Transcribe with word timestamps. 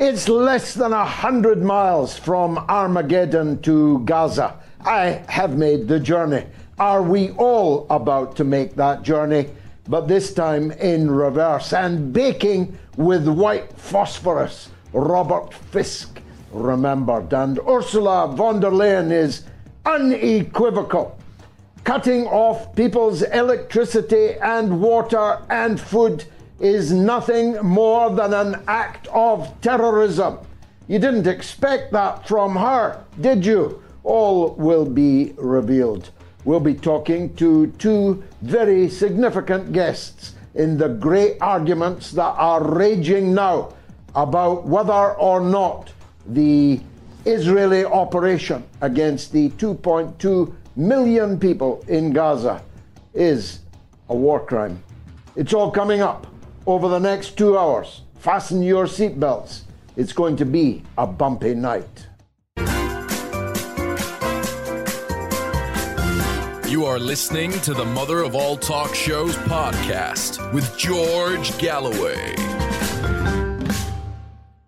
It's 0.00 0.30
less 0.30 0.72
than 0.72 0.94
a 0.94 1.04
hundred 1.04 1.62
miles 1.62 2.16
from 2.16 2.56
Armageddon 2.56 3.60
to 3.60 3.98
Gaza. 4.06 4.58
I 4.80 5.22
have 5.28 5.58
made 5.58 5.88
the 5.88 6.00
journey. 6.00 6.46
Are 6.78 7.02
we 7.02 7.32
all 7.32 7.86
about 7.90 8.34
to 8.36 8.44
make 8.44 8.76
that 8.76 9.02
journey? 9.02 9.50
But 9.86 10.08
this 10.08 10.32
time 10.32 10.70
in 10.70 11.10
reverse 11.10 11.74
and 11.74 12.14
baking 12.14 12.78
with 12.96 13.28
white 13.28 13.74
phosphorus. 13.74 14.70
Robert 14.94 15.52
Fisk 15.52 16.22
remembered, 16.50 17.30
and 17.34 17.58
Ursula 17.68 18.32
von 18.34 18.58
der 18.58 18.70
Leyen 18.70 19.12
is 19.12 19.42
unequivocal. 19.84 21.14
Cutting 21.84 22.26
off 22.26 22.74
people's 22.74 23.20
electricity 23.20 24.32
and 24.40 24.80
water 24.80 25.42
and 25.50 25.78
food 25.78 26.24
is 26.60 26.92
nothing 26.92 27.56
more 27.62 28.10
than 28.10 28.34
an 28.34 28.62
act 28.68 29.08
of 29.08 29.58
terrorism. 29.62 30.38
You 30.88 30.98
didn't 30.98 31.26
expect 31.26 31.92
that 31.92 32.28
from 32.28 32.54
her, 32.54 33.02
did 33.20 33.46
you? 33.46 33.82
All 34.04 34.50
will 34.54 34.84
be 34.84 35.32
revealed. 35.36 36.10
We'll 36.44 36.60
be 36.60 36.74
talking 36.74 37.34
to 37.36 37.68
two 37.78 38.22
very 38.42 38.88
significant 38.88 39.72
guests 39.72 40.34
in 40.54 40.76
the 40.76 40.88
great 40.88 41.38
arguments 41.40 42.10
that 42.12 42.34
are 42.36 42.62
raging 42.62 43.34
now 43.34 43.72
about 44.14 44.66
whether 44.66 45.12
or 45.14 45.40
not 45.40 45.92
the 46.26 46.80
Israeli 47.24 47.84
operation 47.84 48.64
against 48.80 49.32
the 49.32 49.50
2.2 49.50 50.54
million 50.76 51.38
people 51.38 51.84
in 51.88 52.12
Gaza 52.12 52.62
is 53.14 53.60
a 54.08 54.14
war 54.14 54.40
crime. 54.40 54.82
It's 55.36 55.54
all 55.54 55.70
coming 55.70 56.00
up 56.00 56.26
over 56.66 56.88
the 56.88 56.98
next 56.98 57.36
two 57.36 57.56
hours. 57.58 58.02
Fasten 58.18 58.62
your 58.62 58.86
seatbelts. 58.86 59.62
It's 59.96 60.12
going 60.12 60.36
to 60.36 60.44
be 60.44 60.82
a 60.98 61.06
bumpy 61.06 61.54
night. 61.54 62.06
You 66.68 66.84
are 66.84 66.98
listening 67.00 67.50
to 67.62 67.74
the 67.74 67.84
Mother 67.84 68.22
of 68.22 68.36
All 68.36 68.56
Talk 68.56 68.94
Shows 68.94 69.36
podcast 69.36 70.52
with 70.52 70.76
George 70.78 71.56
Galloway. 71.58 72.34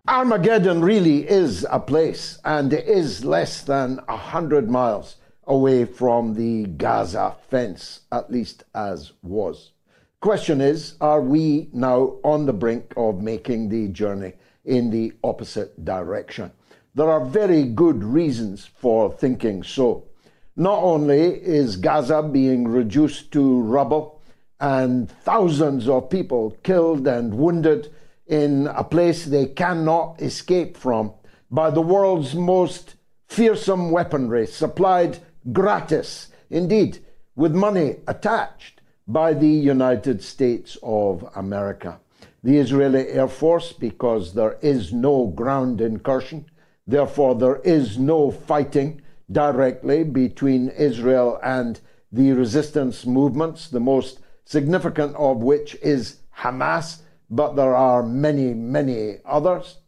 Armageddon 0.09 0.83
really 0.83 1.29
is 1.29 1.65
a 1.71 1.79
place, 1.79 2.39
and 2.45 2.73
it 2.73 2.89
is 2.89 3.25
less 3.25 3.63
than 3.63 4.01
a 4.09 4.17
hundred 4.17 4.69
miles 4.69 5.17
away 5.45 5.85
from 5.85 6.35
the 6.35 6.65
Gaza 6.65 7.37
fence, 7.49 8.01
at 8.11 8.31
least 8.31 8.65
as 8.75 9.13
was. 9.23 9.72
Question 10.23 10.61
is, 10.61 10.95
are 11.01 11.21
we 11.21 11.69
now 11.73 12.15
on 12.23 12.47
the 12.47 12.53
brink 12.53 12.95
of 12.97 13.21
making 13.21 13.69
the 13.69 13.89
journey 13.89 14.35
in 14.65 14.89
the 14.89 15.13
opposite 15.25 15.85
direction? 15.85 16.53
There 16.95 17.11
are 17.11 17.25
very 17.25 17.65
good 17.65 18.05
reasons 18.05 18.65
for 18.65 19.13
thinking 19.13 19.65
so. 19.65 20.05
Not 20.55 20.81
only 20.81 21.23
is 21.23 21.75
Gaza 21.75 22.23
being 22.23 22.69
reduced 22.69 23.33
to 23.33 23.63
rubble 23.63 24.23
and 24.61 25.11
thousands 25.11 25.89
of 25.89 26.09
people 26.09 26.57
killed 26.63 27.09
and 27.09 27.35
wounded 27.35 27.93
in 28.29 28.69
a 28.69 28.85
place 28.85 29.25
they 29.25 29.47
cannot 29.47 30.23
escape 30.23 30.77
from 30.77 31.15
by 31.51 31.69
the 31.69 31.83
world's 31.83 32.37
most 32.37 32.95
fearsome 33.27 33.91
weaponry 33.91 34.47
supplied 34.47 35.19
gratis, 35.53 36.29
indeed, 36.49 37.01
with 37.35 37.57
money 37.57 37.97
attached 38.07 38.82
by 39.07 39.35
the 39.35 39.49
United 39.49 40.23
States 40.23 40.77
of 40.83 41.29
America. 41.35 41.99
The 42.45 42.59
Israeli 42.59 43.09
Air 43.09 43.29
Force, 43.29 43.73
because 43.73 44.35
there 44.35 44.59
is 44.63 44.93
no 44.93 45.27
ground 45.29 45.81
incursion, 45.81 46.47
therefore, 46.87 47.35
there 47.35 47.57
is 47.57 47.99
no 47.99 48.31
fighting 48.31 49.03
directly 49.31 50.05
between 50.05 50.69
Israel 50.71 51.39
and 51.43 51.81
the 52.11 52.33
resistance 52.33 53.07
movements, 53.07 53.69
the 53.69 53.81
most 53.81 54.21
significant 54.45 55.17
of 55.17 55.39
which 55.39 55.75
is 55.77 56.19
Hamas, 56.39 57.03
but 57.31 57.55
there 57.55 57.75
are 57.75 58.03
many, 58.03 58.53
many 58.55 59.17
others. 59.25 59.79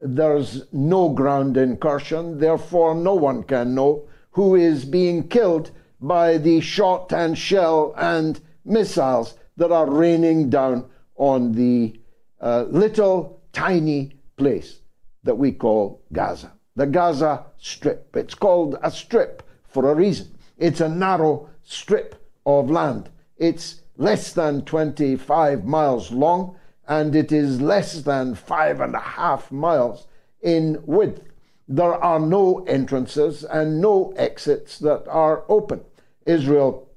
There's 0.00 0.64
no 0.72 1.08
ground 1.08 1.56
incursion, 1.56 2.38
therefore, 2.38 2.94
no 2.94 3.14
one 3.14 3.42
can 3.42 3.74
know 3.74 4.08
who 4.32 4.54
is 4.54 4.84
being 4.84 5.28
killed 5.28 5.70
by 6.00 6.38
the 6.38 6.60
shot 6.60 7.12
and 7.12 7.36
shell 7.36 7.94
and 7.96 8.40
missiles 8.64 9.34
that 9.56 9.72
are 9.72 9.90
raining 9.90 10.50
down 10.50 10.88
on 11.16 11.52
the 11.52 12.00
uh, 12.40 12.64
little 12.68 13.42
tiny 13.52 14.12
place 14.36 14.80
that 15.22 15.36
we 15.36 15.52
call 15.52 16.02
Gaza. 16.12 16.52
The 16.76 16.86
Gaza 16.86 17.44
Strip. 17.58 18.16
It's 18.16 18.34
called 18.34 18.78
a 18.82 18.90
strip 18.90 19.42
for 19.68 19.90
a 19.90 19.94
reason. 19.94 20.36
It's 20.56 20.80
a 20.80 20.88
narrow 20.88 21.48
strip 21.62 22.14
of 22.46 22.70
land. 22.70 23.10
It's 23.36 23.82
less 23.96 24.32
than 24.32 24.64
25 24.64 25.64
miles 25.64 26.10
long 26.10 26.56
and 26.88 27.14
it 27.14 27.30
is 27.30 27.60
less 27.60 28.02
than 28.02 28.34
five 28.34 28.80
and 28.80 28.94
a 28.94 29.00
half 29.00 29.52
miles 29.52 30.06
in 30.42 30.82
width. 30.84 31.22
There 31.68 31.94
are 31.94 32.18
no 32.18 32.64
entrances 32.66 33.44
and 33.44 33.80
no 33.80 34.12
exits 34.16 34.78
that 34.80 35.06
are 35.06 35.44
open. 35.48 35.82
Israel 36.26 36.88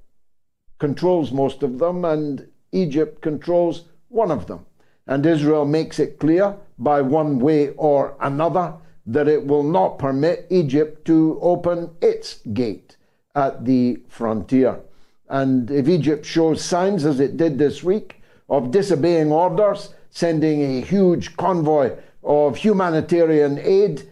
controls 0.84 1.32
most 1.32 1.64
of 1.64 1.80
them, 1.80 2.04
and 2.04 2.46
Egypt 2.74 3.22
controls 3.22 3.86
one 4.10 4.32
of 4.32 4.48
them. 4.48 4.66
And 5.08 5.26
Israel 5.26 5.64
makes 5.64 5.98
it 5.98 6.20
clear 6.20 6.58
by 6.78 7.00
one 7.02 7.40
way 7.40 7.70
or 7.90 8.18
another 8.20 8.74
that 9.06 9.30
it 9.30 9.48
will 9.48 9.64
not 9.64 9.98
permit 9.98 10.46
Egypt 10.50 11.06
to 11.06 11.40
open 11.42 11.90
its 12.02 12.28
gate 12.62 12.98
at 13.34 13.64
the 13.64 14.02
frontier. 14.10 14.82
And 15.30 15.72
if 15.72 15.88
Egypt 15.88 16.26
shows 16.26 16.62
signs, 16.62 17.06
as 17.06 17.22
it 17.22 17.38
did 17.38 17.58
this 17.58 17.82
week, 17.82 18.22
of 18.50 18.72
disobeying 18.72 19.32
orders, 19.32 19.94
sending 20.10 20.62
a 20.62 20.82
huge 20.82 21.38
convoy 21.38 21.96
of 22.24 22.58
humanitarian 22.58 23.58
aid, 23.58 24.04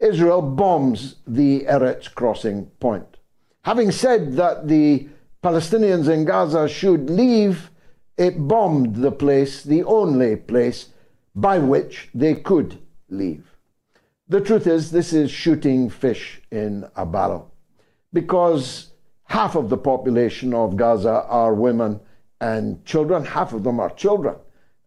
Israel 0.00 0.42
bombs 0.42 1.16
the 1.24 1.60
Erez 1.74 2.12
crossing 2.12 2.66
point. 2.80 3.16
Having 3.62 3.92
said 3.92 4.32
that 4.32 4.66
the 4.66 5.08
Palestinians 5.42 6.08
in 6.08 6.26
Gaza 6.26 6.68
should 6.68 7.08
leave, 7.08 7.70
it 8.18 8.46
bombed 8.46 8.96
the 8.96 9.10
place, 9.10 9.62
the 9.62 9.82
only 9.84 10.36
place 10.36 10.88
by 11.34 11.58
which 11.58 12.10
they 12.14 12.34
could 12.34 12.78
leave. 13.08 13.46
The 14.28 14.40
truth 14.40 14.66
is, 14.66 14.90
this 14.90 15.12
is 15.12 15.30
shooting 15.30 15.88
fish 15.88 16.42
in 16.50 16.86
a 16.94 17.06
barrel 17.06 17.52
because 18.12 18.92
half 19.24 19.54
of 19.56 19.70
the 19.70 19.78
population 19.78 20.52
of 20.52 20.76
Gaza 20.76 21.24
are 21.26 21.54
women 21.54 22.00
and 22.40 22.84
children, 22.84 23.24
half 23.24 23.52
of 23.52 23.64
them 23.64 23.80
are 23.80 23.90
children, 23.90 24.36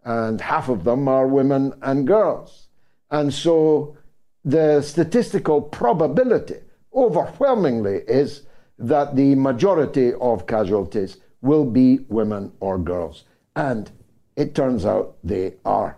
and 0.06 0.40
half 0.40 0.70
of 0.70 0.84
them 0.84 1.08
are 1.08 1.28
women 1.28 1.74
and 1.82 2.06
girls. 2.06 2.68
And 3.10 3.34
so 3.34 3.98
the 4.46 4.82
statistical 4.82 5.62
probability 5.62 6.60
overwhelmingly 6.94 8.02
is 8.08 8.44
that 8.78 9.16
the 9.16 9.36
majority 9.36 10.14
of 10.16 10.48
casualties 10.48 11.18
will 11.42 11.66
be 11.66 12.00
women 12.10 12.52
or 12.60 12.78
girls. 12.78 13.26
And 13.56 13.92
it 14.36 14.56
turns 14.56 14.86
out 14.86 15.18
they 15.24 15.56
are. 15.66 15.98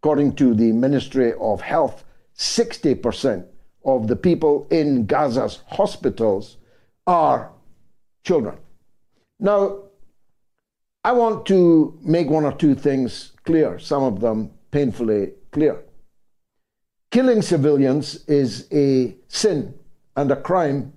According 0.00 0.34
to 0.36 0.54
the 0.54 0.72
Ministry 0.72 1.32
of 1.40 1.60
Health, 1.60 2.04
60% 2.36 3.46
of 3.84 4.06
the 4.06 4.16
people 4.16 4.66
in 4.70 5.06
Gaza's 5.06 5.60
hospitals 5.68 6.56
are 7.06 7.52
children. 8.24 8.58
Now, 9.40 9.78
I 11.04 11.12
want 11.12 11.46
to 11.46 11.98
make 12.02 12.30
one 12.30 12.44
or 12.44 12.52
two 12.52 12.74
things 12.76 13.32
clear, 13.44 13.78
some 13.78 14.04
of 14.04 14.20
them 14.20 14.52
painfully 14.70 15.32
clear. 15.50 15.82
Killing 17.10 17.42
civilians 17.42 18.24
is 18.26 18.68
a 18.72 19.16
sin 19.28 19.74
and 20.16 20.30
a 20.30 20.36
crime 20.36 20.92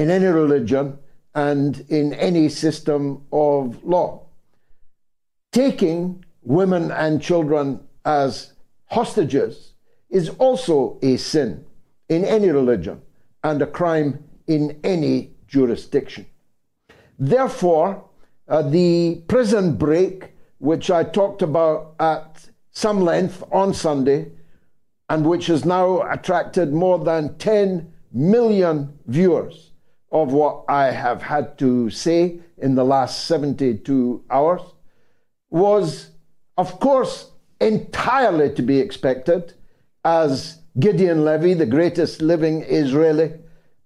in 0.00 0.10
any 0.10 0.24
religion 0.24 0.98
and 1.34 1.84
in 1.90 2.14
any 2.14 2.48
system 2.48 3.22
of 3.30 3.84
law. 3.84 4.22
Taking 5.52 6.24
women 6.42 6.90
and 6.90 7.20
children 7.20 7.80
as 8.06 8.54
hostages 8.86 9.74
is 10.08 10.30
also 10.38 10.98
a 11.02 11.18
sin 11.18 11.66
in 12.08 12.24
any 12.24 12.48
religion 12.48 13.02
and 13.44 13.60
a 13.60 13.66
crime 13.66 14.24
in 14.46 14.80
any 14.82 15.32
jurisdiction. 15.46 16.24
Therefore, 17.18 18.02
uh, 18.48 18.62
the 18.62 19.22
prison 19.28 19.76
break, 19.76 20.32
which 20.60 20.90
I 20.90 21.04
talked 21.04 21.42
about 21.42 21.94
at 22.00 22.48
some 22.70 23.02
length 23.02 23.44
on 23.52 23.74
Sunday, 23.74 24.32
and 25.10 25.26
which 25.26 25.48
has 25.48 25.66
now 25.66 26.10
attracted 26.10 26.72
more 26.72 26.98
than 26.98 27.36
10 27.36 27.92
million 28.12 28.98
viewers 29.06 29.69
of 30.10 30.32
what 30.32 30.64
I 30.68 30.90
have 30.90 31.22
had 31.22 31.58
to 31.58 31.90
say 31.90 32.40
in 32.58 32.74
the 32.74 32.84
last 32.84 33.26
72 33.26 34.24
hours, 34.30 34.62
was, 35.50 36.10
of 36.56 36.80
course, 36.80 37.30
entirely 37.60 38.52
to 38.54 38.62
be 38.62 38.78
expected, 38.78 39.54
as 40.04 40.58
Gideon 40.78 41.24
Levy, 41.24 41.54
the 41.54 41.66
greatest 41.66 42.22
living 42.22 42.62
Israeli, 42.62 43.32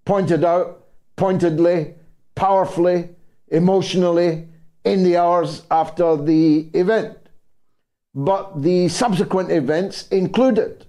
pointed 0.05 0.43
out 0.43 0.85
pointedly, 1.15 1.95
powerfully, 2.35 3.09
emotionally 3.47 4.47
in 4.83 5.03
the 5.03 5.17
hours 5.17 5.63
after 5.71 6.15
the 6.15 6.69
event. 6.73 7.17
But 8.13 8.61
the 8.61 8.87
subsequent 8.87 9.51
events 9.51 10.07
included 10.07 10.85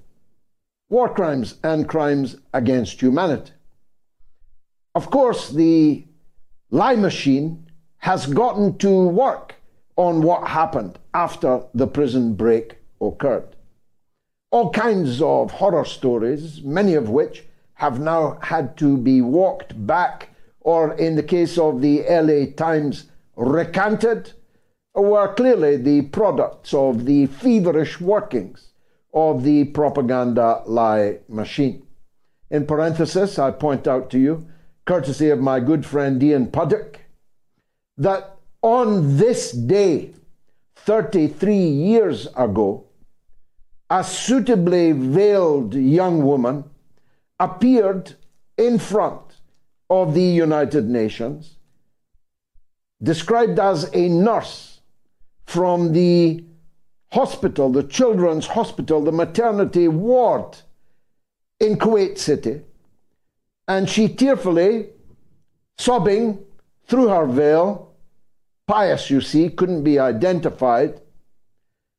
war 0.88 1.08
crimes 1.08 1.56
and 1.64 1.88
crimes 1.88 2.36
against 2.54 3.00
humanity. 3.00 3.52
Of 4.96 5.10
course, 5.10 5.50
the 5.50 6.06
lie 6.70 6.96
machine 6.96 7.66
has 7.98 8.24
gotten 8.24 8.78
to 8.78 9.06
work 9.06 9.56
on 9.94 10.22
what 10.22 10.48
happened 10.48 10.98
after 11.12 11.64
the 11.74 11.86
prison 11.86 12.32
break 12.32 12.78
occurred. 12.98 13.56
All 14.50 14.70
kinds 14.70 15.20
of 15.20 15.50
horror 15.50 15.84
stories, 15.84 16.62
many 16.62 16.94
of 16.94 17.10
which 17.10 17.44
have 17.74 18.00
now 18.00 18.38
had 18.40 18.78
to 18.78 18.96
be 18.96 19.20
walked 19.20 19.86
back, 19.86 20.30
or 20.60 20.94
in 20.94 21.14
the 21.14 21.22
case 21.22 21.58
of 21.58 21.82
the 21.82 22.02
LA 22.08 22.50
Times, 22.56 23.10
recanted, 23.36 24.32
were 24.94 25.34
clearly 25.34 25.76
the 25.76 26.00
products 26.08 26.72
of 26.72 27.04
the 27.04 27.26
feverish 27.26 28.00
workings 28.00 28.70
of 29.12 29.42
the 29.42 29.64
propaganda 29.64 30.62
lie 30.64 31.18
machine. 31.28 31.86
In 32.50 32.64
parenthesis, 32.64 33.38
I 33.38 33.50
point 33.50 33.86
out 33.86 34.08
to 34.12 34.18
you, 34.18 34.46
courtesy 34.86 35.28
of 35.30 35.40
my 35.40 35.60
good 35.60 35.84
friend 35.84 36.22
Ian 36.22 36.46
Puddick, 36.46 36.96
that 37.98 38.36
on 38.62 39.16
this 39.16 39.52
day, 39.52 40.12
33 40.76 41.56
years 41.56 42.28
ago, 42.36 42.86
a 43.90 44.02
suitably 44.02 44.92
veiled 44.92 45.74
young 45.74 46.24
woman 46.24 46.64
appeared 47.38 48.14
in 48.56 48.78
front 48.78 49.20
of 49.90 50.14
the 50.14 50.22
United 50.22 50.88
Nations, 50.88 51.56
described 53.02 53.58
as 53.58 53.90
a 53.94 54.08
nurse 54.08 54.80
from 55.44 55.92
the 55.92 56.44
hospital, 57.12 57.70
the 57.70 57.82
children's 57.84 58.46
hospital, 58.46 59.02
the 59.02 59.12
maternity 59.12 59.86
ward 59.88 60.56
in 61.60 61.76
Kuwait 61.76 62.18
City. 62.18 62.62
And 63.68 63.88
she 63.88 64.08
tearfully, 64.08 64.88
sobbing 65.78 66.44
through 66.86 67.08
her 67.08 67.26
veil, 67.26 67.94
pious, 68.66 69.10
you 69.10 69.20
see, 69.20 69.48
couldn't 69.48 69.82
be 69.82 69.98
identified, 69.98 71.00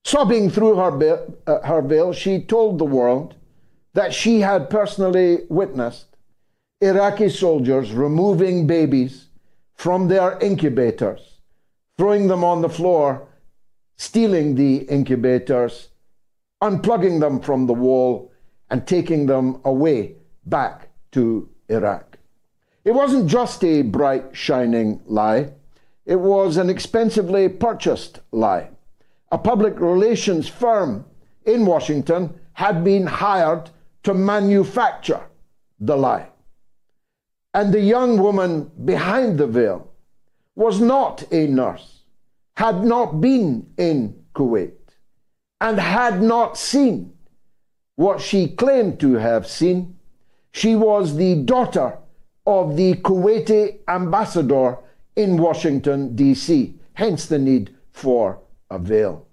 sobbing 0.06 0.50
through 0.50 0.76
her, 0.76 1.28
uh, 1.46 1.62
her 1.68 1.82
veil, 1.82 2.14
she 2.14 2.42
told 2.42 2.80
the 2.80 2.86
world 2.86 3.36
that 3.94 4.14
she 4.14 4.42
had 4.42 4.70
personally 4.70 5.40
witnessed 5.50 6.06
Iraqi 6.80 7.30
soldiers 7.30 7.92
removing 7.92 8.68
babies 8.68 9.28
from 9.74 10.08
their 10.08 10.40
incubators, 10.40 11.40
throwing 11.98 12.28
them 12.28 12.44
on 12.44 12.62
the 12.62 12.70
floor 12.70 13.28
stealing 13.98 14.56
the 14.56 14.78
incubators, 14.84 15.90
unplugging 16.62 17.20
them 17.20 17.40
from 17.40 17.66
the 17.66 17.74
wall, 17.74 18.32
and 18.70 18.88
taking 18.88 19.26
them 19.26 19.60
away 19.66 20.16
back 20.46 20.90
to 21.12 21.50
Iraq. 21.70 22.18
It 22.84 22.92
wasn't 22.92 23.30
just 23.30 23.64
a 23.64 23.82
bright, 23.82 24.36
shining 24.36 25.02
lie, 25.06 25.54
it 26.06 26.20
was 26.20 26.58
an 26.58 26.70
expensively 26.70 27.50
purchased 27.50 28.22
lie. 28.32 28.70
A 29.32 29.38
public 29.38 29.80
relations 29.80 30.48
firm 30.48 31.06
in 31.46 31.66
Washington 31.66 32.40
had 32.54 32.84
been 32.84 33.06
hired 33.06 33.70
to 34.04 34.14
manufacture 34.14 35.22
the 35.80 35.98
lie. 35.98 36.30
And 37.54 37.74
the 37.74 37.82
young 37.82 38.22
woman 38.22 38.72
behind 38.86 39.38
the 39.38 39.48
veil 39.48 39.92
was 40.56 40.80
not 40.80 41.24
a 41.32 41.48
nurse 41.48 41.98
had 42.58 42.84
not 42.84 43.22
been 43.22 43.68
in 43.78 44.16
Kuwait 44.34 44.74
and 45.62 45.80
had 45.80 46.24
not 46.24 46.58
seen 46.58 47.14
what 47.96 48.20
she 48.20 48.48
claimed 48.48 49.00
to 49.00 49.14
have 49.14 49.46
seen. 49.46 49.97
She 50.58 50.76
was 50.76 51.16
the 51.16 51.36
daughter 51.36 52.00
of 52.48 52.76
the 52.78 52.96
Kuwaiti 52.96 53.82
ambassador 53.88 54.80
in 55.16 55.38
Washington, 55.38 56.16
D.C., 56.16 56.74
hence 56.94 57.28
the 57.28 57.38
need 57.38 57.76
for 57.92 58.42
a 58.72 58.80
veil. 58.80 59.28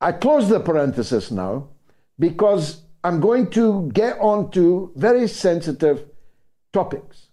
I 0.00 0.10
close 0.10 0.48
the 0.48 0.58
parenthesis 0.58 1.30
now 1.30 1.68
because 2.18 2.82
I'm 3.04 3.20
going 3.20 3.50
to 3.50 3.88
get 3.94 4.18
on 4.18 4.50
to 4.50 4.90
very 4.96 5.28
sensitive 5.28 6.06
topics. 6.72 7.28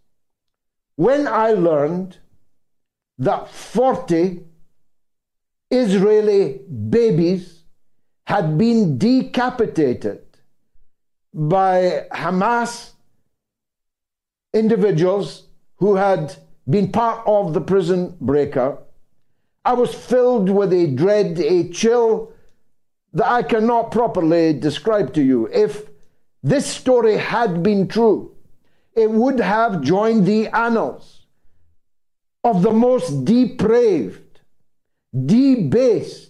When 0.97 1.27
I 1.27 1.53
learned 1.53 2.19
that 3.17 3.49
40 3.49 4.43
Israeli 5.71 6.59
babies 6.89 7.63
had 8.25 8.55
been 8.55 8.99
decapitated 8.99 10.26
by 11.33 12.05
Hamas 12.11 12.91
individuals 14.53 15.43
who 15.77 15.95
had 15.95 16.35
been 16.69 16.91
part 16.91 17.21
of 17.25 17.53
the 17.53 17.61
prison 17.61 18.15
breaker, 18.19 18.77
I 19.63 19.73
was 19.73 19.93
filled 19.93 20.49
with 20.49 20.73
a 20.73 20.87
dread, 20.87 21.39
a 21.39 21.69
chill 21.69 22.31
that 23.13 23.29
I 23.29 23.43
cannot 23.43 23.91
properly 23.91 24.53
describe 24.53 25.13
to 25.13 25.21
you. 25.21 25.47
If 25.47 25.89
this 26.43 26.65
story 26.65 27.17
had 27.17 27.63
been 27.63 27.87
true, 27.87 28.35
it 28.95 29.11
would 29.11 29.39
have 29.39 29.81
joined 29.81 30.25
the 30.25 30.47
annals 30.47 31.25
of 32.43 32.61
the 32.61 32.71
most 32.71 33.25
depraved 33.25 34.39
debased, 35.25 36.26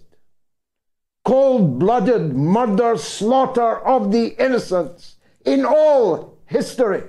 cold 1.28 1.78
blooded 1.78 2.34
murder, 2.34 2.98
slaughter 2.98 3.80
of 3.86 4.14
the 4.14 4.28
innocents 4.42 5.18
in 5.44 5.66
all 5.66 6.38
history. 6.46 7.04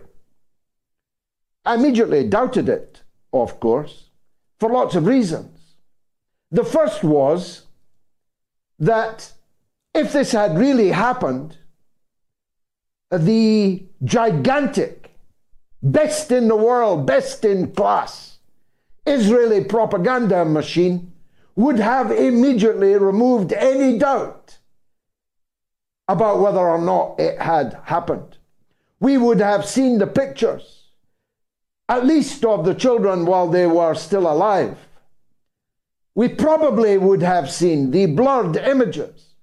I 1.64 1.76
immediately 1.76 2.28
doubted 2.28 2.68
it, 2.68 3.02
of 3.32 3.60
course, 3.60 4.10
for 4.58 4.70
lots 4.70 4.96
of 4.96 5.06
reasons. 5.06 5.76
The 6.50 6.64
first 6.64 7.04
was 7.04 7.66
that 8.80 9.30
if 9.94 10.12
this 10.12 10.32
had 10.32 10.58
really 10.58 10.88
happened, 10.88 11.56
the 13.12 13.84
gigantic, 14.02 15.14
best 15.80 16.32
in 16.32 16.48
the 16.48 16.56
world, 16.56 17.06
best 17.06 17.44
in 17.44 17.70
class 17.70 18.38
Israeli 19.06 19.62
propaganda 19.62 20.44
machine 20.44 21.12
would 21.58 21.80
have 21.80 22.12
immediately 22.12 22.94
removed 22.94 23.52
any 23.52 23.98
doubt 23.98 24.58
about 26.06 26.38
whether 26.38 26.60
or 26.60 26.78
not 26.78 27.18
it 27.18 27.36
had 27.40 27.80
happened. 27.82 28.38
We 29.00 29.18
would 29.18 29.40
have 29.40 29.66
seen 29.66 29.98
the 29.98 30.06
pictures, 30.06 30.84
at 31.88 32.06
least 32.06 32.44
of 32.44 32.64
the 32.64 32.76
children 32.76 33.26
while 33.26 33.48
they 33.48 33.66
were 33.66 33.94
still 33.94 34.30
alive. 34.30 34.78
We 36.14 36.28
probably 36.28 36.96
would 36.96 37.22
have 37.22 37.50
seen 37.50 37.90
the 37.90 38.06
blurred 38.06 38.56
images 38.56 39.34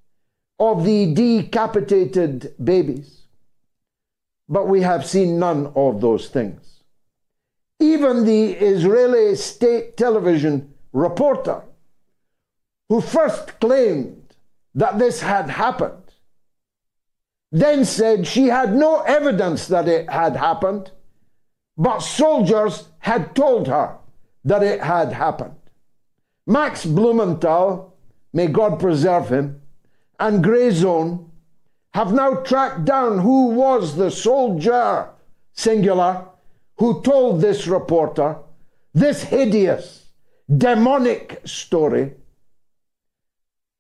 of 0.57 0.86
the 0.86 1.13
decapitated 1.13 2.55
babies. 2.63 3.24
But 4.48 4.69
we 4.69 4.84
have 4.84 5.05
seen 5.05 5.38
none 5.38 5.74
of 5.75 6.00
those 6.00 6.29
things. 6.29 6.81
Even 7.81 8.24
the 8.24 8.53
Israeli 8.53 9.36
state 9.36 9.98
television 9.98 10.74
reporter 10.93 11.62
who 12.89 13.01
first 13.01 13.60
claimed 13.60 14.36
that 14.74 15.00
this 15.00 15.22
had 15.22 15.50
happened, 15.50 16.04
then 17.51 17.86
said 17.86 18.27
she 18.27 18.48
had 18.48 18.75
no 18.75 19.01
evidence 19.01 19.68
that 19.68 19.88
it 19.88 20.10
had 20.10 20.36
happened, 20.36 20.92
but 21.77 22.00
soldiers 22.00 22.89
had 23.00 23.36
told 23.36 23.68
her 23.68 23.98
that 24.44 24.63
it 24.63 24.82
had 24.82 25.13
happened. 25.13 25.56
Max 26.46 26.86
Blumenthal 26.86 27.96
may 28.34 28.48
God 28.48 28.80
preserve 28.80 29.30
him, 29.30 29.62
and 30.20 30.44
Grayzone 30.44 31.30
have 31.94 32.13
now 32.13 32.36
tracked 32.36 32.86
down 32.86 33.20
who 33.20 33.48
was 33.48 33.96
the 33.96 34.12
soldier, 34.12 35.10
singular, 35.54 36.25
who 36.77 37.01
told 37.01 37.39
this 37.39 37.68
reporter 37.68 38.38
this 38.94 39.24
hideous, 39.24 40.06
demonic 40.58 41.42
story. 41.46 42.13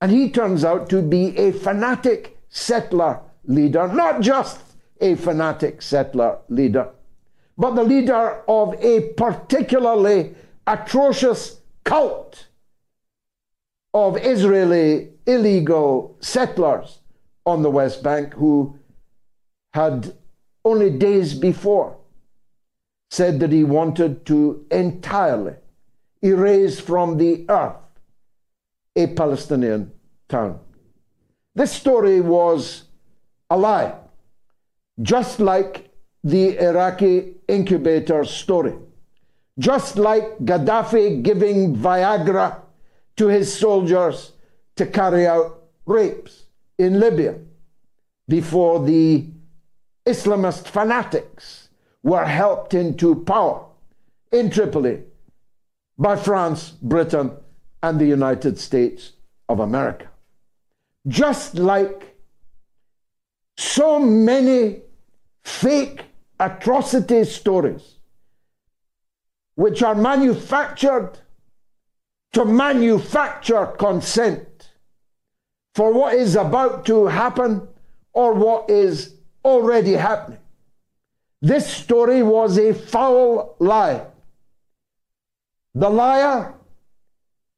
And 0.01 0.11
he 0.11 0.29
turns 0.29 0.63
out 0.63 0.89
to 0.89 1.01
be 1.01 1.37
a 1.37 1.51
fanatic 1.51 2.37
settler 2.49 3.21
leader, 3.45 3.87
not 3.87 4.21
just 4.21 4.59
a 5.01 5.15
fanatic 5.15 5.81
settler 5.81 6.39
leader, 6.49 6.89
but 7.57 7.75
the 7.75 7.83
leader 7.83 8.43
of 8.47 8.73
a 8.83 9.13
particularly 9.13 10.35
atrocious 10.67 11.61
cult 11.83 12.47
of 13.93 14.17
Israeli 14.17 15.09
illegal 15.25 16.17
settlers 16.19 16.99
on 17.45 17.61
the 17.61 17.69
West 17.69 18.03
Bank 18.03 18.33
who 18.33 18.77
had 19.73 20.13
only 20.63 20.89
days 20.89 21.33
before 21.33 21.97
said 23.09 23.39
that 23.39 23.51
he 23.51 23.63
wanted 23.63 24.25
to 24.25 24.65
entirely 24.71 25.53
erase 26.21 26.79
from 26.79 27.17
the 27.17 27.45
earth 27.49 27.75
a 28.95 29.07
Palestinian 29.07 29.91
town. 30.29 30.59
This 31.53 31.71
story 31.71 32.21
was 32.21 32.83
a 33.49 33.57
lie, 33.57 33.95
just 35.01 35.39
like 35.39 35.91
the 36.23 36.57
Iraqi 36.59 37.35
incubator 37.47 38.23
story, 38.25 38.73
just 39.59 39.97
like 39.97 40.37
Gaddafi 40.39 41.21
giving 41.21 41.75
Viagra 41.75 42.61
to 43.17 43.27
his 43.27 43.57
soldiers 43.57 44.33
to 44.75 44.85
carry 44.85 45.25
out 45.27 45.63
rapes 45.85 46.45
in 46.77 46.99
Libya 46.99 47.35
before 48.27 48.83
the 48.85 49.27
Islamist 50.05 50.67
fanatics 50.67 51.69
were 52.03 52.25
helped 52.25 52.73
into 52.73 53.23
power 53.23 53.65
in 54.31 54.49
Tripoli 54.49 55.03
by 55.97 56.15
France, 56.15 56.71
Britain, 56.81 57.31
and 57.85 57.99
the 57.99 58.05
United 58.05 58.57
States 58.57 59.13
of 59.47 59.59
America. 59.59 60.07
Just 61.07 61.55
like 61.55 62.15
so 63.57 63.99
many 63.99 64.81
fake 65.43 66.01
atrocity 66.39 67.23
stories, 67.23 67.95
which 69.55 69.83
are 69.83 69.95
manufactured 69.95 71.19
to 72.33 72.43
manufacture 72.43 73.67
consent 73.77 74.71
for 75.75 75.93
what 75.93 76.15
is 76.15 76.35
about 76.35 76.85
to 76.87 77.05
happen 77.05 77.67
or 78.13 78.33
what 78.33 78.69
is 78.69 79.13
already 79.43 79.93
happening. 79.93 80.39
This 81.41 81.71
story 81.71 82.23
was 82.23 82.57
a 82.57 82.73
foul 82.73 83.55
lie. 83.59 84.07
The 85.75 85.89
liar 85.89 86.55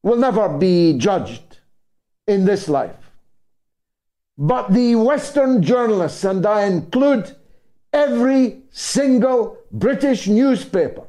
will 0.08 0.16
never 0.16 0.48
be 0.48 0.94
judged 0.96 1.58
in 2.26 2.46
this 2.46 2.66
life. 2.66 3.12
But 4.38 4.72
the 4.72 4.94
Western 4.94 5.62
journalists, 5.62 6.24
and 6.24 6.46
I 6.46 6.64
include 6.64 7.36
every 7.92 8.62
single 8.70 9.58
British 9.70 10.26
newspaper 10.26 11.04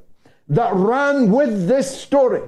that 0.50 0.74
ran 0.74 1.32
with 1.32 1.68
this 1.68 2.02
story 2.02 2.42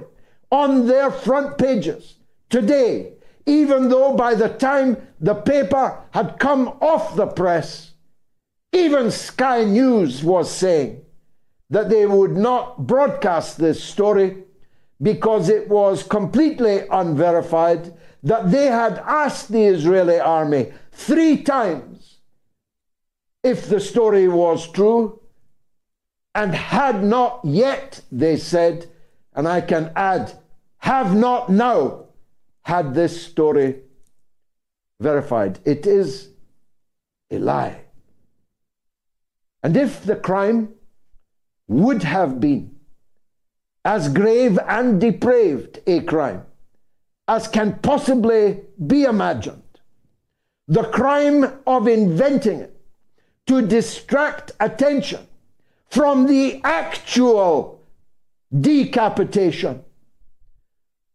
on 0.50 0.86
their 0.86 1.10
front 1.10 1.56
pages 1.56 2.16
today, 2.50 3.14
even 3.46 3.88
though 3.88 4.14
by 4.14 4.34
the 4.34 4.50
time 4.50 4.98
the 5.20 5.34
paper 5.34 5.98
had 6.10 6.38
come 6.38 6.68
off 6.82 7.16
the 7.16 7.28
press, 7.28 7.94
even 8.74 9.10
Sky 9.10 9.64
News 9.64 10.22
was 10.22 10.50
saying 10.50 11.00
that 11.70 11.88
they 11.88 12.04
would 12.04 12.36
not 12.36 12.86
broadcast 12.86 13.56
this 13.56 13.82
story 13.82 14.44
because 15.02 15.48
it 15.48 15.68
was 15.68 16.04
completely 16.04 16.82
unverified, 16.90 17.92
that 18.22 18.50
they 18.52 18.66
had 18.66 18.98
asked 18.98 19.50
the 19.50 19.64
Israeli 19.64 20.20
army 20.20 20.72
three 20.92 21.42
times 21.42 22.18
if 23.42 23.68
the 23.68 23.80
story 23.80 24.28
was 24.28 24.70
true 24.70 25.20
and 26.34 26.54
had 26.54 27.02
not 27.02 27.40
yet, 27.42 28.00
they 28.12 28.36
said, 28.36 28.86
and 29.34 29.48
I 29.48 29.60
can 29.60 29.90
add, 29.96 30.32
have 30.78 31.16
not 31.16 31.50
now 31.50 32.06
had 32.62 32.94
this 32.94 33.26
story 33.26 33.80
verified. 35.00 35.58
It 35.64 35.86
is 35.86 36.28
a 37.30 37.38
lie. 37.38 37.80
And 39.64 39.76
if 39.76 40.04
the 40.04 40.16
crime 40.16 40.74
would 41.66 42.04
have 42.04 42.38
been 42.38 42.71
as 43.84 44.08
grave 44.08 44.58
and 44.68 45.00
depraved 45.00 45.80
a 45.86 46.00
crime 46.02 46.44
as 47.28 47.48
can 47.48 47.78
possibly 47.80 48.60
be 48.86 49.04
imagined, 49.04 49.62
the 50.68 50.84
crime 50.84 51.60
of 51.66 51.88
inventing 51.88 52.60
it 52.60 52.80
to 53.46 53.66
distract 53.66 54.52
attention 54.60 55.26
from 55.90 56.26
the 56.26 56.60
actual 56.64 57.80
decapitation 58.60 59.82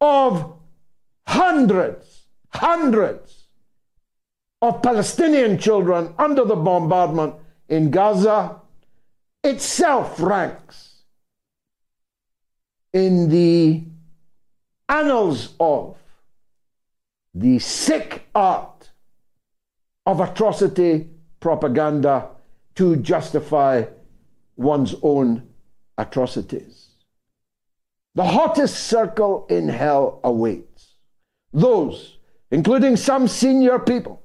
of 0.02 0.54
hundreds, 1.28 2.24
hundreds 2.50 3.46
of 4.62 4.82
Palestinian 4.82 5.58
children 5.58 6.14
under 6.18 6.44
the 6.44 6.56
bombardment 6.56 7.36
in 7.70 7.92
Gaza 7.92 8.60
itself 9.44 10.20
ranks 10.20 10.87
in 12.94 13.30
the 13.30 13.84
annals 14.90 15.54
of 15.60 15.98
the 17.34 17.60
sick 17.60 18.28
art 18.34 18.90
of 20.06 20.20
atrocity 20.20 21.08
propaganda 21.40 22.30
to 22.76 22.96
justify 22.98 23.84
one's 24.56 24.96
own 25.04 25.48
atrocities. 25.98 26.90
The 28.16 28.24
hottest 28.24 28.88
circle 28.88 29.46
in 29.50 29.70
hell 29.70 30.20
awaits 30.24 30.96
those, 31.54 32.18
including 32.52 32.96
some 32.96 33.28
senior 33.28 33.80
people, 33.80 34.22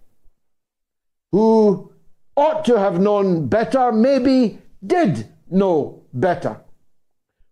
who 1.31 1.92
ought 2.37 2.64
to 2.64 2.78
have 2.78 3.00
known 3.00 3.49
better, 3.49 3.92
maybe 3.92 4.59
did 4.87 5.28
know 5.50 6.02
better, 6.12 6.61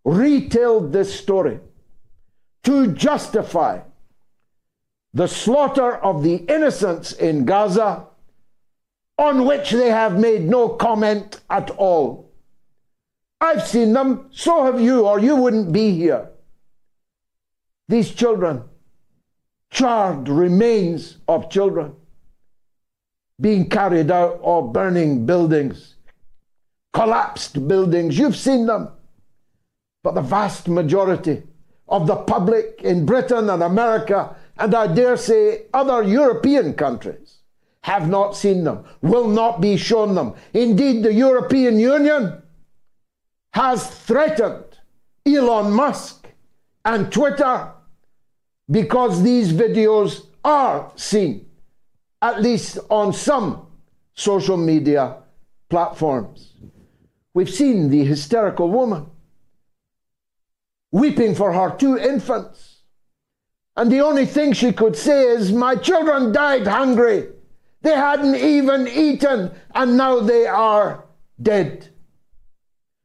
retailed 0.04 0.92
this 0.92 1.18
story 1.18 1.60
to 2.64 2.92
justify 2.92 3.80
the 5.12 5.26
slaughter 5.26 5.96
of 5.96 6.22
the 6.22 6.36
innocents 6.36 7.12
in 7.12 7.44
Gaza, 7.44 8.06
on 9.18 9.44
which 9.44 9.70
they 9.70 9.90
have 9.90 10.18
made 10.18 10.42
no 10.42 10.68
comment 10.68 11.40
at 11.50 11.70
all. 11.70 12.32
I've 13.40 13.66
seen 13.66 13.92
them, 13.92 14.28
so 14.30 14.64
have 14.64 14.80
you, 14.80 15.06
or 15.06 15.18
you 15.18 15.36
wouldn't 15.36 15.72
be 15.72 15.92
here. 15.92 16.30
These 17.88 18.12
children, 18.12 18.62
charred 19.70 20.28
remains 20.28 21.16
of 21.26 21.50
children, 21.50 21.96
being 23.40 23.68
carried 23.68 24.10
out 24.10 24.40
of 24.44 24.72
burning 24.72 25.26
buildings, 25.26 25.96
collapsed 26.92 27.66
buildings. 27.66 28.18
You've 28.18 28.36
seen 28.36 28.66
them. 28.66 28.90
But 30.02 30.14
the 30.14 30.22
vast 30.22 30.68
majority 30.68 31.42
of 31.88 32.06
the 32.06 32.16
public 32.16 32.80
in 32.82 33.04
Britain 33.04 33.50
and 33.50 33.62
America, 33.62 34.34
and 34.58 34.74
I 34.74 34.86
dare 34.86 35.16
say 35.16 35.62
other 35.74 36.02
European 36.02 36.74
countries, 36.74 37.38
have 37.82 38.08
not 38.08 38.36
seen 38.36 38.64
them, 38.64 38.84
will 39.02 39.26
not 39.26 39.60
be 39.60 39.76
shown 39.76 40.14
them. 40.14 40.34
Indeed, 40.52 41.02
the 41.02 41.12
European 41.12 41.78
Union 41.78 42.42
has 43.52 43.86
threatened 43.86 44.64
Elon 45.26 45.72
Musk 45.72 46.28
and 46.84 47.10
Twitter 47.10 47.72
because 48.70 49.22
these 49.22 49.52
videos 49.52 50.26
are 50.44 50.92
seen, 50.94 51.46
at 52.22 52.40
least 52.40 52.78
on 52.88 53.12
some 53.12 53.66
social 54.14 54.56
media 54.56 55.16
platforms. 55.68 56.54
We've 57.34 57.50
seen 57.50 57.90
the 57.90 58.04
hysterical 58.04 58.70
woman 58.70 59.06
weeping 60.92 61.34
for 61.34 61.52
her 61.52 61.76
two 61.76 61.98
infants. 61.98 62.82
And 63.76 63.90
the 63.90 64.00
only 64.00 64.26
thing 64.26 64.52
she 64.52 64.72
could 64.72 64.96
say 64.96 65.28
is, 65.28 65.52
My 65.52 65.76
children 65.76 66.32
died 66.32 66.66
hungry. 66.66 67.28
They 67.82 67.94
hadn't 67.94 68.36
even 68.36 68.86
eaten, 68.88 69.52
and 69.74 69.96
now 69.96 70.20
they 70.20 70.46
are 70.46 71.04
dead. 71.40 71.88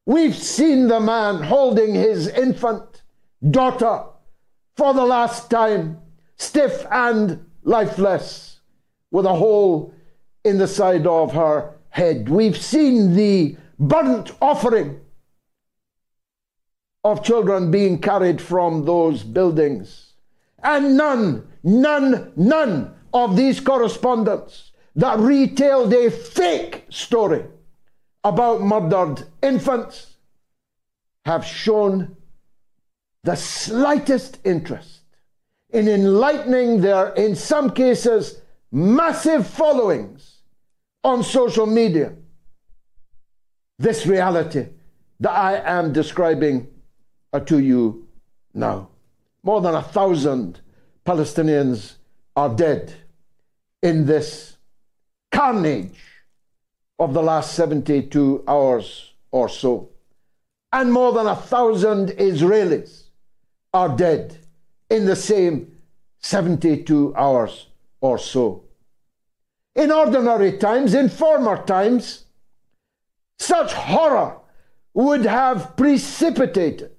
We've 0.06 0.36
seen 0.36 0.88
the 0.88 1.00
man 1.00 1.42
holding 1.42 1.96
his 1.96 2.27
infant 2.27 3.04
daughter 3.50 4.04
for 4.75 4.94
the 4.94 5.06
last 5.06 5.50
time, 5.50 6.00
stiff 6.38 6.86
and 6.92 7.46
lifeless, 7.63 8.60
with 9.12 9.25
a 9.25 9.34
hole 9.34 9.94
in 10.44 10.58
the 10.58 10.68
side 10.68 11.08
of 11.08 11.34
her 11.34 11.74
head. 11.89 12.27
We've 12.27 12.58
seen 12.58 13.15
the 13.15 13.56
burnt 13.80 14.32
offering 14.42 15.00
of 17.06 17.24
children 17.24 17.70
being 17.70 18.02
carried 18.02 18.42
from 18.42 18.84
those 18.84 19.22
buildings. 19.22 20.14
And 20.64 20.98
none, 20.98 21.48
none, 21.64 22.34
none 22.36 22.96
of 23.14 23.38
these 23.38 23.60
correspondents 23.60 24.72
that 24.96 25.20
retailed 25.20 25.94
a 25.94 26.10
fake 26.10 26.88
story 26.90 27.46
about 28.24 28.62
murdered 28.62 29.24
infants 29.44 30.18
have 31.26 31.46
shown 31.46 32.18
the 33.24 33.36
slightest 33.36 34.40
interest 34.44 35.02
in 35.70 35.88
enlightening 35.88 36.82
their, 36.82 37.14
in 37.14 37.36
some 37.36 37.70
cases, 37.70 38.42
massive 38.72 39.46
followings 39.46 40.42
on 41.04 41.24
social 41.24 41.68
media. 41.68 42.16
This 43.78 44.08
reality 44.08 44.70
that 45.20 45.32
I 45.32 45.58
am 45.58 45.94
describing 45.94 46.72
to 47.39 47.60
you 47.60 48.08
now. 48.54 48.89
More 49.44 49.62
than 49.62 49.75
a 49.75 49.82
thousand 49.82 50.60
Palestinians 51.06 51.96
are 52.36 52.50
dead 52.50 52.94
in 53.82 54.06
this 54.06 54.58
carnage 55.32 56.00
of 56.98 57.13
the 57.13 57.22
last 57.22 57.54
72 57.54 58.44
hours 58.48 59.13
or 59.32 59.50
so. 59.50 59.89
And 60.72 60.92
more 60.92 61.13
than 61.13 61.27
a 61.27 61.36
thousand 61.36 62.10
Israelis 62.12 63.04
are 63.74 63.96
dead 63.96 64.38
in 64.89 65.06
the 65.06 65.15
same 65.15 65.77
72 66.20 67.13
hours 67.15 67.68
or 68.01 68.18
so. 68.18 68.63
In 69.75 69.92
ordinary 69.92 70.58
times, 70.58 70.94
in 70.94 71.10
former 71.10 71.63
times, 71.65 72.25
such 73.38 73.74
horror 73.74 74.38
would 74.94 75.25
have 75.25 75.75
precipitated 75.75 76.95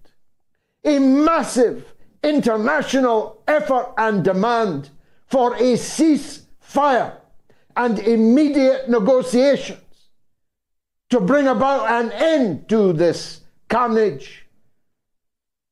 a 0.87 0.99
massive 0.99 1.93
international 2.23 3.43
effort 3.47 3.93
and 3.99 4.25
demand 4.25 4.90
for 5.26 5.55
a 5.57 5.75
ceasefire 5.75 7.16
and 7.76 7.99
immediate 7.99 8.88
negotiations 8.88 9.81
to 11.11 11.21
bring 11.21 11.47
about 11.47 11.90
an 11.90 12.11
end 12.12 12.69
to 12.69 12.93
this 12.93 13.43
carnage 13.69 14.47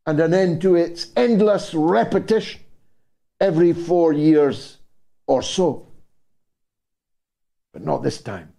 and 0.06 0.20
an 0.20 0.34
end 0.34 0.60
to 0.60 0.74
its 0.74 1.08
endless 1.16 1.72
repetition 1.72 2.60
every 3.40 3.72
four 3.72 4.12
years 4.12 4.78
or 5.26 5.42
so. 5.42 5.86
But 7.72 7.84
not 7.84 8.02
this 8.02 8.20
time. 8.20 8.52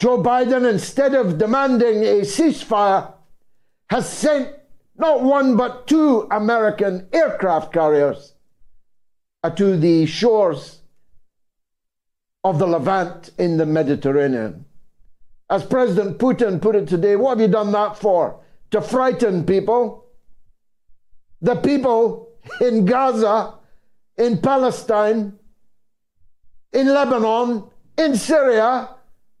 Joe 0.00 0.22
Biden, 0.22 0.68
instead 0.68 1.14
of 1.14 1.38
demanding 1.38 2.02
a 2.02 2.22
ceasefire, 2.22 3.12
has 3.90 4.08
sent 4.08 4.48
not 4.96 5.22
one 5.22 5.56
but 5.56 5.86
two 5.86 6.28
American 6.30 7.08
aircraft 7.12 7.72
carriers 7.72 8.34
to 9.56 9.76
the 9.76 10.06
shores 10.06 10.80
of 12.42 12.58
the 12.58 12.66
Levant 12.66 13.30
in 13.38 13.56
the 13.56 13.66
Mediterranean. 13.66 14.64
As 15.50 15.64
President 15.64 16.18
Putin 16.18 16.60
put 16.60 16.76
it 16.76 16.88
today, 16.88 17.16
what 17.16 17.38
have 17.38 17.40
you 17.40 17.52
done 17.52 17.72
that 17.72 17.98
for? 17.98 18.40
To 18.70 18.80
frighten 18.80 19.44
people? 19.44 20.06
The 21.42 21.56
people 21.56 22.32
in 22.60 22.84
Gaza, 22.86 23.54
in 24.16 24.38
Palestine, 24.38 25.38
in 26.72 26.88
Lebanon, 26.88 27.64
in 27.98 28.16
Syria 28.16 28.90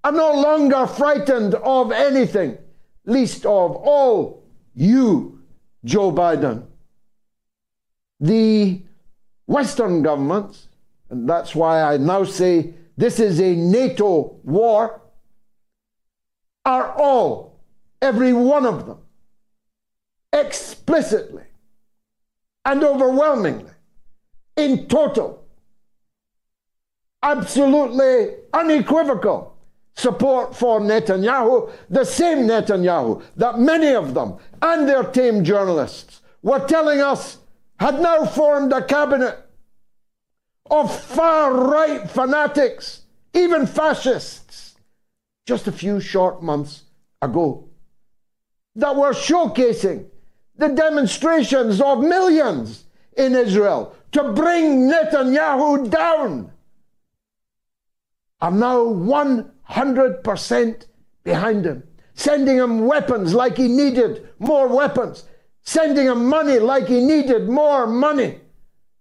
are 0.04 0.12
no 0.12 0.34
longer 0.34 0.86
frightened 0.86 1.54
of 1.54 1.90
anything, 1.92 2.58
least 3.06 3.46
of 3.46 3.76
all 3.76 4.44
you, 4.74 5.33
Joe 5.84 6.10
Biden. 6.10 6.66
The 8.20 8.82
Western 9.46 10.02
governments, 10.02 10.68
and 11.10 11.28
that's 11.28 11.54
why 11.54 11.82
I 11.82 11.96
now 11.98 12.24
say 12.24 12.74
this 12.96 13.20
is 13.20 13.40
a 13.40 13.54
NATO 13.54 14.36
war, 14.42 15.02
are 16.64 16.92
all, 16.92 17.60
every 18.00 18.32
one 18.32 18.64
of 18.64 18.86
them, 18.86 18.98
explicitly 20.32 21.42
and 22.64 22.82
overwhelmingly, 22.82 23.72
in 24.56 24.86
total, 24.86 25.44
absolutely 27.22 28.36
unequivocal 28.54 29.53
support 29.94 30.54
for 30.54 30.80
Netanyahu, 30.80 31.70
the 31.88 32.04
same 32.04 32.46
Netanyahu 32.48 33.22
that 33.36 33.58
many 33.58 33.94
of 33.94 34.14
them 34.14 34.36
and 34.60 34.88
their 34.88 35.04
team 35.04 35.44
journalists 35.44 36.20
were 36.42 36.60
telling 36.66 37.00
us 37.00 37.38
had 37.78 38.00
now 38.00 38.24
formed 38.24 38.72
a 38.72 38.84
cabinet 38.84 39.38
of 40.70 40.94
far 40.94 41.52
right 41.70 42.10
fanatics, 42.10 43.02
even 43.34 43.66
fascists, 43.66 44.76
just 45.46 45.66
a 45.66 45.72
few 45.72 46.00
short 46.00 46.42
months 46.42 46.84
ago, 47.20 47.68
that 48.76 48.96
were 48.96 49.12
showcasing 49.12 50.06
the 50.56 50.68
demonstrations 50.68 51.80
of 51.80 52.00
millions 52.00 52.84
in 53.16 53.34
Israel 53.34 53.94
to 54.12 54.32
bring 54.32 54.88
Netanyahu 54.88 55.90
down. 55.90 56.52
Are 58.40 58.50
now 58.50 58.82
100% 59.70 60.86
behind 61.22 61.64
him, 61.64 61.82
sending 62.14 62.56
him 62.56 62.86
weapons 62.86 63.34
like 63.34 63.56
he 63.56 63.68
needed 63.68 64.28
more 64.38 64.68
weapons, 64.68 65.24
sending 65.62 66.06
him 66.06 66.26
money 66.26 66.58
like 66.58 66.86
he 66.86 67.00
needed 67.00 67.48
more 67.48 67.86
money 67.86 68.40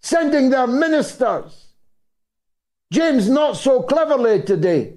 sending 0.03 0.49
their 0.49 0.67
ministers. 0.67 1.69
James, 2.91 3.27
not 3.29 3.53
so 3.53 3.81
cleverly 3.81 4.43
today, 4.43 4.93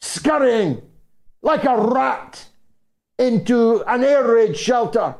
scurrying 0.00 0.80
like 1.42 1.64
a 1.64 1.76
rat 1.76 2.46
into 3.18 3.82
an 3.88 4.04
air 4.04 4.24
raid 4.24 4.56
shelter 4.56 5.16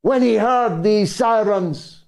when 0.00 0.22
he 0.22 0.34
heard 0.36 0.82
the 0.82 1.06
sirens. 1.06 2.02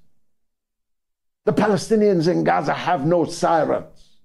The 1.45 1.53
Palestinians 1.53 2.29
in 2.29 2.45
Gaza 2.45 2.75
have 2.75 3.07
no 3.07 3.25
sirens 3.25 4.17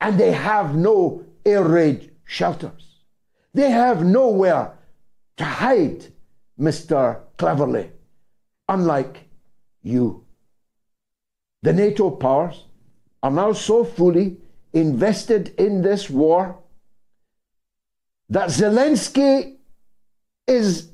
and 0.00 0.18
they 0.18 0.32
have 0.32 0.74
no 0.74 1.24
air 1.48 1.62
raid 1.62 2.10
shelters. 2.24 3.02
They 3.54 3.70
have 3.70 4.04
nowhere 4.04 4.78
to 5.38 5.44
hide, 5.44 6.12
Mr. 6.58 7.20
Cleverly, 7.36 7.90
unlike 8.68 9.28
you. 9.82 10.24
The 11.62 11.72
NATO 11.72 12.10
powers 12.10 12.64
are 13.22 13.30
now 13.30 13.52
so 13.52 13.84
fully 13.84 14.36
invested 14.72 15.54
in 15.58 15.82
this 15.82 16.10
war 16.10 16.58
that 18.28 18.50
Zelensky 18.50 19.56
is 20.46 20.90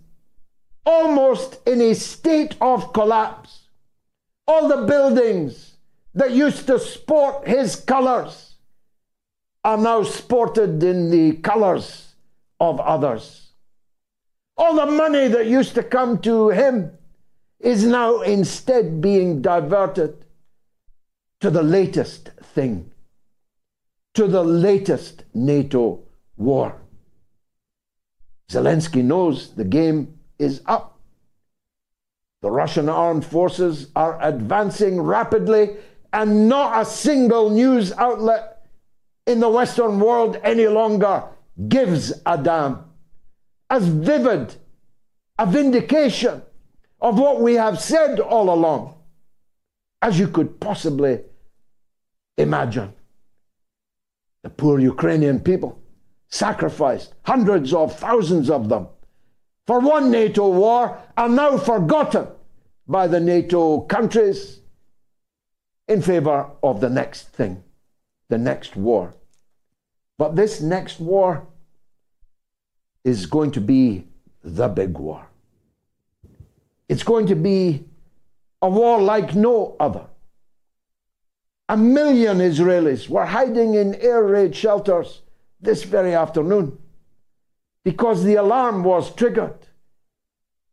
almost 0.87 1.59
in 1.67 1.81
a 1.81 1.95
state 1.95 2.57
of 2.61 2.93
collapse. 2.93 3.69
All 4.47 4.69
the 4.69 4.87
buildings 4.87 5.77
that 6.15 6.31
used 6.31 6.67
to 6.67 6.79
sport 6.79 7.49
his 7.49 7.77
colors 7.77 8.54
are 9.65 9.79
now 9.79 10.03
sported 10.03 10.83
in 10.83 11.11
the 11.11 11.33
colors 11.39 12.15
of 12.61 12.79
others. 12.81 13.49
All 14.57 14.77
the 14.77 14.87
money 14.87 15.27
that 15.29 15.47
used 15.47 15.75
to 15.75 15.83
come 15.83 16.19
to 16.19 16.51
him 16.51 16.93
is 17.59 17.85
now 17.85 18.21
instead 18.21 19.01
being 19.01 19.41
diverted 19.41 20.25
to 21.41 21.51
the 21.51 21.63
latest 21.63 22.31
thing, 22.43 22.91
to 24.13 24.27
the 24.27 24.45
latest 24.45 25.25
NATO 25.33 26.03
war. 26.37 26.81
Zelensky 28.51 29.03
knows 29.03 29.55
the 29.55 29.65
game 29.65 30.19
is 30.39 30.61
up. 30.67 30.99
The 32.43 32.51
Russian 32.51 32.91
armed 32.91 33.25
forces 33.25 33.89
are 33.97 34.19
advancing 34.21 35.01
rapidly, 35.01 35.77
and 36.13 36.49
not 36.49 36.81
a 36.81 36.85
single 36.85 37.49
news 37.49 37.93
outlet 37.93 38.54
in 39.27 39.41
the 39.41 39.49
Western 39.49 40.01
world 40.01 40.39
any 40.43 40.67
longer 40.67 41.25
gives 41.69 42.13
a 42.27 42.37
damn. 42.39 42.85
As 43.71 43.87
vivid 43.87 44.55
a 45.39 45.47
vindication 45.47 46.43
of 47.01 47.19
what 47.19 47.41
we 47.41 47.55
have 47.55 47.81
said 47.81 48.21
all 48.21 48.53
along 48.53 48.95
as 50.03 50.19
you 50.19 50.29
could 50.29 50.61
possibly 50.61 51.21
Imagine 52.37 52.93
the 54.43 54.51
poor 54.51 54.79
Ukrainian 54.81 55.41
people 55.41 55.81
sacrificed, 56.29 57.15
hundreds 57.23 57.73
of 57.73 57.97
thousands 57.99 58.51
of 58.51 58.69
them, 58.69 58.89
for 59.67 59.79
one 59.79 60.11
NATO 60.11 60.49
war 60.51 61.01
are 61.17 61.29
now 61.29 61.57
forgotten 61.57 62.27
by 62.89 63.07
the 63.07 63.21
NATO 63.21 63.83
countries 63.83 64.61
in 65.87 66.03
favor 66.03 66.51
of 66.63 66.81
the 66.81 66.91
next 66.91 67.29
thing, 67.29 67.63
the 68.29 68.39
next 68.39 68.77
war. 68.77 69.15
But 70.19 70.37
this 70.37 70.61
next 70.61 71.01
war 71.01 71.47
is 73.05 73.27
going 73.27 73.51
to 73.53 73.61
be 73.61 74.07
the 74.43 74.69
big 74.69 74.97
war. 74.99 75.27
It's 76.89 77.03
going 77.03 77.27
to 77.27 77.37
be 77.37 77.85
a 78.63 78.69
war 78.69 79.01
like 79.01 79.35
no 79.35 79.77
other. 79.81 80.07
A 81.69 81.77
million 81.77 82.39
Israelis 82.39 83.09
were 83.09 83.25
hiding 83.25 83.75
in 83.75 83.95
air 83.97 84.23
raid 84.23 84.55
shelters 84.55 85.23
this 85.61 85.83
very 85.83 86.15
afternoon 86.15 86.79
because 87.85 88.23
the 88.23 88.35
alarm 88.35 88.85
was 88.85 89.15
triggered 89.15 89.67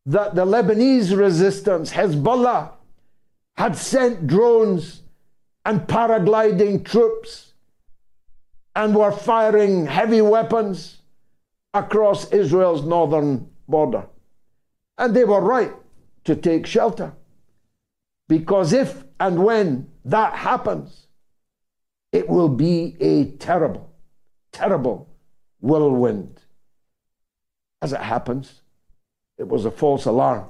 that 0.05 0.35
the 0.35 0.45
Lebanese 0.45 1.17
resistance, 1.17 1.91
Hezbollah, 1.91 2.71
had 3.55 3.77
sent 3.77 4.27
drones 4.27 5.01
and 5.65 5.81
paragliding 5.81 6.83
troops 6.85 7.53
and 8.75 8.95
were 8.95 9.11
firing 9.11 9.85
heavy 9.85 10.21
weapons 10.21 10.97
across 11.73 12.31
Israel's 12.31 12.83
northern 12.83 13.49
border. 13.67 14.05
And 14.97 15.15
they 15.15 15.23
were 15.23 15.41
right 15.41 15.73
to 16.25 16.35
take 16.35 16.65
shelter. 16.65 17.13
Because 18.27 18.73
if 18.73 19.03
and 19.19 19.43
when 19.43 19.89
that 20.05 20.33
happens, 20.33 21.07
it 22.11 22.27
will 22.27 22.49
be 22.49 22.95
a 22.99 23.25
terrible, 23.37 23.89
terrible 24.51 25.09
whirlwind. 25.59 26.41
As 27.81 27.93
it 27.93 28.01
happens, 28.01 28.61
it 29.37 29.47
was 29.47 29.65
a 29.65 29.71
false 29.71 30.05
alarm. 30.05 30.45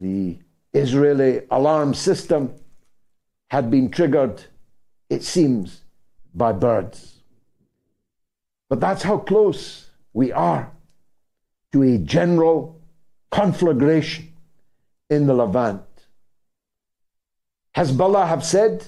The 0.00 0.38
Israeli 0.72 1.42
alarm 1.50 1.94
system 1.94 2.54
had 3.52 3.70
been 3.70 3.90
triggered, 3.90 4.42
it 5.10 5.22
seems, 5.22 5.82
by 6.34 6.50
birds. 6.50 7.18
But 8.70 8.80
that's 8.80 9.02
how 9.02 9.18
close 9.18 9.90
we 10.14 10.32
are 10.32 10.72
to 11.72 11.82
a 11.82 11.98
general 11.98 12.80
conflagration 13.30 14.32
in 15.10 15.26
the 15.26 15.34
Levant. 15.34 15.82
Hezbollah 17.76 18.26
have 18.26 18.42
said 18.42 18.86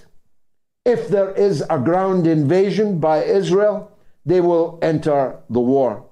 if 0.86 1.08
there 1.08 1.32
is 1.32 1.62
a 1.68 1.78
ground 1.78 2.26
invasion 2.26 2.98
by 3.00 3.22
Israel, 3.22 3.92
they 4.24 4.40
will 4.40 4.78
enter 4.80 5.40
the 5.50 5.60
war. 5.60 6.06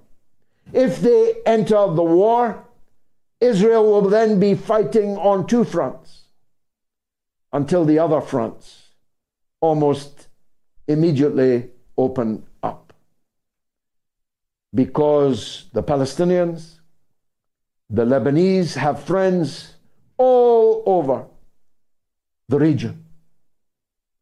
If 0.74 1.00
they 1.00 1.36
enter 1.46 1.86
the 1.86 2.04
war, 2.04 2.62
Israel 3.40 3.84
will 3.90 4.10
then 4.10 4.38
be 4.38 4.54
fighting 4.54 5.16
on 5.16 5.46
two 5.46 5.64
fronts 5.64 6.21
until 7.52 7.84
the 7.84 7.98
other 7.98 8.20
fronts 8.20 8.88
almost 9.60 10.28
immediately 10.88 11.70
open 11.96 12.44
up. 12.62 12.92
Because 14.74 15.66
the 15.72 15.82
Palestinians, 15.82 16.80
the 17.90 18.04
Lebanese 18.04 18.74
have 18.74 19.02
friends 19.04 19.74
all 20.16 20.82
over 20.86 21.26
the 22.48 22.58
region. 22.58 23.04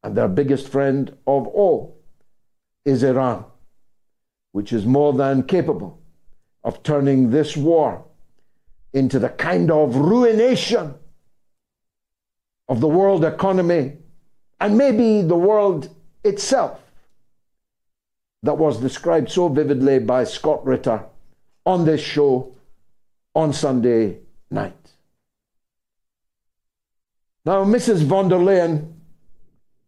And 0.02 0.16
their 0.16 0.28
biggest 0.28 0.68
friend 0.68 1.10
of 1.26 1.46
all 1.46 1.98
is 2.84 3.02
Iran, 3.02 3.44
which 4.52 4.72
is 4.72 4.86
more 4.86 5.12
than 5.12 5.44
capable 5.44 6.00
of 6.64 6.82
turning 6.82 7.30
this 7.30 7.56
war 7.56 8.04
into 8.92 9.18
the 9.18 9.28
kind 9.28 9.70
of 9.70 9.94
ruination 9.94 10.94
of 12.70 12.80
the 12.80 12.88
world 12.88 13.24
economy 13.24 13.98
and 14.60 14.78
maybe 14.78 15.22
the 15.22 15.36
world 15.36 15.94
itself 16.24 16.80
that 18.44 18.56
was 18.56 18.78
described 18.78 19.30
so 19.30 19.48
vividly 19.48 19.98
by 19.98 20.22
Scott 20.22 20.64
Ritter 20.64 21.04
on 21.66 21.84
this 21.84 22.00
show 22.00 22.54
on 23.34 23.52
Sunday 23.52 24.18
night. 24.50 24.92
Now, 27.44 27.64
Mrs. 27.64 28.04
von 28.04 28.28
der 28.28 28.38
Leyen, 28.38 28.92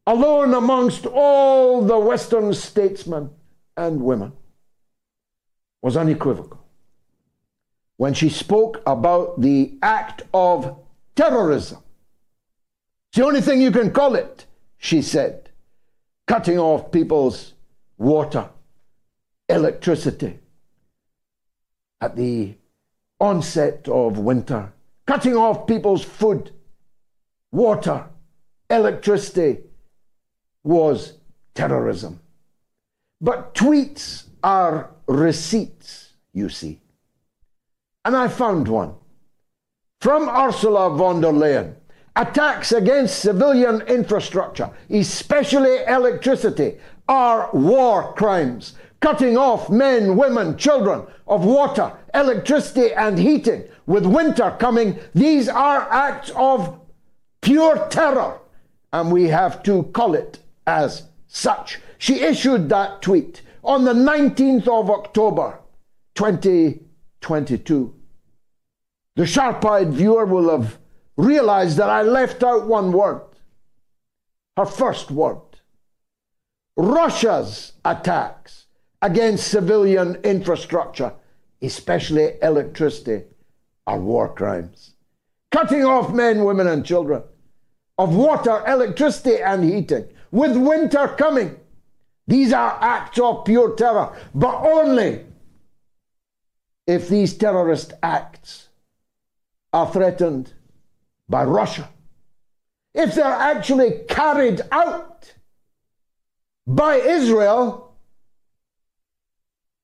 alone 0.06 0.52
amongst 0.52 1.06
all 1.06 1.82
the 1.82 1.98
Western 1.98 2.52
statesmen 2.52 3.30
and 3.76 4.02
women, 4.02 4.32
was 5.82 5.96
unequivocal 5.96 6.60
when 7.96 8.12
she 8.12 8.28
spoke 8.28 8.82
about 8.86 9.40
the 9.40 9.78
act 9.82 10.22
of 10.34 10.78
terrorism. 11.14 11.78
It's 13.12 13.18
the 13.18 13.26
only 13.26 13.42
thing 13.42 13.60
you 13.60 13.70
can 13.70 13.90
call 13.90 14.14
it, 14.14 14.46
she 14.78 15.02
said. 15.02 15.50
Cutting 16.26 16.58
off 16.58 16.90
people's 16.90 17.52
water, 17.98 18.48
electricity 19.50 20.38
at 22.00 22.16
the 22.16 22.54
onset 23.20 23.86
of 23.86 24.18
winter, 24.18 24.72
cutting 25.06 25.36
off 25.36 25.66
people's 25.66 26.02
food, 26.02 26.52
water, 27.50 28.06
electricity 28.70 29.58
was 30.64 31.18
terrorism. 31.52 32.18
But 33.20 33.54
tweets 33.54 34.24
are 34.42 34.88
receipts, 35.06 36.14
you 36.32 36.48
see. 36.48 36.80
And 38.06 38.16
I 38.16 38.28
found 38.28 38.68
one 38.68 38.94
from 40.00 40.30
Ursula 40.30 40.88
von 40.96 41.20
der 41.20 41.32
Leyen. 41.32 41.74
Attacks 42.14 42.72
against 42.72 43.20
civilian 43.20 43.80
infrastructure, 43.82 44.70
especially 44.90 45.78
electricity, 45.88 46.78
are 47.08 47.48
war 47.54 48.12
crimes. 48.14 48.74
Cutting 49.00 49.36
off 49.36 49.70
men, 49.70 50.16
women, 50.16 50.56
children 50.58 51.06
of 51.26 51.44
water, 51.44 51.92
electricity, 52.14 52.92
and 52.92 53.18
heating. 53.18 53.64
With 53.86 54.04
winter 54.04 54.54
coming, 54.60 54.98
these 55.14 55.48
are 55.48 55.90
acts 55.90 56.30
of 56.36 56.78
pure 57.40 57.88
terror, 57.88 58.38
and 58.92 59.10
we 59.10 59.28
have 59.28 59.62
to 59.64 59.84
call 59.94 60.14
it 60.14 60.38
as 60.66 61.04
such. 61.26 61.80
She 61.98 62.20
issued 62.20 62.68
that 62.68 63.00
tweet 63.00 63.40
on 63.64 63.84
the 63.84 63.94
19th 63.94 64.68
of 64.68 64.90
October, 64.90 65.58
2022. 66.14 67.94
The 69.16 69.26
sharp 69.26 69.64
eyed 69.64 69.92
viewer 69.92 70.26
will 70.26 70.50
have 70.50 70.78
realized 71.22 71.76
that 71.78 71.88
I 71.88 72.02
left 72.02 72.42
out 72.42 72.66
one 72.66 72.92
word. 72.92 73.22
Her 74.56 74.66
first 74.66 75.10
word. 75.10 75.40
Russia's 76.76 77.72
attacks 77.84 78.66
against 79.00 79.48
civilian 79.48 80.16
infrastructure, 80.16 81.12
especially 81.60 82.34
electricity, 82.42 83.24
are 83.86 83.98
war 83.98 84.32
crimes. 84.32 84.94
Cutting 85.50 85.84
off 85.84 86.12
men, 86.12 86.44
women, 86.44 86.66
and 86.66 86.84
children 86.84 87.22
of 87.98 88.14
water, 88.14 88.62
electricity, 88.66 89.38
and 89.42 89.64
heating. 89.64 90.08
With 90.30 90.56
winter 90.56 91.08
coming, 91.08 91.56
these 92.26 92.52
are 92.52 92.78
acts 92.80 93.18
of 93.18 93.44
pure 93.44 93.74
terror, 93.74 94.16
but 94.34 94.54
only 94.62 95.26
if 96.86 97.08
these 97.08 97.36
terrorist 97.36 97.92
acts 98.02 98.68
are 99.72 99.90
threatened 99.92 100.52
by 101.32 101.42
Russia, 101.44 101.88
if 102.94 103.14
they're 103.16 103.24
actually 103.24 104.04
carried 104.08 104.60
out 104.70 105.32
by 106.66 106.96
Israel, 106.96 107.96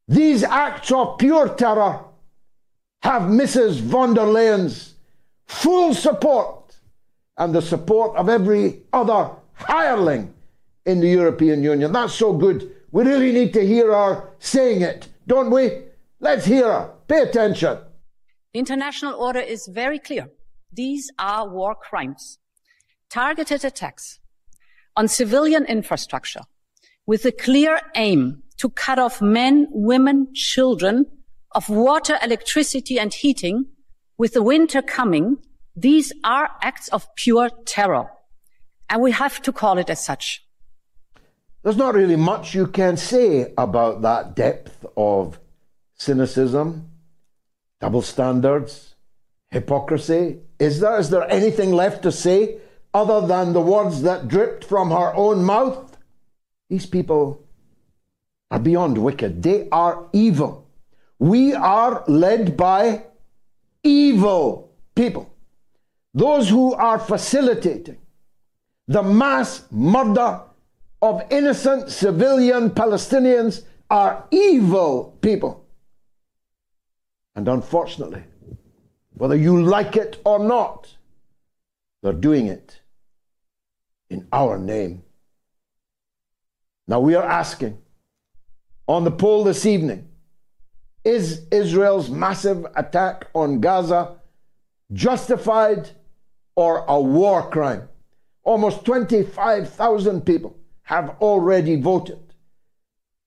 these 0.06 0.44
acts 0.44 0.92
of 0.92 1.18
pure 1.18 1.48
terror 1.48 2.04
have 3.02 3.22
Mrs. 3.22 3.80
von 3.80 4.14
der 4.14 4.26
Leyen's 4.26 4.94
full 5.46 5.94
support 5.94 6.76
and 7.38 7.54
the 7.54 7.62
support 7.62 8.16
of 8.16 8.28
every 8.28 8.82
other 8.92 9.30
hireling 9.54 10.32
in 10.84 11.00
the 11.00 11.08
European 11.08 11.62
Union. 11.62 11.92
That's 11.92 12.14
so 12.14 12.32
good. 12.32 12.70
We 12.92 13.04
really 13.04 13.32
need 13.32 13.52
to 13.54 13.66
hear 13.66 13.92
her 13.92 14.30
saying 14.38 14.82
it, 14.82 15.08
don't 15.26 15.50
we? 15.50 15.82
Let's 16.20 16.44
hear 16.44 16.64
her. 16.64 16.90
Pay 17.06 17.20
attention. 17.22 17.78
The 18.52 18.58
international 18.58 19.14
order 19.14 19.40
is 19.40 19.66
very 19.66 19.98
clear. 19.98 20.28
These 20.72 21.10
are 21.18 21.48
war 21.48 21.74
crimes. 21.74 22.38
Targeted 23.10 23.64
attacks 23.64 24.20
on 24.96 25.08
civilian 25.08 25.64
infrastructure 25.64 26.42
with 27.06 27.24
a 27.24 27.32
clear 27.32 27.80
aim 27.94 28.42
to 28.58 28.68
cut 28.68 28.98
off 28.98 29.22
men, 29.22 29.66
women, 29.70 30.28
children 30.34 31.06
of 31.52 31.68
water, 31.68 32.18
electricity 32.22 32.98
and 32.98 33.14
heating 33.14 33.66
with 34.18 34.34
the 34.34 34.42
winter 34.42 34.82
coming. 34.82 35.38
These 35.74 36.12
are 36.24 36.50
acts 36.62 36.88
of 36.88 37.08
pure 37.14 37.50
terror. 37.64 38.10
And 38.90 39.00
we 39.00 39.12
have 39.12 39.40
to 39.42 39.52
call 39.52 39.78
it 39.78 39.88
as 39.88 40.04
such. 40.04 40.44
There's 41.62 41.76
not 41.76 41.94
really 41.94 42.16
much 42.16 42.54
you 42.54 42.66
can 42.66 42.96
say 42.96 43.52
about 43.56 44.02
that 44.02 44.36
depth 44.36 44.84
of 44.96 45.38
cynicism, 45.94 46.90
double 47.80 48.02
standards, 48.02 48.94
hypocrisy. 49.50 50.40
Is 50.58 50.80
there? 50.80 50.98
Is 50.98 51.10
there 51.10 51.30
anything 51.30 51.72
left 51.72 52.02
to 52.02 52.12
say 52.12 52.58
other 52.94 53.26
than 53.26 53.52
the 53.52 53.60
words 53.60 54.02
that 54.02 54.28
dripped 54.28 54.64
from 54.64 54.90
her 54.90 55.14
own 55.14 55.44
mouth? 55.44 55.96
These 56.68 56.86
people 56.86 57.44
are 58.50 58.58
beyond 58.58 58.98
wicked. 58.98 59.42
They 59.42 59.68
are 59.70 60.08
evil. 60.12 60.66
We 61.18 61.54
are 61.54 62.04
led 62.06 62.56
by 62.56 63.04
evil 63.82 64.72
people. 64.94 65.34
Those 66.14 66.48
who 66.48 66.74
are 66.74 66.98
facilitating 66.98 67.98
the 68.86 69.02
mass 69.02 69.64
murder 69.70 70.40
of 71.02 71.22
innocent 71.30 71.90
civilian 71.90 72.70
Palestinians 72.70 73.62
are 73.90 74.24
evil 74.30 75.16
people. 75.20 75.64
And 77.36 77.46
unfortunately, 77.48 78.24
whether 79.18 79.36
you 79.36 79.62
like 79.62 79.96
it 79.96 80.20
or 80.24 80.38
not, 80.38 80.96
they're 82.02 82.12
doing 82.12 82.46
it 82.46 82.80
in 84.10 84.26
our 84.32 84.58
name. 84.58 85.02
Now 86.86 87.00
we 87.00 87.14
are 87.14 87.24
asking 87.24 87.78
on 88.86 89.04
the 89.04 89.10
poll 89.10 89.44
this 89.44 89.66
evening 89.66 90.08
is 91.04 91.46
Israel's 91.50 92.10
massive 92.10 92.66
attack 92.76 93.26
on 93.34 93.60
Gaza 93.60 94.16
justified 94.92 95.90
or 96.54 96.84
a 96.86 97.00
war 97.00 97.48
crime? 97.50 97.88
Almost 98.42 98.84
25,000 98.84 100.22
people 100.22 100.56
have 100.82 101.10
already 101.20 101.80
voted. 101.80 102.34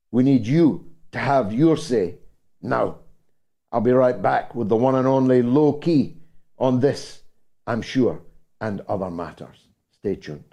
We 0.09 0.23
need 0.23 0.47
you 0.47 0.91
to 1.11 1.19
have 1.19 1.53
your 1.53 1.77
say 1.77 2.15
now. 2.61 3.00
I'll 3.71 3.81
be 3.81 3.91
right 3.91 4.21
back 4.21 4.53
with 4.53 4.67
the 4.67 4.75
one 4.75 4.95
and 4.95 5.07
only 5.07 5.41
Lowkey 5.41 6.15
on 6.57 6.81
this, 6.81 7.23
I'm 7.65 7.81
sure, 7.81 8.21
and 8.59 8.81
other 8.81 9.09
matters. 9.09 9.67
Stay 9.91 10.15
tuned. 10.15 10.43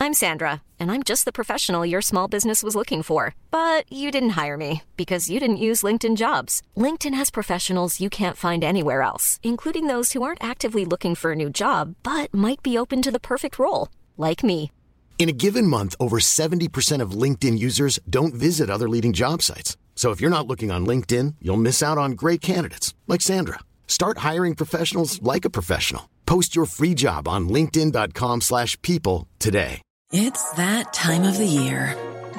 I'm 0.00 0.14
Sandra, 0.14 0.62
and 0.78 0.92
I'm 0.92 1.02
just 1.02 1.24
the 1.24 1.32
professional 1.32 1.84
your 1.84 2.00
small 2.02 2.28
business 2.28 2.62
was 2.62 2.76
looking 2.76 3.02
for. 3.02 3.34
But 3.50 3.92
you 3.92 4.10
didn't 4.10 4.38
hire 4.40 4.56
me 4.56 4.82
because 4.96 5.30
you 5.30 5.38
didn't 5.38 5.64
use 5.68 5.82
LinkedIn 5.82 6.16
jobs. 6.16 6.62
LinkedIn 6.76 7.14
has 7.14 7.30
professionals 7.30 8.00
you 8.00 8.08
can't 8.10 8.36
find 8.36 8.64
anywhere 8.64 9.02
else, 9.02 9.38
including 9.42 9.86
those 9.86 10.12
who 10.12 10.22
aren't 10.22 10.42
actively 10.42 10.84
looking 10.84 11.14
for 11.14 11.32
a 11.32 11.36
new 11.36 11.50
job 11.50 11.94
but 12.02 12.32
might 12.32 12.62
be 12.62 12.78
open 12.78 13.02
to 13.02 13.10
the 13.10 13.20
perfect 13.20 13.58
role, 13.58 13.88
like 14.16 14.42
me. 14.42 14.72
In 15.18 15.28
a 15.28 15.32
given 15.32 15.66
month, 15.66 15.94
over 15.98 16.18
70% 16.20 17.02
of 17.02 17.22
LinkedIn 17.22 17.58
users 17.58 17.98
don't 18.08 18.34
visit 18.34 18.70
other 18.70 18.88
leading 18.88 19.12
job 19.12 19.42
sites. 19.42 19.76
So 19.98 20.12
if 20.12 20.20
you're 20.20 20.30
not 20.30 20.46
looking 20.46 20.70
on 20.70 20.86
LinkedIn, 20.86 21.34
you'll 21.42 21.56
miss 21.56 21.82
out 21.82 21.98
on 21.98 22.12
great 22.12 22.40
candidates 22.40 22.94
like 23.08 23.20
Sandra. 23.20 23.58
Start 23.88 24.18
hiring 24.18 24.54
professionals 24.54 25.20
like 25.22 25.44
a 25.44 25.50
professional. 25.50 26.08
Post 26.24 26.54
your 26.54 26.66
free 26.66 26.94
job 26.94 27.26
on 27.26 27.48
linkedin.com/people 27.48 29.26
today. 29.40 29.82
It's 30.12 30.44
that 30.52 30.92
time 30.92 31.24
of 31.24 31.36
the 31.36 31.52
year. 31.62 31.96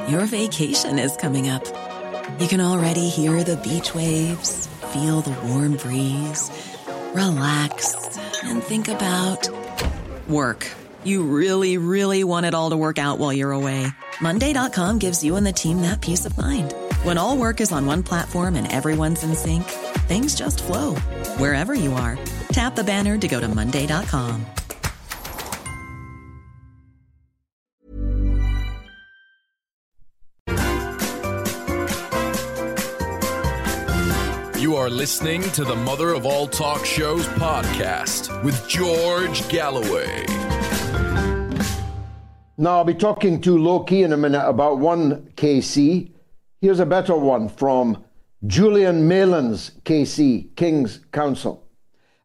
Your 0.08 0.26
vacation 0.26 0.98
is 1.00 1.18
coming 1.18 1.50
up. 1.50 1.66
You 2.40 2.48
can 2.48 2.62
already 2.62 3.10
hear 3.10 3.44
the 3.44 3.58
beach 3.58 3.94
waves, 3.94 4.68
feel 4.94 5.20
the 5.20 5.36
warm 5.48 5.76
breeze, 5.76 6.50
relax, 7.14 7.94
and 8.46 8.64
think 8.64 8.88
about 8.88 9.50
work. 10.30 10.66
You 11.04 11.24
really, 11.24 11.78
really 11.78 12.24
want 12.24 12.46
it 12.46 12.54
all 12.54 12.70
to 12.70 12.78
work 12.78 13.00
out 13.00 13.20
while 13.20 13.34
you're 13.34 13.52
away. 13.52 13.92
Monday.com 14.22 15.00
gives 15.00 15.26
you 15.26 15.36
and 15.36 15.46
the 15.46 15.52
team 15.52 15.82
that 15.82 16.00
peace 16.00 16.26
of 16.26 16.38
mind. 16.38 16.74
When 17.04 17.18
all 17.18 17.38
work 17.38 17.62
is 17.62 17.72
on 17.72 17.86
one 17.86 18.04
platform 18.04 18.56
and 18.56 18.70
everyone's 18.72 19.24
in 19.24 19.34
sync, 19.34 19.64
things 20.10 20.36
just 20.36 20.62
flow 20.64 20.96
wherever 21.38 21.74
you 21.74 21.94
are. 21.94 22.18
Tap 22.52 22.76
the 22.76 22.84
banner 22.84 23.18
to 23.18 23.28
go 23.28 23.40
to 23.40 23.48
Monday.com. 23.48 24.46
You 34.60 34.76
are 34.76 34.90
listening 34.90 35.42
to 35.54 35.64
the 35.64 35.76
Mother 35.78 36.14
of 36.14 36.26
All 36.26 36.46
Talk 36.48 36.84
Shows 36.84 37.26
podcast 37.28 38.44
with 38.44 38.68
George 38.68 39.48
Galloway. 39.48 40.26
Now, 42.58 42.80
I'll 42.80 42.84
be 42.84 42.94
talking 42.94 43.40
to 43.42 43.52
Lowkey 43.58 44.04
in 44.04 44.12
a 44.12 44.18
minute 44.18 44.46
about 44.46 44.80
one 44.80 45.32
KC. 45.38 46.12
Here's 46.62 46.82
a 46.82 46.86
better 46.86 47.16
one 47.16 47.48
from 47.48 48.04
Julian 48.46 49.08
Malins 49.08 49.72
KC, 49.86 50.54
King's 50.58 51.00
Counsel. 51.14 51.66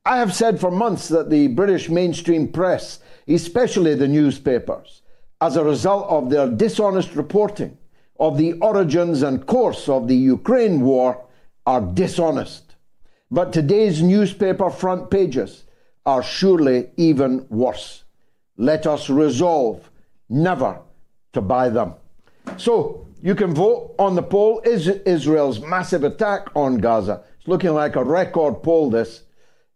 I 0.05 0.17
have 0.17 0.35
said 0.35 0.59
for 0.59 0.73
months 0.73 1.07
that 1.09 1.31
the 1.31 1.47
British 1.47 1.89
mainstream 1.89 2.49
press, 2.49 2.99
especially 3.29 3.95
the 3.95 4.09
newspapers, 4.09 5.03
as 5.41 5.55
a 5.55 5.63
result 5.63 6.09
of 6.09 6.31
their 6.31 6.49
dishonest 6.49 7.15
reporting 7.15 7.79
of 8.19 8.37
the 8.37 8.55
origins 8.55 9.23
and 9.23 9.47
course 9.47 9.89
of 9.89 10.09
the 10.09 10.17
Ukraine 10.17 10.81
war, 10.81 11.25
are 11.65 11.81
dishonest. 11.81 12.75
But 13.31 13.53
today's 13.53 14.03
newspaper 14.03 14.69
front 14.69 15.13
pages 15.13 15.63
are 16.07 16.25
surely 16.25 16.91
even 16.97 17.47
worse. 17.51 18.03
Let 18.57 18.85
us 18.85 19.09
resolve 19.09 19.89
never 20.29 20.81
to 21.35 21.41
buy 21.41 21.69
them. 21.69 21.95
So 22.57 23.04
you 23.25 23.35
can 23.35 23.53
vote 23.55 23.95
on 23.99 24.15
the 24.17 24.23
poll. 24.23 24.61
Is 24.67 24.87
Israel's 24.87 25.59
massive 25.59 26.05
attack 26.05 26.55
on 26.55 26.77
Gaza? 26.77 27.23
It's 27.39 27.49
looking 27.49 27.73
like 27.73 27.97
a 27.97 28.05
record 28.05 28.63
poll, 28.63 28.91
this. 28.91 29.23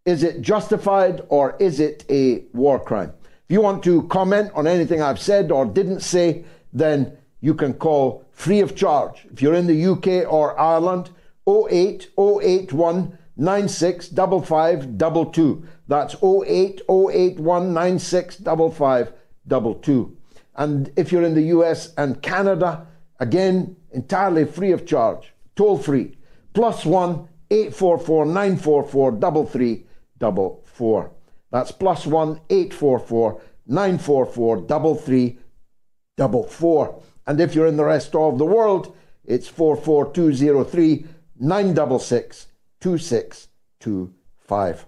Is 0.05 0.23
it 0.23 0.43
justified 0.43 1.23
or 1.31 1.57
is 1.59 1.81
it 1.81 2.05
a 2.11 2.45
war 2.53 2.79
crime? 2.79 3.15
If 3.49 3.55
you 3.55 3.63
want 3.63 3.83
to 3.85 4.03
comment 4.09 4.51
on 4.55 4.67
anything 4.67 5.01
I've 5.01 5.19
said 5.19 5.51
or 5.51 5.65
didn't 5.65 6.01
say, 6.01 6.45
then 6.75 7.17
you 7.41 7.55
can 7.55 7.73
call 7.73 8.27
free 8.33 8.61
of 8.61 8.77
charge. 8.77 9.27
If 9.33 9.41
you're 9.41 9.55
in 9.55 9.67
the 9.67 9.87
UK 9.87 10.31
or 10.31 10.61
Ireland, 10.61 11.09
08081 11.47 13.17
965522. 13.39 15.67
That's 15.87 16.17
08081 16.17 17.73
965522. 17.73 20.17
And 20.55 20.93
if 20.97 21.11
you're 21.11 21.23
in 21.23 21.35
the 21.35 21.45
US 21.45 21.95
and 21.95 22.21
Canada, 22.21 22.87
again, 23.19 23.77
entirely 23.93 24.45
free 24.45 24.73
of 24.73 24.85
charge, 24.87 25.33
toll 25.57 25.79
free, 25.79 26.19
plus 26.53 26.85
one 26.85 27.29
844 27.51 28.27
944 28.27 29.13
3344. 29.13 31.13
That's 31.51 31.73
plus 31.73 32.07
one 32.07 32.41
844 32.51 33.41
944 33.67 34.67
3344. 34.67 37.03
And 37.27 37.41
if 37.41 37.55
you're 37.55 37.67
in 37.67 37.77
the 37.77 37.85
rest 37.85 38.15
of 38.15 38.37
the 38.39 38.45
world, 38.45 38.95
it's 39.25 39.49
44203 39.49 41.07
966 41.39 42.49
2625. 42.81 44.87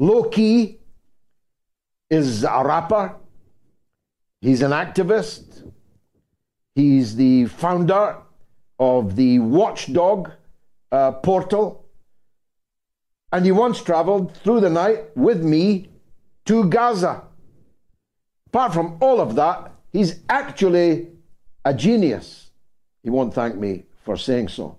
Lowkey 0.00 0.78
is 2.10 2.42
a 2.44 2.62
rapper. 2.64 3.16
He's 4.40 4.62
an 4.62 4.70
activist. 4.72 5.70
He's 6.74 7.16
the 7.16 7.46
founder 7.46 8.16
of 8.78 9.16
the 9.16 9.38
Watchdog 9.38 10.32
uh, 10.90 11.12
portal. 11.12 11.86
And 13.32 13.44
he 13.44 13.52
once 13.52 13.82
traveled 13.82 14.36
through 14.38 14.60
the 14.60 14.70
night 14.70 15.16
with 15.16 15.42
me 15.42 15.88
to 16.46 16.68
Gaza. 16.68 17.22
Apart 18.48 18.74
from 18.74 18.98
all 19.00 19.20
of 19.20 19.34
that, 19.36 19.72
he's 19.92 20.20
actually 20.28 21.08
a 21.64 21.74
genius. 21.74 22.50
He 23.02 23.10
won't 23.10 23.34
thank 23.34 23.56
me 23.56 23.84
for 24.04 24.16
saying 24.16 24.48
so. 24.48 24.78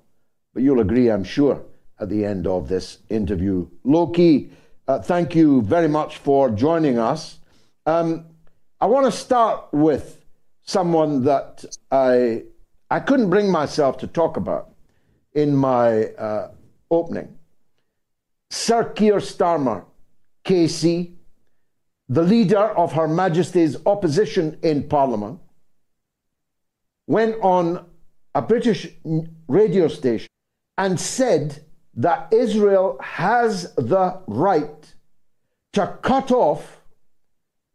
But 0.54 0.64
you'll 0.64 0.80
agree, 0.80 1.10
I'm 1.10 1.24
sure, 1.24 1.64
at 2.00 2.10
the 2.10 2.26
end 2.26 2.48
of 2.48 2.68
this 2.68 3.00
interview. 3.10 3.68
Lowkey, 3.86 4.50
uh, 4.88 5.00
thank 5.00 5.36
you 5.36 5.62
very 5.62 5.88
much 5.88 6.18
for 6.18 6.50
joining 6.50 6.98
us. 6.98 7.40
Um, 7.86 8.26
I 8.80 8.86
want 8.86 9.06
to 9.06 9.12
start 9.12 9.68
with 9.74 10.25
someone 10.66 11.24
that 11.24 11.64
I, 11.92 12.44
I 12.90 13.00
couldn't 13.00 13.30
bring 13.30 13.52
myself 13.52 13.98
to 14.00 14.08
talk 14.08 14.36
about 14.38 14.72
in 15.34 15.56
my 15.56 16.06
uh, 16.06 16.52
opening. 16.92 17.38
Sir 18.50 18.84
Keir 18.84 19.18
Starmer, 19.18 19.86
KC, 20.44 21.14
the 22.10 22.22
leader 22.24 22.58
of 22.78 22.94
Her 22.94 23.08
Majesty's 23.08 23.78
opposition 23.86 24.60
in 24.62 24.84
Parliament, 24.88 25.40
went 27.08 27.36
on 27.42 27.86
a 28.34 28.42
British 28.42 28.88
radio 29.48 29.88
station 29.88 30.28
and 30.78 31.00
said 31.00 31.64
that 31.96 32.32
Israel 32.34 32.98
has 33.02 33.74
the 33.76 34.20
right 34.28 34.94
to 35.74 35.98
cut 36.02 36.32
off 36.32 36.75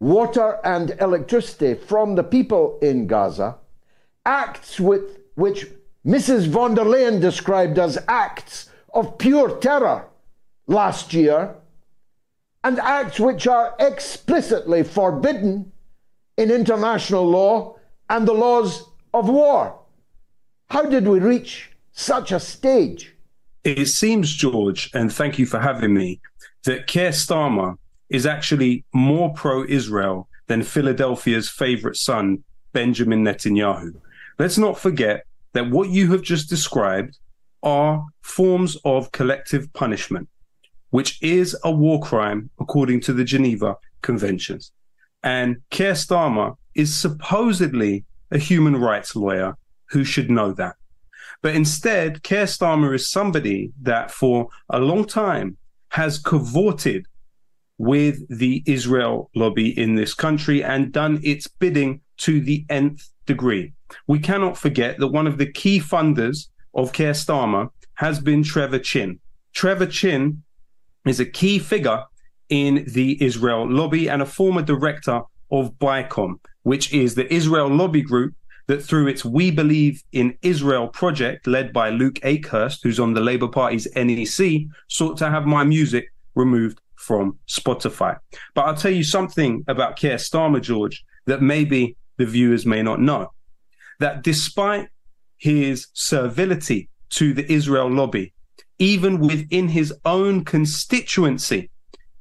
water 0.00 0.58
and 0.64 0.96
electricity 1.00 1.74
from 1.74 2.14
the 2.16 2.24
people 2.24 2.78
in 2.82 3.06
Gaza, 3.06 3.58
acts 4.26 4.80
with 4.80 5.18
which 5.36 5.66
Mrs. 6.04 6.48
von 6.48 6.74
der 6.74 6.84
Leyen 6.84 7.20
described 7.20 7.78
as 7.78 7.98
acts 8.08 8.70
of 8.92 9.18
pure 9.18 9.58
terror 9.58 10.06
last 10.66 11.14
year. 11.14 11.54
and 12.62 12.78
acts 12.78 13.18
which 13.18 13.46
are 13.46 13.74
explicitly 13.78 14.82
forbidden 14.82 15.72
in 16.36 16.50
international 16.50 17.28
law 17.28 17.76
and 18.08 18.26
the 18.26 18.32
laws 18.32 18.84
of 19.14 19.28
war. 19.28 19.78
How 20.68 20.82
did 20.82 21.06
we 21.06 21.18
reach 21.18 21.70
such 21.92 22.32
a 22.32 22.40
stage? 22.40 23.14
It 23.64 23.86
seems, 23.86 24.34
George, 24.34 24.90
and 24.94 25.12
thank 25.12 25.38
you 25.38 25.46
for 25.46 25.58
having 25.58 25.94
me, 25.94 26.20
that 26.64 26.86
Keir 26.86 27.10
Starmer 27.10 27.76
is 28.10 28.26
actually 28.26 28.84
more 28.92 29.32
pro 29.32 29.64
Israel 29.64 30.28
than 30.48 30.62
Philadelphia's 30.62 31.48
favorite 31.48 31.96
son, 31.96 32.42
Benjamin 32.72 33.24
Netanyahu. 33.24 33.94
Let's 34.38 34.58
not 34.58 34.78
forget 34.78 35.24
that 35.52 35.70
what 35.70 35.90
you 35.90 36.10
have 36.10 36.22
just 36.22 36.48
described 36.48 37.18
are 37.62 38.04
forms 38.22 38.76
of 38.84 39.12
collective 39.12 39.72
punishment, 39.72 40.28
which 40.90 41.22
is 41.22 41.56
a 41.64 41.70
war 41.70 42.00
crime 42.00 42.50
according 42.58 43.00
to 43.00 43.12
the 43.12 43.24
Geneva 43.24 43.76
Conventions. 44.02 44.72
And 45.22 45.58
Keir 45.70 45.92
Starmer 45.92 46.56
is 46.74 46.94
supposedly 46.96 48.04
a 48.30 48.38
human 48.38 48.76
rights 48.76 49.14
lawyer 49.14 49.56
who 49.90 50.04
should 50.04 50.30
know 50.30 50.52
that. 50.52 50.76
But 51.42 51.54
instead, 51.54 52.22
Keir 52.22 52.44
Starmer 52.44 52.94
is 52.94 53.10
somebody 53.10 53.72
that 53.82 54.10
for 54.10 54.48
a 54.68 54.78
long 54.80 55.04
time 55.04 55.56
has 55.90 56.18
cavorted 56.18 57.06
with 57.80 58.28
the 58.28 58.62
Israel 58.66 59.30
lobby 59.34 59.70
in 59.80 59.94
this 59.94 60.12
country 60.12 60.62
and 60.62 60.92
done 60.92 61.18
its 61.22 61.46
bidding 61.46 61.98
to 62.18 62.38
the 62.38 62.62
nth 62.68 63.08
degree. 63.24 63.72
We 64.06 64.18
cannot 64.18 64.58
forget 64.58 64.98
that 64.98 65.08
one 65.08 65.26
of 65.26 65.38
the 65.38 65.50
key 65.50 65.80
funders 65.80 66.48
of 66.74 66.92
Keir 66.92 67.12
Starmer 67.12 67.70
has 67.94 68.20
been 68.20 68.42
Trevor 68.42 68.80
Chinn. 68.80 69.18
Trevor 69.54 69.86
Chinn 69.86 70.42
is 71.06 71.20
a 71.20 71.24
key 71.24 71.58
figure 71.58 72.04
in 72.50 72.84
the 72.86 73.16
Israel 73.24 73.66
lobby 73.66 74.10
and 74.10 74.20
a 74.20 74.26
former 74.26 74.60
director 74.60 75.22
of 75.50 75.72
BICOM, 75.78 76.38
which 76.64 76.92
is 76.92 77.14
the 77.14 77.32
Israel 77.32 77.68
lobby 77.68 78.02
group 78.02 78.34
that 78.66 78.84
through 78.84 79.06
its 79.06 79.24
We 79.24 79.50
Believe 79.50 80.04
in 80.12 80.36
Israel 80.42 80.88
project, 80.88 81.46
led 81.46 81.72
by 81.72 81.88
Luke 81.88 82.16
Akehurst, 82.16 82.80
who's 82.82 83.00
on 83.00 83.14
the 83.14 83.22
Labour 83.22 83.48
Party's 83.48 83.88
NEC, 83.96 84.66
sought 84.88 85.16
to 85.16 85.30
have 85.30 85.46
my 85.46 85.64
music 85.64 86.12
removed 86.34 86.78
from 87.00 87.38
Spotify. 87.48 88.18
But 88.54 88.66
I'll 88.66 88.76
tell 88.76 88.90
you 88.92 89.02
something 89.02 89.64
about 89.68 89.96
Keir 89.96 90.16
Starmer, 90.16 90.60
George, 90.60 91.02
that 91.26 91.40
maybe 91.40 91.96
the 92.18 92.26
viewers 92.26 92.66
may 92.66 92.82
not 92.82 93.00
know. 93.00 93.32
That 94.00 94.22
despite 94.22 94.88
his 95.38 95.88
servility 95.94 96.90
to 97.10 97.32
the 97.32 97.50
Israel 97.50 97.90
lobby, 97.90 98.34
even 98.78 99.18
within 99.18 99.68
his 99.68 99.94
own 100.04 100.44
constituency, 100.44 101.70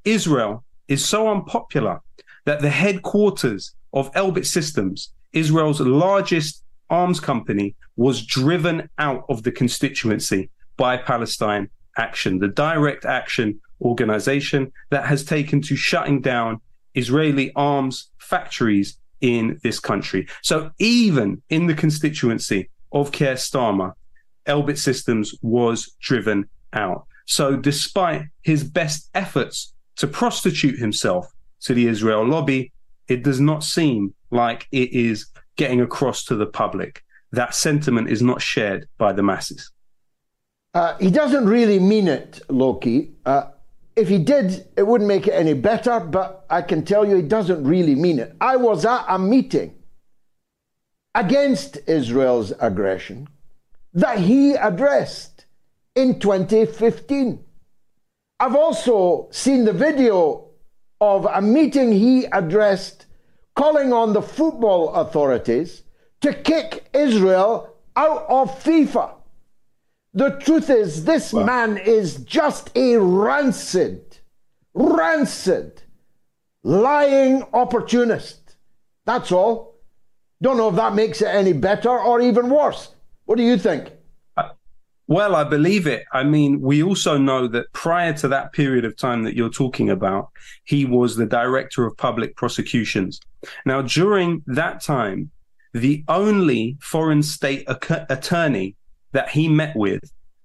Israel 0.06 0.64
is 0.88 1.04
so 1.04 1.30
unpopular 1.30 2.00
that 2.46 2.62
the 2.62 2.70
headquarters 2.70 3.76
of 3.94 4.12
Elbit 4.14 4.46
Systems, 4.46 5.12
Israel's 5.34 5.82
largest 5.82 6.64
arms 6.90 7.20
company, 7.20 7.76
was 7.98 8.26
driven 8.26 8.90
out 8.98 9.26
of 9.28 9.44
the 9.44 9.52
constituency 9.52 10.50
by 10.78 10.96
Palestine 10.96 11.70
Action, 11.98 12.40
the 12.40 12.48
direct 12.48 13.04
action 13.04 13.60
organization 13.82 14.72
that 14.90 15.06
has 15.06 15.24
taken 15.24 15.62
to 15.64 15.76
shutting 15.76 16.22
down 16.22 16.62
Israeli 16.96 17.52
arms 17.56 18.10
factories 18.18 18.98
in 19.22 19.60
this 19.64 19.80
country. 19.80 20.28
So 20.42 20.72
even 20.80 21.42
in 21.50 21.68
the 21.68 21.74
constituency 21.74 22.70
of 22.92 23.12
Keir 23.12 23.36
Starmer, 23.36 23.94
Elbit 24.46 24.78
Systems 24.78 25.36
was 25.42 25.96
driven 26.00 26.50
out. 26.74 27.06
So 27.26 27.56
despite 27.56 28.24
his 28.42 28.64
best 28.64 29.10
efforts 29.14 29.74
to 29.98 30.08
prostitute 30.08 30.80
himself 30.80 31.28
to 31.62 31.74
the 31.74 31.88
Israel 31.88 32.26
lobby, 32.26 32.72
it 33.08 33.24
does 33.24 33.40
not 33.40 33.64
seem 33.64 34.14
like 34.32 34.68
it 34.72 34.92
is 34.94 35.28
getting 35.56 35.82
across 35.82 36.24
to 36.26 36.36
the 36.36 36.46
public. 36.46 37.04
That 37.32 37.54
sentiment 37.54 38.10
is 38.10 38.22
not 38.22 38.42
shared 38.42 38.88
by 38.98 39.14
the 39.14 39.22
masses. 39.22 39.72
Uh, 40.74 40.96
he 41.00 41.12
doesn't 41.12 41.46
really 41.46 41.80
mean 41.80 42.08
it, 42.08 42.42
Lowkey. 42.48 43.12
Uh, 43.26 43.46
if 44.00 44.08
he 44.08 44.18
did, 44.18 44.66
it 44.78 44.88
wouldn't 44.88 45.10
make 45.10 45.28
it 45.28 45.34
any 45.34 45.54
better, 45.54 46.00
but 46.00 46.46
I 46.50 46.62
can 46.62 46.86
tell 46.86 47.06
you 47.06 47.18
he 47.18 47.22
doesn't 47.22 47.66
really 47.66 47.96
mean 47.96 48.20
it. 48.20 48.34
I 48.40 48.56
was 48.56 48.86
at 48.86 49.04
a 49.10 49.20
meeting 49.20 49.76
against 51.14 51.78
Israel's 51.86 52.54
aggression 52.62 53.28
that 53.94 54.20
he 54.20 54.54
addressed 54.54 55.46
in 55.96 56.18
2015. 56.18 57.44
I've 58.40 58.56
also 58.56 59.28
seen 59.32 59.66
the 59.66 59.74
video 59.74 60.52
of 61.02 61.26
a 61.26 61.42
meeting 61.42 61.92
he 61.92 62.24
addressed 62.24 63.06
calling 63.54 63.92
on 63.92 64.14
the 64.14 64.22
football 64.22 64.94
authorities 64.94 65.84
to 66.22 66.34
kick 66.34 66.88
Israel 66.94 67.76
out 67.98 68.26
of 68.30 68.64
FIFA. 68.64 69.19
The 70.14 70.32
truth 70.32 70.70
is, 70.70 71.06
this 71.06 71.32
wow. 71.32 71.44
man 71.44 71.78
is 71.78 72.18
just 72.18 72.72
a 72.76 72.98
rancid, 72.98 74.18
rancid, 74.74 75.84
lying 76.64 77.44
opportunist. 77.54 78.56
That's 79.06 79.32
all. 79.32 79.76
Don't 80.42 80.58
know 80.58 80.70
if 80.70 80.76
that 80.76 80.96
makes 80.96 81.22
it 81.22 81.28
any 81.28 81.54
better 81.54 81.90
or 81.90 82.22
even 82.22 82.50
worse. 82.50 82.96
What 83.26 83.38
do 83.38 83.44
you 83.44 83.58
think? 83.58 83.92
Uh, 84.36 84.50
well, 85.08 85.36
I 85.36 85.44
believe 85.44 85.86
it. 85.86 86.06
I 86.12 86.24
mean, 86.24 86.60
we 86.62 86.82
also 86.82 87.18
know 87.18 87.48
that 87.48 87.72
prior 87.74 88.14
to 88.14 88.28
that 88.30 88.52
period 88.54 88.86
of 88.86 88.98
time 88.98 89.24
that 89.24 89.36
you're 89.36 89.50
talking 89.50 89.92
about, 89.92 90.30
he 90.64 90.86
was 90.86 91.16
the 91.16 91.26
director 91.28 91.86
of 91.86 91.96
public 91.98 92.36
prosecutions. 92.36 93.20
Now, 93.66 93.84
during 93.84 94.44
that 94.48 94.82
time, 94.82 95.30
the 95.74 96.04
only 96.08 96.78
foreign 96.80 97.22
state 97.22 97.64
attorney 97.68 98.76
that 99.12 99.30
he 99.30 99.48
met 99.48 99.76
with 99.76 100.02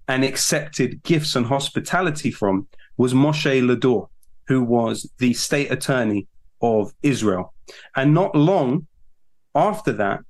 and 0.09 0.25
accepted 0.25 1.03
gifts 1.03 1.37
and 1.37 1.47
hospitality 1.47 2.31
from 2.31 2.67
was 2.97 3.15
Moshe 3.15 3.63
Lador, 3.63 4.09
who 4.47 4.63
was 4.63 5.11
the 5.19 5.33
state 5.35 5.71
attorney 5.71 6.27
of 6.61 6.93
Israel. 7.03 7.53
And 7.97 8.15
not 8.15 8.35
long 8.35 8.87
after 9.55 9.93
that, 9.93 10.21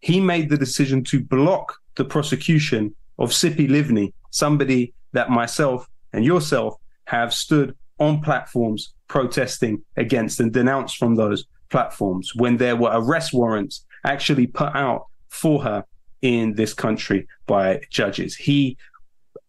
he 0.00 0.20
made 0.20 0.48
the 0.50 0.58
decision 0.58 1.02
to 1.04 1.22
block 1.22 1.76
the 1.96 2.04
prosecution 2.04 2.94
of 3.18 3.30
Tzipi 3.30 3.68
Livni, 3.68 4.12
somebody 4.30 4.92
that 5.12 5.30
myself 5.30 5.88
and 6.12 6.24
yourself 6.24 6.76
have 7.06 7.32
stood 7.32 7.74
on 7.98 8.20
platforms 8.20 8.94
protesting 9.08 9.82
against 9.96 10.40
and 10.40 10.52
denounced 10.52 10.96
from 10.96 11.14
those 11.14 11.44
platforms 11.70 12.34
when 12.34 12.56
there 12.56 12.76
were 12.76 12.90
arrest 12.92 13.32
warrants 13.32 13.84
actually 14.04 14.46
put 14.46 14.74
out 14.74 15.06
for 15.28 15.62
her 15.62 15.84
in 16.24 16.54
this 16.54 16.72
country 16.72 17.28
by 17.46 17.82
judges. 17.90 18.34
He, 18.34 18.78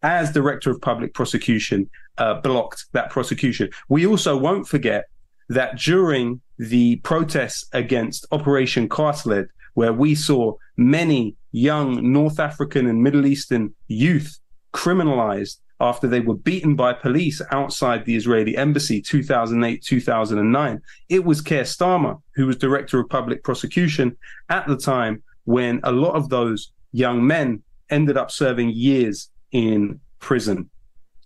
as 0.04 0.32
director 0.32 0.70
of 0.70 0.82
public 0.82 1.14
prosecution, 1.14 1.90
uh, 2.18 2.42
blocked 2.42 2.86
that 2.92 3.10
prosecution. 3.10 3.70
We 3.88 4.06
also 4.06 4.36
won't 4.38 4.68
forget 4.68 5.06
that 5.48 5.80
during 5.80 6.42
the 6.58 6.98
protests 6.98 7.66
against 7.72 8.26
Operation 8.32 8.90
Cast 8.90 9.26
Lead, 9.26 9.48
where 9.76 9.94
we 9.94 10.16
saw 10.16 10.56
many 10.76 11.36
young 11.54 12.12
North 12.12 12.42
African 12.42 12.88
and 12.88 13.02
Middle 13.02 13.26
Eastern 13.26 13.74
youth 13.88 14.38
criminalized 14.74 15.60
after 15.80 16.08
they 16.08 16.20
were 16.20 16.36
beaten 16.36 16.76
by 16.76 16.92
police 16.92 17.42
outside 17.52 18.04
the 18.04 18.16
Israeli 18.16 18.56
embassy 18.58 19.02
2008 19.02 19.84
2009 19.84 20.82
it 21.10 21.26
was 21.26 21.42
Keir 21.42 21.64
Starmer 21.64 22.22
who 22.36 22.48
was 22.48 22.56
director 22.56 22.98
of 23.00 23.10
public 23.10 23.44
prosecution 23.44 24.16
at 24.50 24.66
the 24.68 24.78
time 24.78 25.22
when 25.46 25.80
a 25.84 25.92
lot 25.92 26.16
of 26.16 26.30
those 26.30 26.72
young 26.92 27.26
men 27.26 27.64
ended 27.90 28.18
up 28.18 28.30
serving 28.30 28.70
years 28.70 29.30
in 29.52 30.00
prison 30.20 30.70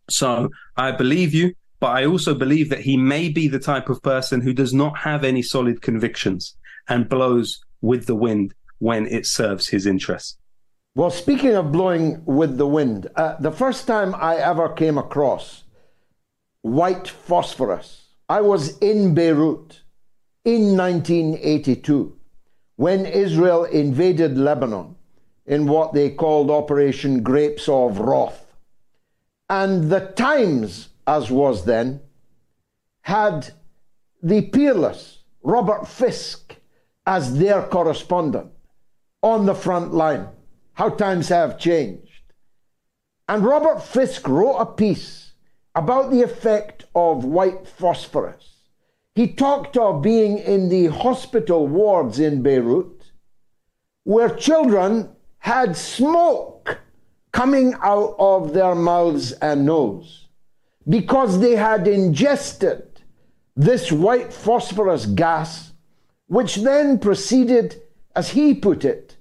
so 0.09 0.49
I 0.77 0.91
believe 0.91 1.33
you 1.33 1.53
but 1.79 1.91
I 1.91 2.05
also 2.05 2.35
believe 2.35 2.69
that 2.69 2.81
he 2.81 2.97
may 2.97 3.29
be 3.29 3.47
the 3.47 3.59
type 3.59 3.89
of 3.89 4.03
person 4.03 4.41
who 4.41 4.53
does 4.53 4.73
not 4.73 4.97
have 4.99 5.23
any 5.23 5.41
solid 5.41 5.81
convictions 5.81 6.55
and 6.87 7.07
blows 7.07 7.61
with 7.81 8.05
the 8.05 8.15
wind 8.15 8.53
when 8.79 9.07
it 9.07 9.25
serves 9.25 9.69
his 9.69 9.85
interests. 9.85 10.37
Well, 10.95 11.11
speaking 11.11 11.55
of 11.55 11.71
blowing 11.71 12.23
with 12.25 12.57
the 12.57 12.67
wind, 12.67 13.07
uh, 13.15 13.35
the 13.39 13.51
first 13.51 13.87
time 13.87 14.13
I 14.15 14.35
ever 14.37 14.69
came 14.69 14.97
across 14.97 15.63
white 16.61 17.07
phosphorus, 17.07 18.07
I 18.27 18.41
was 18.41 18.77
in 18.79 19.13
Beirut 19.13 19.81
in 20.43 20.75
1982 20.75 22.18
when 22.79 23.05
Israel 23.05 23.65
invaded 23.65 24.37
Lebanon 24.37 24.95
in 25.45 25.67
what 25.67 25.91
they 25.91 26.09
called 26.09 26.49
Operation 26.49 27.21
Grapes 27.21 27.67
of 27.67 27.99
Wrath. 27.99 28.55
And 29.49 29.91
the 29.91 29.99
Times, 30.15 30.87
as 31.05 31.29
was 31.29 31.65
then, 31.65 31.99
had 33.01 33.51
the 34.23 34.43
peerless 34.43 35.23
Robert 35.43 35.89
Fisk 35.89 36.55
as 37.05 37.37
their 37.37 37.63
correspondent 37.63 38.49
on 39.21 39.45
the 39.45 39.55
front 39.55 39.93
line. 39.93 40.29
How 40.71 40.87
times 40.87 41.27
have 41.27 41.59
changed. 41.59 42.31
And 43.27 43.43
Robert 43.43 43.83
Fisk 43.83 44.25
wrote 44.25 44.55
a 44.55 44.65
piece 44.65 45.33
about 45.75 46.11
the 46.11 46.21
effect 46.21 46.85
of 46.95 47.25
white 47.25 47.67
phosphorus. 47.67 48.58
He 49.19 49.27
talked 49.27 49.75
of 49.75 50.01
being 50.01 50.37
in 50.37 50.69
the 50.69 50.85
hospital 50.85 51.67
wards 51.67 52.21
in 52.21 52.41
Beirut 52.41 53.11
where 54.05 54.29
children 54.29 55.09
had 55.39 55.75
smoke 55.75 56.79
coming 57.33 57.75
out 57.81 58.15
of 58.17 58.53
their 58.53 58.75
mouths 58.75 59.33
and 59.33 59.65
nose 59.65 60.29
because 60.87 61.41
they 61.41 61.57
had 61.57 61.85
ingested 61.85 63.01
this 63.57 63.91
white 63.91 64.31
phosphorus 64.31 65.05
gas, 65.05 65.73
which 66.27 66.55
then 66.55 66.97
proceeded, 66.97 67.81
as 68.15 68.29
he 68.29 68.53
put 68.53 68.85
it, 68.85 69.17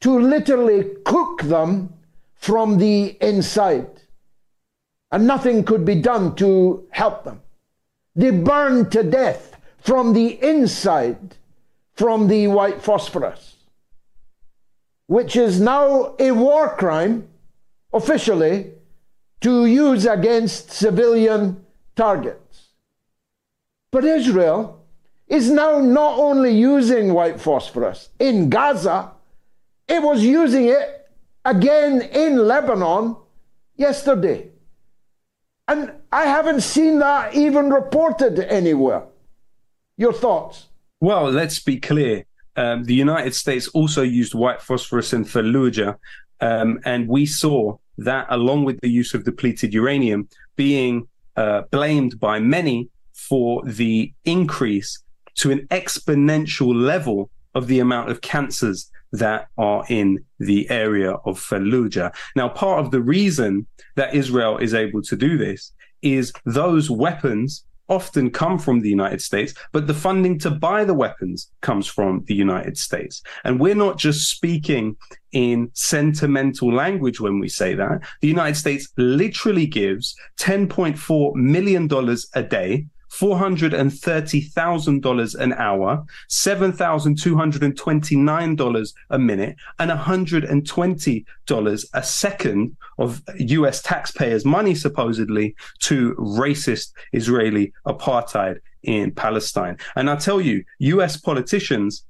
to 0.00 0.18
literally 0.18 0.88
cook 1.04 1.42
them 1.42 1.92
from 2.34 2.78
the 2.78 3.18
inside. 3.20 4.00
And 5.12 5.26
nothing 5.26 5.64
could 5.64 5.84
be 5.84 6.00
done 6.00 6.34
to 6.36 6.88
help 6.92 7.24
them. 7.24 7.42
They 8.16 8.30
burned 8.30 8.92
to 8.92 9.02
death 9.02 9.56
from 9.78 10.12
the 10.12 10.42
inside 10.42 11.36
from 11.94 12.28
the 12.28 12.48
white 12.48 12.82
phosphorus, 12.82 13.56
which 15.06 15.36
is 15.36 15.60
now 15.60 16.14
a 16.18 16.32
war 16.32 16.76
crime 16.76 17.28
officially 17.92 18.72
to 19.40 19.66
use 19.66 20.06
against 20.06 20.70
civilian 20.72 21.64
targets. 21.94 22.70
But 23.90 24.04
Israel 24.04 24.84
is 25.28 25.50
now 25.50 25.78
not 25.80 26.18
only 26.18 26.52
using 26.52 27.12
white 27.12 27.40
phosphorus 27.40 28.08
in 28.18 28.50
Gaza, 28.50 29.12
it 29.86 30.02
was 30.02 30.24
using 30.24 30.66
it 30.66 31.08
again 31.44 32.00
in 32.00 32.48
Lebanon 32.48 33.16
yesterday. 33.76 34.50
And 35.66 35.92
I 36.12 36.26
haven't 36.26 36.60
seen 36.60 36.98
that 36.98 37.34
even 37.34 37.70
reported 37.70 38.38
anywhere. 38.38 39.04
Your 39.96 40.12
thoughts? 40.12 40.66
Well, 41.00 41.30
let's 41.30 41.58
be 41.58 41.78
clear. 41.78 42.26
Um, 42.56 42.84
the 42.84 42.94
United 42.94 43.34
States 43.34 43.68
also 43.68 44.02
used 44.02 44.34
white 44.34 44.62
phosphorus 44.62 45.12
in 45.12 45.24
Fallujah, 45.24 45.96
um, 46.40 46.80
and 46.84 47.08
we 47.08 47.26
saw 47.26 47.76
that, 47.98 48.26
along 48.28 48.64
with 48.64 48.80
the 48.80 48.90
use 48.90 49.14
of 49.14 49.24
depleted 49.24 49.72
uranium, 49.72 50.28
being 50.56 51.08
uh, 51.36 51.62
blamed 51.70 52.20
by 52.20 52.38
many 52.38 52.88
for 53.12 53.62
the 53.64 54.12
increase 54.24 55.02
to 55.36 55.50
an 55.50 55.66
exponential 55.70 56.74
level 56.74 57.30
of 57.54 57.66
the 57.66 57.80
amount 57.80 58.10
of 58.10 58.20
cancers 58.20 58.90
that 59.14 59.48
are 59.56 59.84
in 59.88 60.24
the 60.40 60.68
area 60.70 61.12
of 61.12 61.38
Fallujah. 61.38 62.12
Now, 62.34 62.48
part 62.48 62.84
of 62.84 62.90
the 62.90 63.00
reason 63.00 63.66
that 63.94 64.14
Israel 64.14 64.58
is 64.58 64.74
able 64.74 65.02
to 65.02 65.16
do 65.16 65.38
this 65.38 65.72
is 66.02 66.32
those 66.44 66.90
weapons 66.90 67.64
often 67.88 68.30
come 68.30 68.58
from 68.58 68.80
the 68.80 68.88
United 68.88 69.20
States, 69.20 69.54
but 69.72 69.86
the 69.86 69.94
funding 69.94 70.38
to 70.38 70.50
buy 70.50 70.84
the 70.84 70.94
weapons 70.94 71.50
comes 71.60 71.86
from 71.86 72.24
the 72.26 72.34
United 72.34 72.76
States. 72.76 73.22
And 73.44 73.60
we're 73.60 73.74
not 73.74 73.98
just 73.98 74.30
speaking 74.30 74.96
in 75.32 75.70
sentimental 75.74 76.72
language 76.72 77.20
when 77.20 77.38
we 77.38 77.48
say 77.48 77.74
that. 77.74 78.00
The 78.20 78.28
United 78.28 78.56
States 78.56 78.88
literally 78.96 79.66
gives 79.66 80.16
$10.4 80.40 81.34
million 81.34 81.88
a 82.34 82.42
day 82.42 82.86
$430,000 83.18 85.34
an 85.36 85.52
hour, 85.54 86.04
$7,229 86.30 88.94
a 89.10 89.18
minute, 89.18 89.56
and 89.78 89.90
$120 89.90 91.84
a 91.94 92.02
second 92.02 92.76
of 92.98 93.22
US 93.38 93.80
taxpayers' 93.82 94.44
money, 94.44 94.74
supposedly, 94.74 95.54
to 95.80 96.14
racist 96.14 96.92
Israeli 97.12 97.72
apartheid 97.86 98.58
in 98.82 99.12
Palestine. 99.12 99.78
And 99.96 100.10
I 100.10 100.16
tell 100.16 100.40
you, 100.40 100.64
US 100.78 101.16
politicians, 101.16 102.04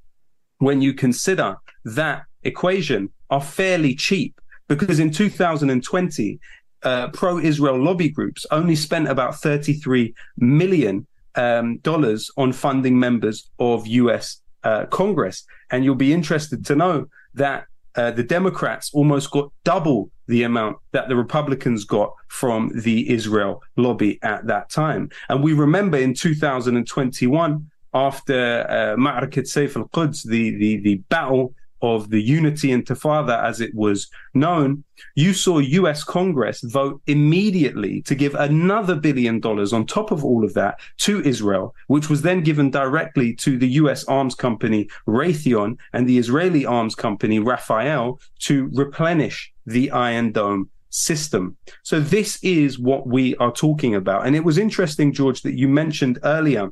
when 0.58 0.80
you 0.80 0.94
consider 0.94 1.56
that 1.84 2.22
equation, 2.42 3.10
are 3.30 3.42
fairly 3.42 3.94
cheap 3.94 4.40
because 4.68 4.98
in 4.98 5.10
2020, 5.10 6.40
uh, 6.84 7.08
pro-Israel 7.08 7.82
lobby 7.82 8.08
groups 8.08 8.46
only 8.50 8.76
spent 8.76 9.08
about 9.08 9.36
33 9.36 10.14
million 10.36 11.06
um, 11.34 11.78
dollars 11.78 12.30
on 12.36 12.52
funding 12.52 12.98
members 12.98 13.50
of 13.58 13.86
U.S. 13.86 14.40
Uh, 14.62 14.86
Congress, 14.86 15.44
and 15.70 15.84
you'll 15.84 15.94
be 15.94 16.12
interested 16.12 16.64
to 16.66 16.76
know 16.76 17.06
that 17.34 17.66
uh, 17.96 18.10
the 18.10 18.22
Democrats 18.22 18.90
almost 18.92 19.30
got 19.30 19.50
double 19.64 20.10
the 20.26 20.42
amount 20.42 20.78
that 20.92 21.08
the 21.08 21.16
Republicans 21.16 21.84
got 21.84 22.12
from 22.28 22.72
the 22.74 23.10
Israel 23.10 23.62
lobby 23.76 24.18
at 24.22 24.46
that 24.46 24.70
time. 24.70 25.10
And 25.28 25.42
we 25.42 25.52
remember 25.52 25.98
in 25.98 26.14
2021, 26.14 27.70
after 27.92 28.66
uh, 28.68 28.96
Saif 28.96 29.76
al-Quds, 29.76 30.22
the, 30.24 30.50
the, 30.56 30.76
the 30.78 30.94
battle 31.08 31.54
of 31.84 32.10
the 32.10 32.22
Unity 32.22 32.68
Intifada, 32.68 33.42
as 33.44 33.60
it 33.60 33.74
was 33.74 34.08
known, 34.32 34.84
you 35.14 35.32
saw 35.32 35.58
US 35.58 36.02
Congress 36.02 36.62
vote 36.62 37.00
immediately 37.06 38.00
to 38.02 38.14
give 38.14 38.34
another 38.34 38.94
billion 38.94 39.38
dollars 39.40 39.72
on 39.72 39.86
top 39.86 40.10
of 40.10 40.24
all 40.24 40.44
of 40.44 40.54
that 40.54 40.80
to 40.98 41.22
Israel, 41.22 41.74
which 41.88 42.08
was 42.08 42.22
then 42.22 42.40
given 42.42 42.70
directly 42.70 43.34
to 43.36 43.58
the 43.58 43.68
US 43.82 44.04
arms 44.04 44.34
company 44.34 44.88
Raytheon 45.06 45.76
and 45.92 46.08
the 46.08 46.18
Israeli 46.18 46.64
arms 46.64 46.94
company 46.94 47.38
Rafael 47.38 48.20
to 48.40 48.70
replenish 48.72 49.52
the 49.66 49.90
Iron 49.90 50.32
Dome 50.32 50.70
system. 50.90 51.56
So 51.82 52.00
this 52.00 52.38
is 52.42 52.78
what 52.78 53.06
we 53.06 53.36
are 53.36 53.52
talking 53.52 53.94
about. 53.94 54.26
And 54.26 54.36
it 54.36 54.44
was 54.44 54.58
interesting, 54.58 55.12
George, 55.12 55.42
that 55.42 55.58
you 55.58 55.68
mentioned 55.68 56.18
earlier 56.22 56.70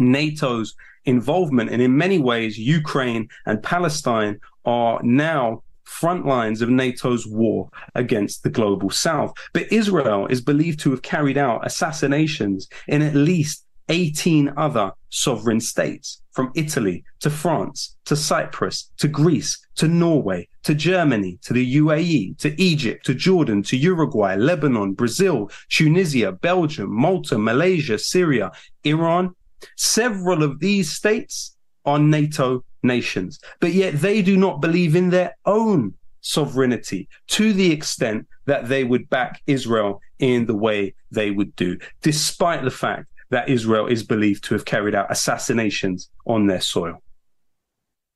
NATO's 0.00 0.74
involvement. 1.04 1.70
And 1.70 1.82
in 1.82 1.96
many 1.96 2.18
ways, 2.18 2.58
Ukraine 2.58 3.28
and 3.46 3.62
Palestine 3.62 4.38
are 4.64 5.00
now 5.02 5.62
front 5.84 6.24
lines 6.24 6.62
of 6.62 6.68
NATO's 6.68 7.26
war 7.26 7.68
against 7.94 8.42
the 8.42 8.50
global 8.50 8.90
south. 8.90 9.32
But 9.52 9.72
Israel 9.72 10.26
is 10.26 10.40
believed 10.40 10.80
to 10.80 10.90
have 10.90 11.02
carried 11.02 11.36
out 11.36 11.66
assassinations 11.66 12.68
in 12.86 13.02
at 13.02 13.14
least 13.14 13.64
18 13.88 14.52
other 14.56 14.92
sovereign 15.08 15.60
states, 15.60 16.20
from 16.32 16.52
Italy 16.54 17.04
to 17.20 17.28
France 17.28 17.96
to 18.04 18.16
Cyprus 18.16 18.90
to 18.98 19.08
Greece 19.08 19.58
to 19.76 19.88
Norway 19.88 20.48
to 20.62 20.74
Germany 20.74 21.38
to 21.42 21.52
the 21.52 21.76
UAE 21.76 22.38
to 22.38 22.60
Egypt 22.60 23.04
to 23.06 23.14
Jordan 23.14 23.62
to 23.64 23.76
Uruguay, 23.76 24.36
Lebanon, 24.36 24.92
Brazil, 24.94 25.50
Tunisia, 25.68 26.32
Belgium, 26.32 26.90
Malta, 26.90 27.38
Malaysia, 27.38 27.98
Syria, 27.98 28.52
Iran, 28.84 29.34
Several 29.76 30.42
of 30.42 30.60
these 30.60 30.92
states 30.92 31.56
are 31.84 31.98
NATO 31.98 32.64
nations, 32.82 33.38
but 33.60 33.72
yet 33.72 33.94
they 34.00 34.22
do 34.22 34.36
not 34.36 34.60
believe 34.60 34.96
in 34.96 35.10
their 35.10 35.36
own 35.44 35.94
sovereignty 36.20 37.08
to 37.28 37.52
the 37.52 37.72
extent 37.72 38.26
that 38.46 38.68
they 38.68 38.84
would 38.84 39.08
back 39.08 39.40
Israel 39.46 40.00
in 40.18 40.46
the 40.46 40.54
way 40.54 40.94
they 41.10 41.30
would 41.30 41.54
do, 41.56 41.78
despite 42.02 42.62
the 42.62 42.70
fact 42.70 43.06
that 43.30 43.48
Israel 43.48 43.86
is 43.86 44.02
believed 44.02 44.44
to 44.44 44.54
have 44.54 44.64
carried 44.64 44.94
out 44.94 45.10
assassinations 45.10 46.10
on 46.26 46.46
their 46.46 46.60
soil. 46.60 47.00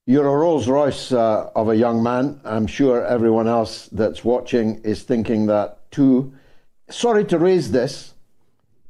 You're 0.06 0.26
a 0.26 0.36
Rolls 0.36 0.68
Royce 0.68 1.12
uh, 1.12 1.50
of 1.56 1.68
a 1.68 1.76
young 1.76 2.02
man. 2.02 2.40
I'm 2.44 2.66
sure 2.66 3.06
everyone 3.06 3.48
else 3.48 3.88
that's 3.90 4.22
watching 4.22 4.82
is 4.82 5.02
thinking 5.02 5.46
that 5.46 5.90
too. 5.90 6.34
Sorry 6.90 7.24
to 7.26 7.38
raise 7.38 7.70
this, 7.70 8.13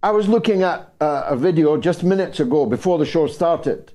I 0.05 0.11
was 0.11 0.29
looking 0.29 0.63
at 0.63 0.93
uh, 1.01 1.23
a 1.29 1.35
video 1.35 1.79
just 1.79 2.05
minutes 2.05 2.39
ago 2.39 2.67
before 2.67 2.99
the 2.99 3.07
show 3.07 3.27
started 3.27 3.91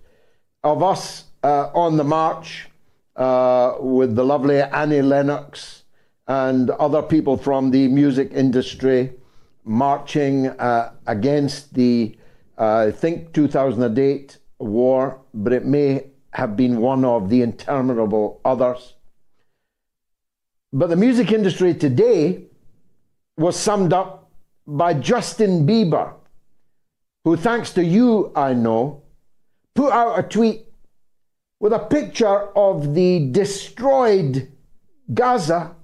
of 0.64 0.82
us 0.82 1.26
uh, 1.44 1.70
on 1.76 1.98
the 1.98 2.04
march 2.04 2.68
uh, 3.16 3.76
with 3.80 4.16
the 4.16 4.26
lovely 4.26 4.60
Annie 4.60 5.04
Lennox 5.04 5.84
and 6.26 6.72
other 6.72 7.04
people 7.04 7.38
from 7.38 7.70
the 7.70 7.88
music 7.90 8.32
industry 8.34 9.14
marching 9.64 10.48
uh, 10.48 10.94
against 11.06 11.76
the, 11.76 12.18
uh, 12.58 12.88
I 12.88 12.92
think, 12.92 13.32
2008 13.34 14.40
war, 14.58 15.22
but 15.36 15.54
it 15.54 15.66
may 15.68 16.08
have 16.34 16.58
been 16.58 16.82
one 16.82 17.06
of 17.06 17.30
the 17.30 17.44
interminable 17.44 18.42
others. 18.44 18.96
But 20.74 20.90
the 20.90 20.96
music 20.96 21.32
industry 21.32 21.76
today 21.76 22.46
was 23.38 23.56
summed 23.56 23.94
up 23.94 24.19
by 24.78 24.94
Justin 24.94 25.66
Bieber, 25.66 26.14
who, 27.24 27.36
thanks 27.36 27.74
to 27.74 27.84
you, 27.84 28.32
I 28.36 28.54
know, 28.54 29.04
put 29.76 29.92
out 29.92 30.20
a 30.20 30.24
tweet 30.24 30.66
with 31.60 31.74
a 31.74 31.80
picture 31.80 32.56
of 32.56 32.94
the 32.94 33.30
destroyed 33.32 34.52
Gaza 35.14 35.76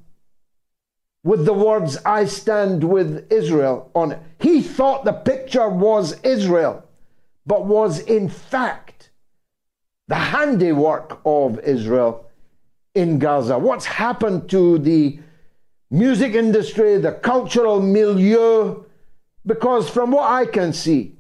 with 1.26 1.46
the 1.46 1.54
words, 1.54 1.98
I 2.06 2.26
stand 2.26 2.84
with 2.84 3.32
Israel 3.32 3.90
on 3.96 4.12
it. 4.12 4.20
He 4.40 4.62
thought 4.62 5.06
the 5.06 5.12
picture 5.12 5.68
was 5.68 6.20
Israel, 6.22 6.88
but 7.48 7.66
was 7.66 8.00
in 8.00 8.30
fact 8.30 9.10
the 10.08 10.14
handiwork 10.14 11.20
of 11.26 11.60
Israel 11.62 12.30
in 12.94 13.18
Gaza. 13.18 13.58
What's 13.58 13.86
happened 13.86 14.48
to 14.52 14.78
the 14.78 15.18
music 15.96 16.34
industry, 16.34 16.98
the 16.98 17.14
cultural 17.14 17.82
milieu, 17.82 18.84
Because 19.46 19.90
from 19.90 20.12
what 20.12 20.30
I 20.30 20.46
can 20.46 20.74
see, 20.74 21.16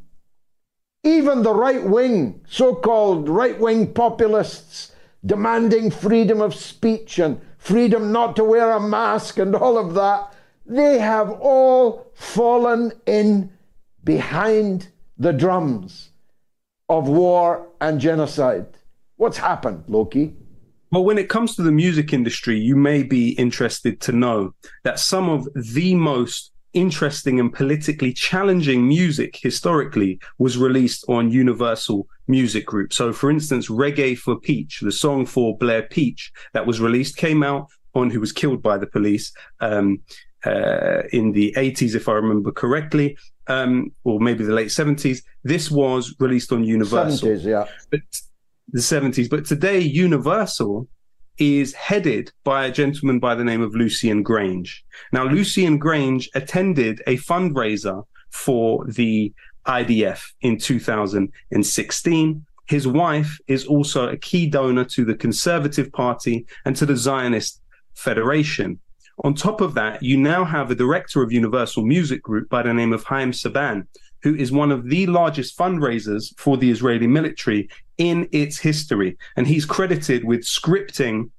even 1.03 1.43
the 1.43 1.53
right 1.53 1.83
wing, 1.83 2.41
so 2.49 2.75
called 2.75 3.29
right 3.29 3.59
wing 3.59 3.93
populists 3.93 4.91
demanding 5.25 5.91
freedom 5.91 6.41
of 6.41 6.53
speech 6.55 7.19
and 7.19 7.39
freedom 7.57 8.11
not 8.11 8.35
to 8.35 8.43
wear 8.43 8.71
a 8.71 8.79
mask 8.79 9.37
and 9.39 9.55
all 9.55 9.77
of 9.77 9.93
that, 9.93 10.33
they 10.65 10.99
have 10.99 11.29
all 11.31 12.11
fallen 12.13 12.91
in 13.05 13.51
behind 14.03 14.87
the 15.17 15.31
drums 15.31 16.09
of 16.89 17.07
war 17.07 17.67
and 17.79 17.99
genocide. 17.99 18.67
What's 19.17 19.37
happened, 19.37 19.85
Lowkey? 19.87 20.33
Well, 20.95 21.03
when 21.03 21.17
it 21.17 21.27
comes 21.27 21.57
to 21.57 21.61
the 21.61 21.73
music 21.73 22.13
industry, 22.13 22.57
you 22.57 22.77
may 22.77 23.03
be 23.03 23.31
interested 23.31 23.99
to 23.99 24.13
know 24.13 24.55
that 24.85 24.97
some 24.97 25.27
of 25.27 25.45
the 25.53 25.93
most 25.93 26.53
interesting 26.71 27.37
and 27.37 27.51
politically 27.53 28.13
challenging 28.13 28.87
music 28.87 29.35
historically 29.35 30.21
was 30.37 30.57
released 30.57 31.03
on 31.09 31.29
Universal 31.29 32.07
Music 32.29 32.65
Group. 32.65 32.93
So, 32.93 33.11
for 33.11 33.29
instance, 33.29 33.67
Reggae 33.67 34.17
for 34.17 34.39
Peach, 34.39 34.79
the 34.79 34.89
song 34.89 35.25
for 35.25 35.57
Blair 35.57 35.81
Peach 35.81 36.31
that 36.53 36.65
was 36.65 36.79
released, 36.79 37.17
came 37.17 37.43
out 37.43 37.67
on 37.93 38.09
who 38.09 38.21
was 38.21 38.31
killed 38.31 38.61
by 38.61 38.77
the 38.77 38.87
police 38.87 39.33
um, 39.59 39.99
uh, 40.45 41.01
in 41.11 41.33
the 41.33 41.53
80s, 41.57 41.95
if 41.95 42.07
I 42.07 42.13
remember 42.13 42.53
correctly, 42.53 43.17
um, 43.47 43.91
or 44.05 44.21
maybe 44.21 44.45
the 44.45 44.53
late 44.53 44.69
70s. 44.69 45.23
This 45.43 45.69
was 45.69 46.15
released 46.19 46.53
on 46.53 46.63
Universal. 46.63 47.27
70s, 47.27 47.43
yeah. 47.43 47.65
But 47.91 47.99
the 48.69 48.79
70s. 48.79 49.29
But 49.29 49.45
today, 49.45 49.79
Universal 49.79 50.87
is 51.37 51.73
headed 51.73 52.31
by 52.43 52.65
a 52.65 52.71
gentleman 52.71 53.19
by 53.19 53.35
the 53.35 53.43
name 53.43 53.61
of 53.61 53.75
Lucian 53.75 54.23
Grainge. 54.23 54.71
Now, 55.11 55.25
Lucian 55.25 55.79
Grainge 55.79 56.27
attended 56.33 57.01
a 57.07 57.17
fundraiser 57.17 58.03
for 58.31 58.85
the 58.87 59.33
IDF 59.65 60.21
in 60.41 60.57
2016. 60.57 62.45
His 62.67 62.87
wife 62.87 63.37
is 63.47 63.65
also 63.65 64.07
a 64.07 64.17
key 64.17 64.47
donor 64.47 64.85
to 64.85 65.05
the 65.05 65.15
Conservative 65.15 65.91
Party 65.91 66.45
and 66.65 66.75
to 66.75 66.85
the 66.85 66.95
Zionist 66.95 67.61
Federation. 67.95 68.79
On 69.23 69.33
top 69.33 69.61
of 69.61 69.75
that, 69.75 70.03
you 70.03 70.17
now 70.17 70.43
have 70.43 70.71
a 70.71 70.75
director 70.75 71.21
of 71.21 71.31
Universal 71.31 71.85
Music 71.85 72.21
Group 72.21 72.49
by 72.49 72.63
the 72.63 72.73
name 72.73 72.91
of 72.91 73.03
Haim 73.05 73.31
Saban, 73.31 73.87
who 74.23 74.35
is 74.35 74.51
one 74.51 74.71
of 74.71 74.89
the 74.89 75.05
largest 75.07 75.57
fundraisers 75.57 76.37
for 76.37 76.57
the 76.57 76.69
Israeli 76.69 77.07
military 77.07 77.69
in 77.97 78.27
its 78.31 78.57
history. 78.57 79.17
And 79.35 79.47
he's 79.47 79.65
credited 79.65 80.23
with 80.23 80.41
scripting 80.41 81.31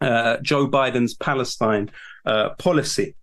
uh, 0.00 0.38
Joe 0.42 0.68
Biden's 0.68 1.14
Palestine 1.14 1.90
uh, 2.26 2.50
policy. 2.58 3.14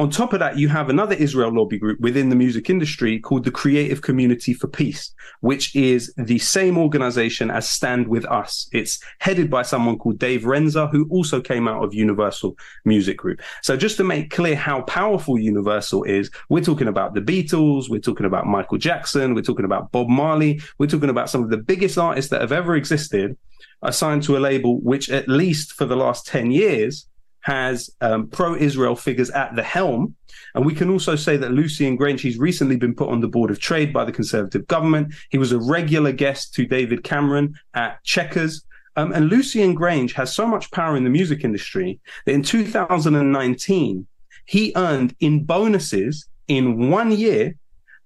On 0.00 0.08
top 0.08 0.32
of 0.32 0.38
that, 0.38 0.56
you 0.56 0.68
have 0.68 0.90
another 0.90 1.16
Israel 1.16 1.52
lobby 1.52 1.76
group 1.76 1.98
within 1.98 2.28
the 2.28 2.36
music 2.36 2.70
industry 2.70 3.18
called 3.18 3.42
the 3.42 3.50
Creative 3.50 4.00
Community 4.00 4.54
for 4.54 4.68
Peace, 4.68 5.12
which 5.40 5.74
is 5.74 6.14
the 6.16 6.38
same 6.38 6.78
organization 6.78 7.50
as 7.50 7.68
Stand 7.68 8.06
With 8.06 8.24
Us. 8.26 8.68
It's 8.70 9.00
headed 9.18 9.50
by 9.50 9.62
someone 9.62 9.98
called 9.98 10.20
Dave 10.20 10.42
Renzer, 10.42 10.88
who 10.92 11.08
also 11.10 11.40
came 11.40 11.66
out 11.66 11.82
of 11.82 11.94
Universal 11.94 12.56
Music 12.84 13.16
Group. 13.16 13.42
So 13.64 13.76
just 13.76 13.96
to 13.96 14.04
make 14.04 14.30
clear 14.30 14.54
how 14.54 14.82
powerful 14.82 15.36
Universal 15.36 16.04
is, 16.04 16.30
we're 16.48 16.62
talking 16.62 16.86
about 16.86 17.14
the 17.14 17.20
Beatles, 17.20 17.90
we're 17.90 17.98
talking 17.98 18.26
about 18.26 18.46
Michael 18.46 18.78
Jackson, 18.78 19.34
we're 19.34 19.42
talking 19.42 19.64
about 19.64 19.90
Bob 19.90 20.08
Marley, 20.08 20.60
we're 20.78 20.86
talking 20.86 21.10
about 21.10 21.28
some 21.28 21.42
of 21.42 21.50
the 21.50 21.56
biggest 21.56 21.98
artists 21.98 22.30
that 22.30 22.40
have 22.40 22.52
ever 22.52 22.76
existed 22.76 23.36
assigned 23.82 24.22
to 24.22 24.36
a 24.36 24.38
label 24.38 24.80
which 24.80 25.10
at 25.10 25.28
least 25.28 25.72
for 25.72 25.86
the 25.86 25.96
last 25.96 26.24
10 26.26 26.52
years 26.52 27.08
has 27.48 27.88
um, 28.02 28.28
pro-Israel 28.28 28.94
figures 28.94 29.30
at 29.30 29.56
the 29.56 29.62
helm. 29.62 30.14
And 30.54 30.66
we 30.66 30.74
can 30.74 30.90
also 30.90 31.16
say 31.16 31.38
that 31.38 31.50
Grainge, 31.50 32.20
he's 32.20 32.36
recently 32.36 32.76
been 32.76 32.94
put 32.94 33.08
on 33.08 33.20
the 33.22 33.26
board 33.26 33.50
of 33.50 33.58
trade 33.58 33.90
by 33.90 34.04
the 34.04 34.12
Conservative 34.12 34.66
government. 34.66 35.14
He 35.30 35.38
was 35.38 35.50
a 35.50 35.58
regular 35.58 36.12
guest 36.12 36.52
to 36.54 36.66
David 36.66 37.04
Cameron 37.04 37.54
at 37.72 38.04
Chequers. 38.04 38.64
Um, 38.96 39.12
and 39.12 39.30
Lucian 39.30 39.74
Grainge 39.74 40.12
has 40.12 40.34
so 40.34 40.46
much 40.46 40.70
power 40.72 40.94
in 40.94 41.04
the 41.04 41.10
music 41.10 41.42
industry 41.42 41.98
that 42.26 42.34
in 42.34 42.42
2019, 42.42 44.06
he 44.44 44.72
earned 44.76 45.16
in 45.20 45.44
bonuses 45.44 46.28
in 46.48 46.90
one 46.90 47.12
year 47.12 47.54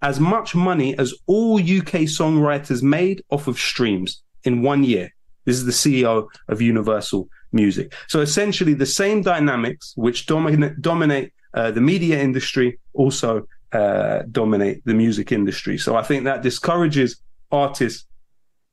as 0.03 0.21
much 0.21 0.55
money 0.55 0.97
as 0.99 1.15
all 1.27 1.57
UK 1.59 2.07
songwriters 2.07 2.81
made 2.81 3.25
off 3.31 3.49
of 3.49 3.59
streams 3.59 4.23
in 4.45 4.63
one 4.63 4.85
year. 4.85 5.13
This 5.47 5.57
is 5.57 5.65
the 5.65 5.73
CEO 5.73 6.29
of 6.47 6.63
Universal 6.63 7.29
music. 7.53 7.95
So 8.09 8.21
essentially, 8.21 8.75
the 8.75 8.87
same 8.87 9.23
dynamics 9.23 9.93
which 9.97 10.27
dominate 10.27 10.81
dominate 10.81 11.33
uh, 11.55 11.71
the 11.71 11.81
media 11.81 12.21
industry 12.21 12.79
also 12.95 13.47
uh, 13.73 14.23
dominate 14.31 14.85
the 14.85 14.95
music 14.95 15.33
industry. 15.33 15.79
So 15.79 15.97
I 15.97 16.03
think 16.03 16.25
that 16.25 16.43
discourages 16.43 17.21
artists 17.51 18.07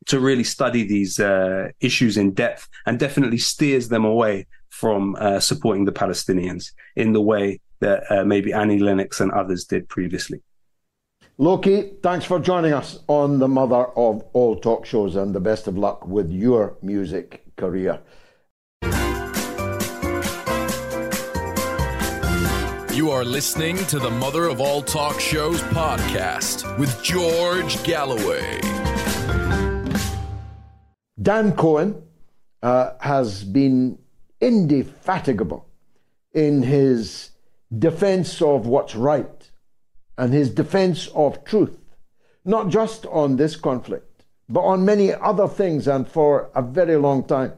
to 0.08 0.20
really 0.20 0.44
study 0.44 0.84
these 0.88 1.20
uh, 1.20 1.70
issues 1.82 2.18
in 2.18 2.32
depth 2.32 2.68
and 2.86 2.98
definitely 2.98 3.38
steers 3.38 3.90
them 3.90 4.06
away 4.06 4.48
from 4.70 5.16
uh, 5.20 5.40
supporting 5.40 5.86
the 5.86 5.92
Palestinians 5.92 6.72
in 6.96 7.14
the 7.14 7.22
way 7.22 7.60
that 7.80 8.04
uh, 8.10 8.24
maybe 8.24 8.54
Annie 8.54 8.80
Lennox 8.80 9.20
and 9.20 9.32
others 9.32 9.66
did 9.66 9.88
previously. 9.90 10.42
Lowkey, 11.40 12.02
thanks 12.04 12.26
for 12.26 12.40
joining 12.40 12.74
us 12.74 13.00
on 13.08 13.40
the 13.40 13.48
mother 13.48 13.86
of 13.96 14.24
all 14.34 14.58
talk 14.58 14.86
shows 14.86 15.16
and 15.16 15.34
the 15.34 15.40
best 15.40 15.68
of 15.68 15.78
luck 15.78 16.06
with 16.06 16.30
your 16.30 16.78
music 16.82 17.44
career. 17.56 18.02
You 23.00 23.12
are 23.12 23.24
listening 23.24 23.78
to 23.86 23.98
the 23.98 24.10
Mother 24.10 24.50
of 24.50 24.60
All 24.60 24.82
Talk 24.82 25.22
Shows 25.22 25.62
podcast 25.62 26.78
with 26.78 27.02
George 27.02 27.82
Galloway. 27.86 28.60
Dan 31.22 31.56
Cohen 31.56 32.04
uh, 32.62 32.96
has 33.00 33.46
been 33.46 34.00
indefatigable 34.42 35.66
in 36.34 36.62
his 36.62 37.30
defense 37.74 38.42
of 38.42 38.68
what's 38.68 38.96
right 38.96 39.50
and 40.18 40.34
his 40.34 40.50
defense 40.50 41.08
of 41.16 41.46
truth, 41.46 41.80
not 42.44 42.68
just 42.68 43.06
on 43.06 43.38
this 43.38 43.56
conflict, 43.56 44.26
but 44.50 44.64
on 44.64 44.84
many 44.84 45.14
other 45.14 45.48
things 45.48 45.88
and 45.88 46.06
for 46.06 46.50
a 46.54 46.62
very 46.62 46.98
long 46.98 47.24
time. 47.24 47.54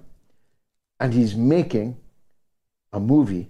And 0.99 1.15
he's 1.15 1.35
making 1.35 1.97
a 2.93 2.99
movie 2.99 3.49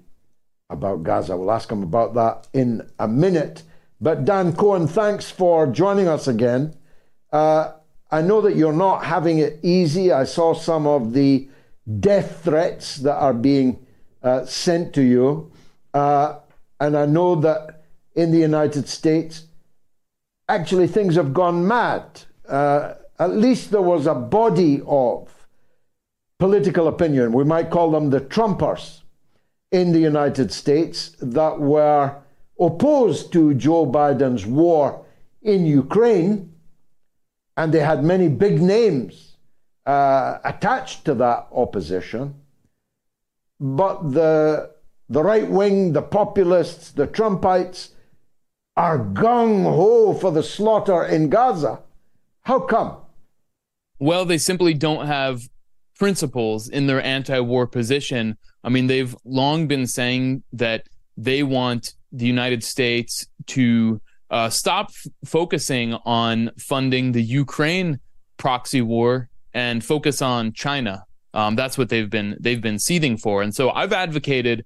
about 0.71 1.03
Gaza. 1.03 1.37
We'll 1.37 1.51
ask 1.51 1.71
him 1.71 1.83
about 1.83 2.13
that 2.15 2.47
in 2.53 2.89
a 2.99 3.07
minute. 3.07 3.63
But 3.99 4.25
Dan 4.25 4.55
Cohen, 4.55 4.87
thanks 4.87 5.29
for 5.29 5.67
joining 5.67 6.07
us 6.07 6.27
again. 6.27 6.75
Uh, 7.31 7.73
I 8.09 8.21
know 8.21 8.41
that 8.41 8.55
you're 8.55 8.73
not 8.73 9.05
having 9.05 9.39
it 9.39 9.59
easy. 9.61 10.11
I 10.11 10.23
saw 10.23 10.53
some 10.53 10.87
of 10.87 11.13
the 11.13 11.49
death 11.99 12.43
threats 12.43 12.97
that 12.97 13.15
are 13.15 13.33
being 13.33 13.85
uh, 14.23 14.45
sent 14.45 14.93
to 14.95 15.01
you. 15.01 15.51
Uh, 15.93 16.39
and 16.79 16.97
I 16.97 17.05
know 17.05 17.35
that 17.35 17.83
in 18.15 18.31
the 18.31 18.39
United 18.39 18.89
States, 18.89 19.45
actually 20.49 20.87
things 20.87 21.15
have 21.15 21.33
gone 21.33 21.67
mad. 21.67 22.03
Uh, 22.47 22.95
at 23.19 23.35
least 23.35 23.71
there 23.71 23.81
was 23.81 24.07
a 24.07 24.15
body 24.15 24.81
of 24.85 25.29
political 26.39 26.87
opinion. 26.87 27.33
We 27.33 27.43
might 27.43 27.69
call 27.69 27.91
them 27.91 28.09
the 28.09 28.21
Trumpers 28.21 29.00
in 29.71 29.93
the 29.93 29.99
United 29.99 30.51
States 30.51 31.15
that 31.21 31.59
were 31.59 32.15
opposed 32.59 33.31
to 33.33 33.53
Joe 33.53 33.85
Biden's 33.85 34.45
war 34.45 35.05
in 35.41 35.65
Ukraine, 35.65 36.53
and 37.57 37.73
they 37.73 37.79
had 37.79 38.03
many 38.03 38.27
big 38.27 38.61
names 38.61 39.37
uh, 39.85 40.37
attached 40.43 41.05
to 41.05 41.15
that 41.15 41.47
opposition. 41.51 42.35
But 43.59 44.11
the, 44.11 44.71
the 45.09 45.23
right 45.23 45.49
wing, 45.49 45.93
the 45.93 46.01
populists, 46.01 46.91
the 46.91 47.07
Trumpites 47.07 47.89
are 48.75 48.99
gung 48.99 49.63
ho 49.63 50.13
for 50.13 50.31
the 50.31 50.43
slaughter 50.43 51.03
in 51.03 51.29
Gaza. 51.29 51.79
How 52.41 52.59
come? 52.59 52.97
Well, 53.99 54.25
they 54.25 54.37
simply 54.37 54.73
don't 54.73 55.05
have 55.05 55.49
principles 55.97 56.67
in 56.67 56.87
their 56.87 57.01
anti 57.03 57.39
war 57.39 57.67
position 57.67 58.37
I 58.63 58.69
mean, 58.69 58.87
they've 58.87 59.15
long 59.25 59.67
been 59.67 59.87
saying 59.87 60.43
that 60.53 60.87
they 61.17 61.43
want 61.43 61.93
the 62.11 62.25
United 62.25 62.63
States 62.63 63.27
to 63.47 64.01
uh, 64.29 64.49
stop 64.49 64.89
f- 64.89 65.11
focusing 65.25 65.93
on 66.05 66.51
funding 66.57 67.11
the 67.11 67.21
Ukraine 67.21 67.99
proxy 68.37 68.81
war 68.81 69.29
and 69.53 69.83
focus 69.83 70.21
on 70.21 70.53
China. 70.53 71.03
Um, 71.33 71.55
that's 71.55 71.77
what 71.77 71.89
they've 71.89 72.09
been 72.09 72.37
they've 72.39 72.61
been 72.61 72.79
seething 72.79 73.17
for, 73.17 73.41
and 73.41 73.55
so 73.55 73.71
I've 73.71 73.93
advocated 73.93 74.65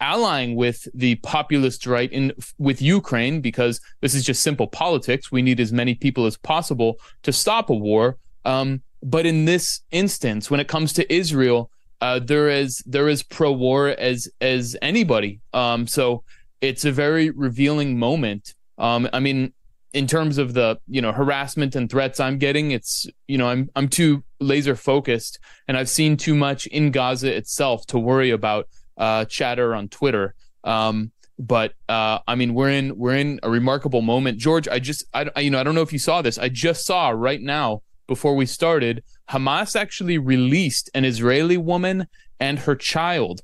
allying 0.00 0.54
with 0.54 0.86
the 0.94 1.16
populist 1.16 1.86
right 1.86 2.10
in 2.12 2.32
with 2.58 2.80
Ukraine 2.80 3.40
because 3.40 3.80
this 4.00 4.14
is 4.14 4.24
just 4.24 4.42
simple 4.42 4.66
politics. 4.66 5.32
We 5.32 5.42
need 5.42 5.60
as 5.60 5.72
many 5.72 5.94
people 5.94 6.26
as 6.26 6.36
possible 6.36 6.98
to 7.22 7.32
stop 7.32 7.70
a 7.70 7.74
war. 7.74 8.16
Um, 8.44 8.82
but 9.02 9.26
in 9.26 9.44
this 9.44 9.80
instance, 9.90 10.50
when 10.50 10.60
it 10.60 10.68
comes 10.68 10.92
to 10.94 11.12
Israel, 11.12 11.70
uh, 12.00 12.18
there 12.20 12.48
is 12.48 12.82
there 12.86 13.08
is 13.08 13.22
pro 13.22 13.52
war 13.52 13.88
as 13.88 14.28
as 14.40 14.76
anybody. 14.82 15.40
Um, 15.52 15.86
so 15.86 16.24
it's 16.60 16.84
a 16.84 16.92
very 16.92 17.30
revealing 17.30 17.98
moment 17.98 18.54
Um, 18.78 19.08
I 19.12 19.20
mean, 19.20 19.52
in 19.92 20.06
terms 20.06 20.38
of 20.38 20.54
the 20.54 20.78
you 20.86 21.02
know 21.02 21.12
harassment 21.12 21.74
and 21.74 21.90
threats 21.90 22.20
I'm 22.20 22.38
getting, 22.38 22.70
it's 22.70 23.06
you 23.26 23.38
know 23.38 23.48
I'm 23.48 23.70
I'm 23.74 23.88
too 23.88 24.22
laser 24.40 24.76
focused, 24.76 25.38
and 25.66 25.76
I've 25.76 25.88
seen 25.88 26.16
too 26.16 26.34
much 26.34 26.66
in 26.66 26.90
Gaza 26.90 27.34
itself 27.34 27.86
to 27.86 27.98
worry 27.98 28.30
about 28.30 28.68
uh, 28.96 29.24
chatter 29.24 29.74
on 29.74 29.88
Twitter. 29.88 30.34
Um, 30.64 31.12
but 31.38 31.72
uh, 31.88 32.18
I 32.26 32.34
mean, 32.34 32.54
we're 32.54 32.70
in 32.70 32.96
we're 32.96 33.16
in 33.16 33.40
a 33.42 33.50
remarkable 33.50 34.02
moment, 34.02 34.38
George. 34.38 34.68
I 34.68 34.78
just 34.78 35.04
I, 35.12 35.30
I 35.34 35.40
you 35.40 35.50
know 35.50 35.60
I 35.60 35.64
don't 35.64 35.74
know 35.74 35.82
if 35.82 35.92
you 35.92 35.98
saw 35.98 36.22
this. 36.22 36.38
I 36.38 36.48
just 36.48 36.86
saw 36.86 37.10
right 37.10 37.40
now 37.40 37.82
before 38.06 38.34
we 38.34 38.46
started, 38.46 39.02
Hamas 39.30 39.76
actually 39.76 40.18
released 40.18 40.90
an 40.94 41.04
Israeli 41.04 41.56
woman 41.56 42.06
and 42.40 42.58
her 42.60 42.74
child 42.74 43.42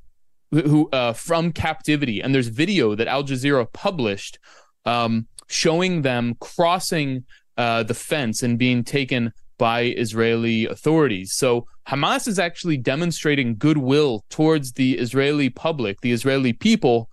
who 0.50 0.88
uh, 0.90 1.12
from 1.12 1.52
captivity, 1.52 2.20
and 2.20 2.34
there's 2.34 2.48
video 2.48 2.94
that 2.94 3.08
Al 3.08 3.24
Jazeera 3.24 3.72
published 3.72 4.38
um, 4.84 5.26
showing 5.48 6.02
them 6.02 6.34
crossing 6.40 7.24
uh, 7.56 7.82
the 7.82 7.94
fence 7.94 8.42
and 8.42 8.58
being 8.58 8.84
taken 8.84 9.32
by 9.58 9.82
Israeli 9.82 10.66
authorities. 10.66 11.32
So 11.32 11.66
Hamas 11.88 12.26
is 12.26 12.38
actually 12.38 12.76
demonstrating 12.76 13.56
goodwill 13.56 14.24
towards 14.30 14.72
the 14.72 14.98
Israeli 14.98 15.50
public, 15.50 16.00
the 16.00 16.12
Israeli 16.12 16.52
people, 16.52 17.08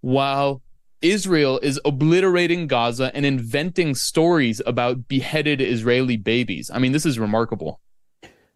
while 0.00 0.62
Israel 1.00 1.60
is 1.62 1.80
obliterating 1.84 2.66
Gaza 2.66 3.14
and 3.14 3.24
inventing 3.24 3.94
stories 3.94 4.60
about 4.66 5.08
beheaded 5.08 5.60
Israeli 5.60 6.16
babies. 6.16 6.70
I 6.72 6.78
mean, 6.78 6.92
this 6.92 7.06
is 7.06 7.18
remarkable. 7.18 7.80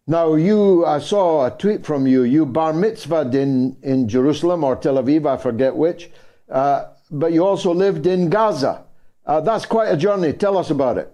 Now, 0.05 0.35
you 0.35 0.85
I 0.85 0.99
saw 0.99 1.45
a 1.45 1.51
tweet 1.51 1.85
from 1.85 2.07
you. 2.07 2.23
You 2.23 2.45
bar 2.45 2.73
mitzvahed 2.73 3.33
in, 3.33 3.77
in 3.81 4.09
Jerusalem 4.09 4.63
or 4.63 4.75
Tel 4.75 4.95
Aviv, 4.95 5.25
I 5.25 5.37
forget 5.37 5.75
which, 5.75 6.09
uh, 6.49 6.85
but 7.09 7.31
you 7.31 7.45
also 7.45 7.73
lived 7.73 8.05
in 8.05 8.29
Gaza. 8.29 8.83
Uh, 9.25 9.39
that's 9.39 9.65
quite 9.65 9.87
a 9.87 9.97
journey. 9.97 10.33
Tell 10.33 10.57
us 10.57 10.69
about 10.69 10.97
it. 10.97 11.09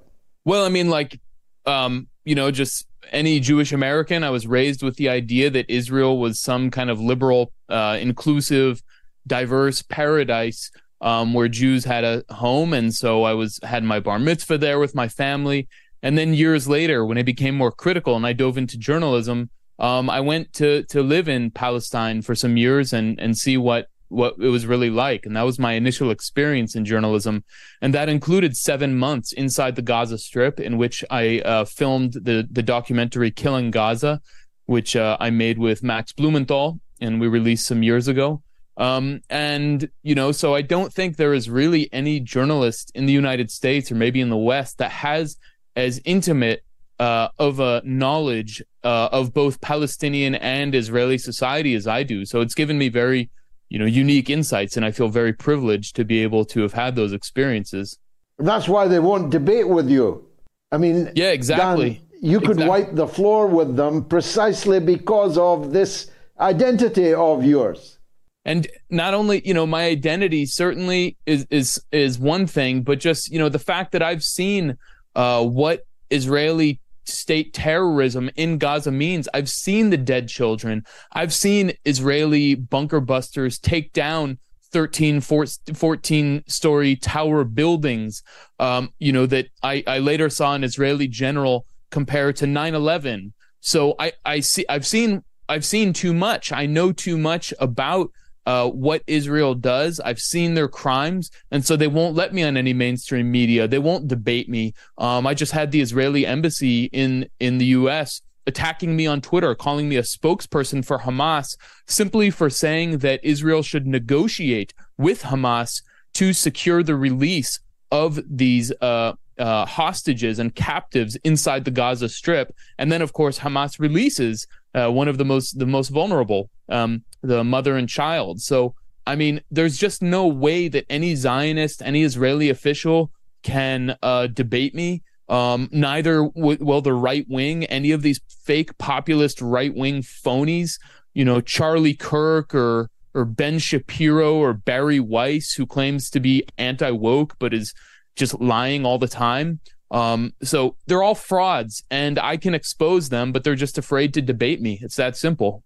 Well, 0.45 0.65
I 0.65 0.69
mean, 0.69 0.89
like, 0.89 1.19
um, 1.67 2.07
you 2.25 2.33
know, 2.33 2.49
just 2.49 2.87
any 3.11 3.39
Jewish 3.39 3.71
American, 3.71 4.23
I 4.23 4.31
was 4.31 4.47
raised 4.47 4.81
with 4.81 4.95
the 4.95 5.09
idea 5.09 5.51
that 5.51 5.69
Israel 5.69 6.17
was 6.17 6.39
some 6.39 6.71
kind 6.71 6.89
of 6.89 6.99
liberal, 6.99 7.51
uh, 7.69 7.97
inclusive, 8.01 8.81
diverse 9.27 9.83
paradise 9.83 10.71
um, 11.01 11.33
where 11.33 11.47
Jews 11.47 11.85
had 11.85 12.03
a 12.03 12.23
home, 12.29 12.73
and 12.73 12.93
so 12.93 13.23
I 13.23 13.33
was 13.33 13.59
had 13.63 13.83
my 13.83 13.99
bar 13.99 14.19
mitzvah 14.19 14.57
there 14.57 14.79
with 14.79 14.95
my 14.95 15.07
family. 15.07 15.67
And 16.02 16.18
then 16.18 16.34
years 16.34 16.68
later, 16.68 17.06
when 17.06 17.18
I 17.18 17.24
became 17.24 17.56
more 17.56 17.72
critical 17.72 18.16
and 18.16 18.26
I 18.26 18.34
dove 18.34 18.58
into 18.58 18.78
journalism, 18.78 19.50
um, 19.80 20.10
I 20.10 20.20
went 20.20 20.54
to 20.54 20.84
to 20.84 21.02
live 21.02 21.28
in 21.30 21.52
Palestine 21.52 22.22
for 22.22 22.36
some 22.36 22.58
years 22.58 22.93
and 22.93 23.20
and 23.20 23.38
see 23.38 23.58
what 23.58 23.88
what 24.10 24.36
it 24.39 24.50
was 24.50 24.66
really 24.66 24.89
like. 24.89 25.26
And 25.26 25.36
that 25.36 25.43
was 25.43 25.60
my 25.60 25.74
initial 25.74 26.12
experience 26.12 26.76
in 26.76 26.84
journalism. 26.84 27.43
And 27.82 27.93
that 27.93 28.10
included 28.10 28.58
seven 28.58 28.97
months 28.97 29.32
inside 29.32 29.76
the 29.76 29.82
Gaza 29.82 30.18
Strip, 30.18 30.60
in 30.60 30.78
which 30.78 31.06
I 31.10 31.39
uh, 31.41 31.66
filmed 31.66 32.14
the, 32.14 32.47
the 32.52 32.64
documentary 32.64 33.32
Killing 33.32 33.72
Gaza, 33.72 34.20
which 34.66 34.95
uh, 34.95 35.16
I 35.20 35.30
made 35.30 35.60
with 35.60 35.84
Max 35.84 36.12
Blumenthal, 36.12 36.80
and 37.00 37.22
we 37.22 37.28
released 37.28 37.68
some 37.68 37.84
years 37.84 38.08
ago. 38.08 38.41
Um, 38.78 39.22
and, 39.30 39.89
you 40.04 40.16
know, 40.16 40.32
so 40.32 40.56
I 40.56 40.62
don't 40.62 40.91
think 40.91 41.18
there 41.18 41.34
is 41.34 41.50
really 41.50 41.89
any 41.93 42.20
journalist 42.20 42.91
in 42.95 43.06
the 43.06 43.14
United 43.14 43.52
States 43.52 43.91
or 43.91 43.95
maybe 43.95 44.22
in 44.22 44.30
the 44.30 44.38
West 44.38 44.78
that 44.78 44.91
has 44.91 45.38
as 45.80 46.01
intimate 46.05 46.63
uh, 46.99 47.30
of 47.38 47.59
a 47.59 47.82
knowledge 47.86 48.61
uh, 48.84 49.09
of 49.11 49.34
both 49.34 49.61
Palestinian 49.61 50.36
and 50.36 50.75
Israeli 50.75 51.17
society 51.17 51.73
as 51.73 51.88
I 51.88 52.03
do. 52.03 52.25
So 52.25 52.41
it's 52.41 52.53
given 52.53 52.77
me 52.77 52.89
very 52.89 53.30
you 53.69 53.77
know 53.77 53.86
unique 53.86 54.30
insights 54.30 54.75
and 54.75 54.86
i 54.86 54.91
feel 54.91 55.07
very 55.07 55.32
privileged 55.32 55.95
to 55.95 56.03
be 56.03 56.21
able 56.23 56.43
to 56.43 56.61
have 56.61 56.73
had 56.73 56.95
those 56.95 57.13
experiences 57.13 57.97
that's 58.39 58.67
why 58.67 58.88
they 58.88 58.99
won't 58.99 59.30
debate 59.30 59.67
with 59.67 59.89
you 59.89 60.25
i 60.71 60.77
mean 60.77 61.11
yeah 61.15 61.30
exactly 61.30 61.93
Dan, 61.93 62.01
you 62.21 62.39
could 62.39 62.57
exactly. 62.59 62.67
wipe 62.67 62.95
the 62.95 63.07
floor 63.07 63.47
with 63.47 63.75
them 63.75 64.03
precisely 64.03 64.80
because 64.80 65.38
of 65.38 65.71
this 65.71 66.11
identity 66.39 67.13
of 67.13 67.45
yours 67.45 67.99
and 68.43 68.67
not 68.89 69.13
only 69.13 69.47
you 69.47 69.53
know 69.53 69.67
my 69.67 69.86
identity 69.86 70.45
certainly 70.45 71.17
is 71.25 71.45
is 71.49 71.82
is 71.91 72.17
one 72.17 72.47
thing 72.47 72.82
but 72.82 72.99
just 72.99 73.32
you 73.32 73.39
know 73.39 73.49
the 73.49 73.59
fact 73.59 73.91
that 73.91 74.01
i've 74.01 74.23
seen 74.23 74.77
uh, 75.20 75.43
what 75.43 75.86
israeli 76.09 76.80
state 77.03 77.53
terrorism 77.53 78.30
in 78.36 78.57
Gaza 78.57 78.91
means. 78.91 79.28
I've 79.34 79.49
seen 79.49 79.89
the 79.89 79.97
dead 79.97 80.30
children. 80.30 80.86
I've 81.11 81.34
seen 81.34 81.74
Israeli 81.86 82.55
bunker 82.55 83.01
busters 83.01 83.59
take 83.59 83.91
down 83.93 84.38
13, 84.72 85.20
14 85.20 86.43
story 86.47 86.95
tower 86.95 87.43
buildings, 87.43 88.22
um, 88.59 88.93
you 88.99 89.11
know, 89.11 89.26
that 89.26 89.47
I, 89.63 89.84
I 89.88 89.99
later 89.99 90.30
saw 90.30 90.53
an 90.53 90.63
Israeli 90.63 91.07
general 91.07 91.65
compare 91.89 92.32
to 92.34 92.47
9 92.47 92.76
11. 92.76 93.34
So 93.61 93.95
I, 93.99 94.13
I 94.24 94.39
see, 94.39 94.65
I've 94.70 94.86
seen, 94.86 95.24
I've 95.49 95.65
seen 95.65 95.91
too 95.91 96.13
much. 96.13 96.51
I 96.51 96.65
know 96.65 96.91
too 96.91 97.17
much 97.17 97.53
about 97.59 98.11
uh, 98.50 98.68
what 98.68 99.04
Israel 99.06 99.54
does. 99.54 100.00
I've 100.00 100.20
seen 100.20 100.56
their 100.56 100.68
crimes, 100.68 101.30
and 101.52 101.64
so 101.64 101.76
they 101.76 101.86
won't 101.88 102.16
let 102.16 102.34
me 102.34 102.41
on 102.41 102.58
any 102.58 102.74
mainstream 102.74 103.30
media. 103.30 103.68
They 103.68 103.78
won't 103.78 104.08
debate 104.08 104.50
me. 104.50 104.74
Um, 104.97 105.28
I 105.28 105.36
just 105.36 105.52
had 105.52 105.70
the 105.72 105.82
Israeli 105.82 106.26
embassy 106.26 106.86
in 106.86 107.30
in 107.39 107.60
the 107.60 107.68
U.S. 107.80 108.24
attacking 108.47 108.95
me 108.95 109.06
on 109.06 109.22
Twitter, 109.22 109.54
calling 109.54 109.88
me 109.88 109.97
a 109.97 110.02
spokesperson 110.02 110.84
for 110.84 110.97
Hamas, 110.97 111.56
simply 111.86 112.32
for 112.32 112.50
saying 112.50 112.97
that 113.06 113.20
Israel 113.22 113.62
should 113.62 113.86
negotiate 113.86 114.74
with 114.97 115.22
Hamas 115.22 115.84
to 116.16 116.34
secure 116.34 116.82
the 116.82 116.95
release 116.95 117.60
of 117.91 118.20
these 118.28 118.72
uh, 118.82 119.14
uh, 119.38 119.66
hostages 119.68 120.39
and 120.39 120.56
captives 120.56 121.16
inside 121.18 121.66
the 121.66 121.72
Gaza 121.80 122.10
Strip, 122.10 122.52
and 122.80 122.91
then 122.91 123.04
of 123.04 123.14
course 123.14 123.38
Hamas 123.38 123.80
releases 123.80 124.47
uh, 124.74 124.89
one 124.89 125.07
of 125.07 125.17
the 125.17 125.26
most 125.26 125.59
the 125.59 125.65
most 125.65 125.89
vulnerable. 125.89 126.49
Um, 126.70 127.03
the 127.22 127.43
mother 127.43 127.76
and 127.76 127.89
child. 127.89 128.41
So, 128.41 128.76
I 129.05 129.15
mean, 129.15 129.41
there's 129.51 129.78
just 129.78 130.01
no 130.01 130.28
way 130.28 130.67
that 130.67 130.86
any 130.89 131.15
Zionist, 131.15 131.82
any 131.82 132.03
Israeli 132.03 132.49
official 132.49 133.11
can 133.43 133.97
uh, 134.01 134.28
debate 134.28 134.76
me. 134.76 135.03
Um, 135.28 135.70
neither 135.72 136.24
w- 136.36 136.57
will 136.59 136.82
the 136.82 136.93
right 136.93 137.26
wing, 137.30 137.65
any 137.65 137.91
of 137.91 138.01
these 138.01 138.20
fake 138.43 138.78
populist 138.78 139.41
right 139.41 139.74
wing 139.74 140.01
phonies, 140.01 140.80
you 141.13 141.24
know, 141.24 141.41
Charlie 141.41 141.93
Kirk 141.93 142.55
or 142.55 142.89
or 143.15 143.26
Ben 143.26 143.57
Shapiro 143.57 144.36
or 144.36 144.53
Barry 144.53 144.99
Weiss, 144.99 145.53
who 145.53 145.65
claims 145.65 146.09
to 146.11 146.20
be 146.20 146.43
anti 146.57 146.91
woke 146.91 147.36
but 147.39 147.53
is 147.53 147.74
just 148.15 148.39
lying 148.39 148.86
all 148.86 148.97
the 148.97 149.07
time. 149.07 149.59
Um, 149.91 150.33
so 150.43 150.75
they're 150.85 151.03
all 151.03 151.15
frauds, 151.15 151.83
and 151.89 152.19
I 152.19 152.37
can 152.37 152.53
expose 152.53 153.09
them, 153.09 153.31
but 153.31 153.43
they're 153.43 153.55
just 153.55 153.77
afraid 153.77 154.13
to 154.13 154.21
debate 154.21 154.61
me. 154.61 154.79
It's 154.81 154.95
that 154.97 155.17
simple. 155.17 155.63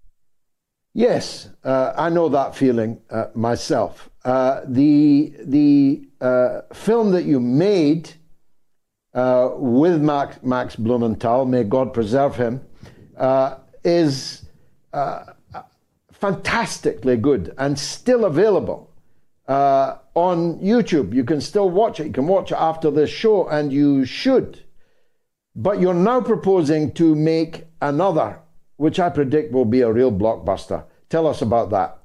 Yes, 0.94 1.50
uh, 1.64 1.94
I 1.98 2.10
know 2.10 2.30
that 2.30 2.56
feeling 2.56 3.02
uh, 3.10 3.26
myself. 3.34 4.10
Uh, 4.24 4.62
the 4.66 5.34
the 5.40 6.08
uh, 6.22 6.62
film 6.72 7.12
that 7.12 7.24
you 7.24 7.40
made 7.40 8.12
uh, 9.14 9.50
with 9.56 10.02
Max, 10.02 10.42
Max 10.44 10.76
Blumenthal, 10.76 11.46
may 11.46 11.64
God 11.64 11.94
preserve 11.94 12.36
him, 12.36 12.62
uh, 13.18 13.56
is 13.84 14.46
fantastically 16.12 17.18
good 17.18 17.54
and 17.58 17.78
still 17.78 18.24
available 18.24 18.93
on 19.48 20.60
YouTube. 20.60 21.14
You 21.14 21.24
can 21.24 21.42
still 21.42 21.70
watch 21.70 22.00
it. 22.00 22.08
You 22.08 22.14
can 22.14 22.28
watch 22.28 22.52
it 22.52 22.58
after 22.58 22.90
this 22.92 23.10
show, 23.10 23.48
and 23.48 23.72
you 23.72 24.06
should. 24.06 24.64
But 25.56 25.80
you're 25.80 25.94
now 25.94 26.22
proposing 26.22 26.94
to 26.94 27.14
make 27.16 27.66
another 27.82 28.40
which 28.78 29.00
I 29.00 29.10
predict 29.10 29.52
will 29.52 29.66
be 29.66 29.82
a 29.82 29.92
real 29.92 30.12
blockbuster. 30.12 30.86
Tell 31.10 31.28
us 31.28 31.42
about 31.42 31.70
that. 31.72 32.00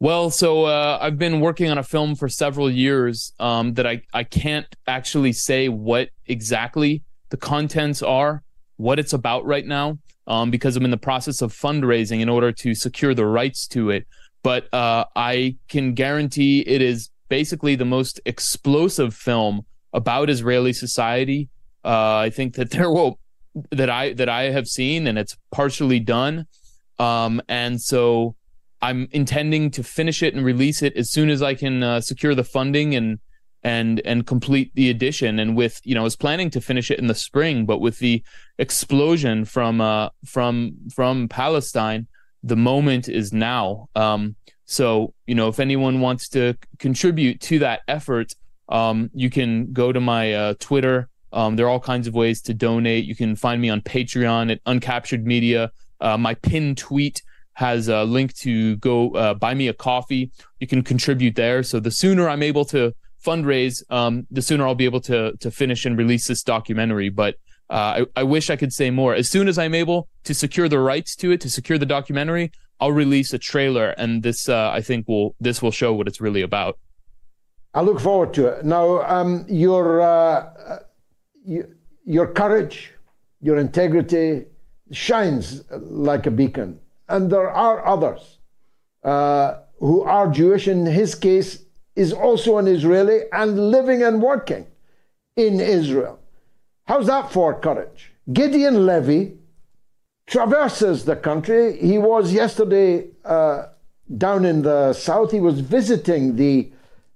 Well, 0.00 0.30
so 0.30 0.64
uh, 0.64 0.98
I've 1.00 1.18
been 1.18 1.40
working 1.40 1.70
on 1.70 1.78
a 1.78 1.82
film 1.82 2.14
for 2.14 2.28
several 2.28 2.70
years 2.70 3.32
um, 3.40 3.74
that 3.74 3.86
I, 3.86 4.02
I 4.12 4.24
can't 4.24 4.66
actually 4.86 5.32
say 5.32 5.68
what 5.68 6.10
exactly 6.26 7.02
the 7.30 7.36
contents 7.36 8.02
are, 8.02 8.42
what 8.76 8.98
it's 8.98 9.12
about 9.12 9.44
right 9.44 9.66
now, 9.66 9.98
um, 10.26 10.50
because 10.50 10.76
I'm 10.76 10.84
in 10.84 10.90
the 10.90 10.96
process 10.96 11.42
of 11.42 11.52
fundraising 11.52 12.20
in 12.20 12.28
order 12.28 12.52
to 12.52 12.74
secure 12.74 13.14
the 13.14 13.26
rights 13.26 13.66
to 13.68 13.90
it. 13.90 14.06
But 14.42 14.72
uh, 14.72 15.04
I 15.16 15.56
can 15.68 15.94
guarantee 15.94 16.60
it 16.60 16.80
is 16.80 17.10
basically 17.28 17.74
the 17.74 17.84
most 17.84 18.20
explosive 18.24 19.14
film 19.14 19.62
about 19.92 20.30
Israeli 20.30 20.72
society. 20.72 21.48
Uh, 21.84 22.16
I 22.16 22.30
think 22.30 22.54
that 22.54 22.70
there 22.76 22.90
will 22.90 23.18
that 23.70 23.90
I 23.90 24.12
that 24.14 24.28
I 24.28 24.44
have 24.50 24.66
seen, 24.66 25.06
and 25.06 25.18
it's 25.18 25.36
partially 25.50 26.00
done. 26.00 26.46
Um, 26.98 27.40
and 27.48 27.80
so 27.80 28.34
I'm 28.82 29.08
intending 29.12 29.70
to 29.72 29.82
finish 29.82 30.22
it 30.22 30.34
and 30.34 30.44
release 30.44 30.82
it 30.82 30.96
as 30.96 31.10
soon 31.10 31.30
as 31.30 31.42
I 31.42 31.54
can 31.54 31.82
uh, 31.82 32.00
secure 32.00 32.34
the 32.34 32.44
funding 32.44 32.94
and 32.94 33.18
and 33.62 34.00
and 34.04 34.26
complete 34.26 34.72
the 34.74 34.90
edition. 34.90 35.38
And 35.38 35.56
with 35.56 35.80
you 35.84 35.94
know, 35.94 36.02
I 36.02 36.04
was 36.04 36.16
planning 36.16 36.50
to 36.50 36.60
finish 36.60 36.90
it 36.90 36.98
in 36.98 37.06
the 37.06 37.14
spring, 37.14 37.66
but 37.66 37.80
with 37.80 37.98
the 37.98 38.22
explosion 38.58 39.44
from 39.44 39.80
uh, 39.80 40.10
from 40.24 40.74
from 40.94 41.28
Palestine, 41.28 42.06
the 42.42 42.56
moment 42.56 43.08
is 43.08 43.32
now. 43.32 43.88
Um, 43.94 44.36
so 44.64 45.14
you 45.26 45.34
know, 45.34 45.48
if 45.48 45.58
anyone 45.60 46.00
wants 46.00 46.28
to 46.30 46.54
contribute 46.78 47.40
to 47.48 47.58
that 47.60 47.80
effort, 47.88 48.34
Um, 48.70 49.08
you 49.14 49.30
can 49.30 49.72
go 49.72 49.92
to 49.92 50.00
my 50.00 50.34
uh, 50.34 50.54
Twitter. 50.68 51.08
Um, 51.32 51.56
there 51.56 51.64
are 51.66 51.72
all 51.72 51.80
kinds 51.80 52.06
of 52.08 52.14
ways 52.14 52.42
to 52.42 52.52
donate. 52.52 53.08
You 53.10 53.16
can 53.16 53.36
find 53.36 53.58
me 53.60 53.70
on 53.72 53.80
Patreon 53.80 54.50
at 54.52 54.60
Uncaptured 54.64 55.24
Media. 55.24 55.70
Uh, 55.98 56.18
my 56.18 56.34
pinned 56.34 56.76
tweet 56.76 57.22
has 57.52 57.88
a 57.88 58.04
link 58.04 58.34
to 58.44 58.76
go 58.76 58.94
uh, 59.16 59.34
buy 59.34 59.54
me 59.54 59.68
a 59.68 59.72
coffee. 59.72 60.30
You 60.60 60.66
can 60.66 60.82
contribute 60.82 61.34
there. 61.34 61.62
So 61.62 61.80
the 61.80 61.90
sooner 61.90 62.28
I'm 62.28 62.42
able 62.42 62.66
to 62.66 62.92
fundraise, 63.24 63.82
um, 63.90 64.26
the 64.30 64.42
sooner 64.42 64.64
I'll 64.66 64.82
be 64.84 64.90
able 64.92 65.00
to 65.12 65.18
to 65.44 65.50
finish 65.50 65.86
and 65.86 65.98
release 65.98 66.26
this 66.26 66.42
documentary. 66.44 67.10
But 67.10 67.34
uh, 67.70 68.04
I, 68.16 68.20
I 68.20 68.22
wish 68.22 68.50
I 68.50 68.56
could 68.56 68.72
say 68.72 68.90
more. 68.90 69.14
As 69.14 69.28
soon 69.28 69.48
as 69.48 69.58
I'm 69.58 69.74
able 69.74 70.08
to 70.24 70.34
secure 70.34 70.68
the 70.68 70.78
rights 70.78 71.14
to 71.16 71.30
it, 71.32 71.40
to 71.42 71.50
secure 71.50 71.78
the 71.78 71.86
documentary, 71.86 72.50
I'll 72.80 72.92
release 72.92 73.32
a 73.32 73.38
trailer, 73.38 73.90
and 73.90 74.22
this 74.22 74.48
uh, 74.48 74.70
I 74.70 74.80
think 74.80 75.08
will 75.08 75.34
this 75.40 75.60
will 75.60 75.72
show 75.72 75.92
what 75.92 76.06
it's 76.06 76.20
really 76.20 76.42
about. 76.42 76.78
I 77.74 77.82
look 77.82 78.00
forward 78.00 78.32
to 78.34 78.46
it. 78.46 78.64
Now, 78.64 79.02
um, 79.02 79.44
your 79.48 80.00
uh, 80.00 80.78
your 82.04 82.28
courage, 82.28 82.92
your 83.40 83.58
integrity 83.58 84.44
shines 84.92 85.64
like 85.70 86.26
a 86.26 86.30
beacon, 86.30 86.78
and 87.08 87.30
there 87.30 87.50
are 87.50 87.84
others 87.86 88.38
uh, 89.04 89.58
who 89.78 90.02
are 90.02 90.28
Jewish. 90.28 90.68
In 90.68 90.86
his 90.86 91.14
case, 91.14 91.64
is 91.96 92.12
also 92.12 92.58
an 92.58 92.68
Israeli 92.68 93.22
and 93.32 93.70
living 93.72 94.04
and 94.04 94.22
working 94.22 94.66
in 95.36 95.58
Israel. 95.58 96.17
How's 96.88 97.06
that 97.08 97.30
for 97.30 97.52
courage? 97.52 98.12
Gideon 98.32 98.86
Levy 98.86 99.36
traverses 100.26 101.04
the 101.04 101.16
country. 101.16 101.76
He 101.76 101.98
was 101.98 102.32
yesterday 102.32 103.08
uh, 103.26 103.66
down 104.16 104.46
in 104.46 104.62
the 104.62 104.94
south. 104.94 105.30
He 105.30 105.40
was 105.40 105.60
visiting 105.60 106.36
the 106.36 106.72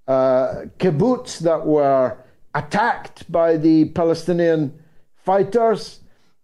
uh, 0.07 0.65
kibbutz 0.77 1.39
that 1.39 1.65
were 1.65 2.15
attacked 2.53 3.31
by 3.31 3.57
the 3.57 3.85
Palestinian 3.85 4.77
fighters, 5.15 6.01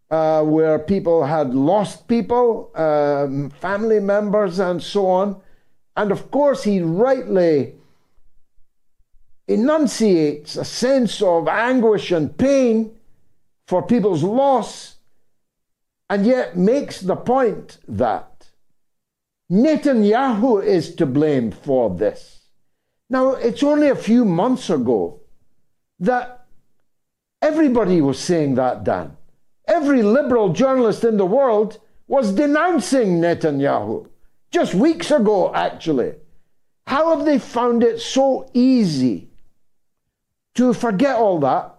uh, 0.10 0.42
where 0.42 0.80
people 0.80 1.24
had 1.24 1.54
lost 1.54 2.08
people, 2.08 2.72
um, 2.74 3.52
family 3.52 4.00
members, 4.00 4.58
and 4.58 4.82
so 4.82 5.06
on. 5.06 5.40
And 5.96 6.12
of 6.12 6.32
course, 6.32 6.64
he 6.64 6.82
rightly 6.82 7.76
enunciates 9.48 10.56
a 10.56 10.66
sense 10.66 11.22
of 11.22 11.48
anguish 11.48 12.12
and 12.12 12.36
pain 12.36 12.96
for 13.70 13.84
people's 13.84 14.24
loss, 14.24 14.96
and 16.10 16.26
yet 16.26 16.58
makes 16.58 17.02
the 17.02 17.16
point 17.16 17.78
that 17.88 18.48
Netanyahu 19.52 20.66
is 20.66 20.96
to 20.96 21.06
blame 21.06 21.52
for 21.52 21.92
this. 21.92 22.48
Now, 23.12 23.34
it's 23.34 23.62
only 23.62 23.90
a 23.90 23.96
few 23.96 24.26
months 24.26 24.72
ago 24.72 25.22
that 26.00 26.48
everybody 27.44 28.02
was 28.02 28.18
saying 28.18 28.56
that, 28.56 28.84
Dan. 28.84 29.16
Every 29.68 30.02
liberal 30.02 30.52
journalist 30.52 31.04
in 31.04 31.18
the 31.18 31.28
world 31.28 31.80
was 32.08 32.32
denouncing 32.32 33.22
Netanyahu 33.22 34.08
just 34.50 34.74
weeks 34.74 35.12
ago, 35.12 35.54
actually. 35.54 36.16
How 36.88 37.16
have 37.16 37.24
they 37.24 37.38
found 37.38 37.84
it 37.84 38.02
so 38.02 38.50
easy 38.56 39.30
to 40.56 40.74
forget 40.74 41.18
all 41.18 41.40
that 41.42 41.79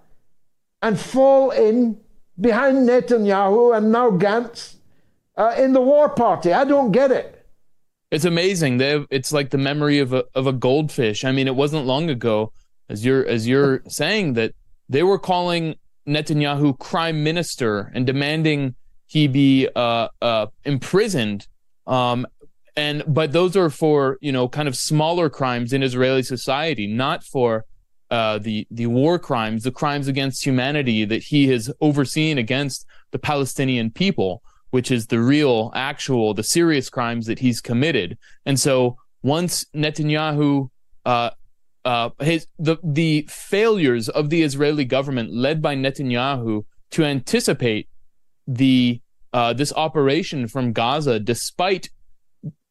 and 0.83 0.99
fall 0.99 1.51
in 1.51 2.01
behind 2.41 2.89
Netanyahu 2.89 3.77
and 3.77 3.93
now 3.93 4.11
Gantz 4.11 4.77
uh, 5.37 5.55
in 5.57 5.73
the 5.73 5.81
war 5.81 6.09
party? 6.09 6.53
I 6.53 6.65
don't 6.65 6.93
get 6.93 7.11
it. 7.11 7.37
It's 8.11 8.25
amazing. 8.25 8.79
They 8.79 9.05
it's 9.11 9.33
like 9.33 9.51
the 9.51 9.59
memory 9.59 9.99
of 10.01 10.13
a 10.13 10.25
of 10.35 10.47
a 10.47 10.53
goldfish. 10.53 11.25
I 11.25 11.33
mean, 11.33 11.47
it 11.47 11.55
wasn't 11.55 11.87
long 11.87 12.11
ago, 12.11 12.53
as 12.89 13.05
you're 13.05 13.25
as 13.27 13.47
you're 13.47 13.83
saying 13.89 14.35
that 14.35 14.55
they 14.89 15.03
were 15.03 15.19
calling 15.19 15.77
Netanyahu 16.09 16.79
crime 16.79 17.23
minister 17.23 17.93
and 17.95 18.07
demanding 18.07 18.75
he 19.07 19.27
be 19.29 19.69
uh, 19.75 20.09
uh, 20.23 20.47
imprisoned. 20.65 21.47
Um, 21.87 22.27
and 22.77 23.03
but 23.07 23.33
those 23.33 23.57
are 23.57 23.71
for 23.71 24.19
you 24.21 24.33
know 24.33 24.49
kind 24.49 24.69
of 24.69 24.77
smaller 24.77 25.31
crimes 25.31 25.73
in 25.73 25.83
Israeli 25.83 26.23
society, 26.23 26.87
not 26.87 27.23
for 27.23 27.65
uh, 28.11 28.39
the 28.39 28.67
the 28.71 28.87
war 28.87 29.19
crimes, 29.19 29.63
the 29.63 29.71
crimes 29.71 30.09
against 30.09 30.45
humanity 30.45 31.05
that 31.05 31.23
he 31.23 31.49
has 31.49 31.71
overseen 31.81 32.39
against 32.39 32.87
the 33.13 33.19
Palestinian 33.19 33.91
people, 33.91 34.43
which 34.71 34.91
is 34.91 35.07
the 35.07 35.21
real, 35.21 35.71
actual, 35.75 36.35
the 36.35 36.43
serious 36.43 36.91
crimes 36.91 37.27
that 37.27 37.39
he's 37.39 37.61
committed. 37.61 38.19
And 38.47 38.59
so 38.59 38.97
once 39.23 39.65
Netanyahu, 39.75 40.71
uh, 41.05 41.31
uh, 41.85 42.11
his 42.21 42.47
the 42.59 42.77
the 42.83 43.27
failures 43.29 44.09
of 44.09 44.31
the 44.31 44.43
Israeli 44.43 44.85
government 44.85 45.33
led 45.33 45.63
by 45.63 45.77
Netanyahu 45.77 46.65
to 46.91 47.05
anticipate 47.05 47.89
the 48.47 49.01
uh, 49.33 49.53
this 49.53 49.73
operation 49.75 50.49
from 50.49 50.73
Gaza, 50.73 51.21
despite 51.21 51.91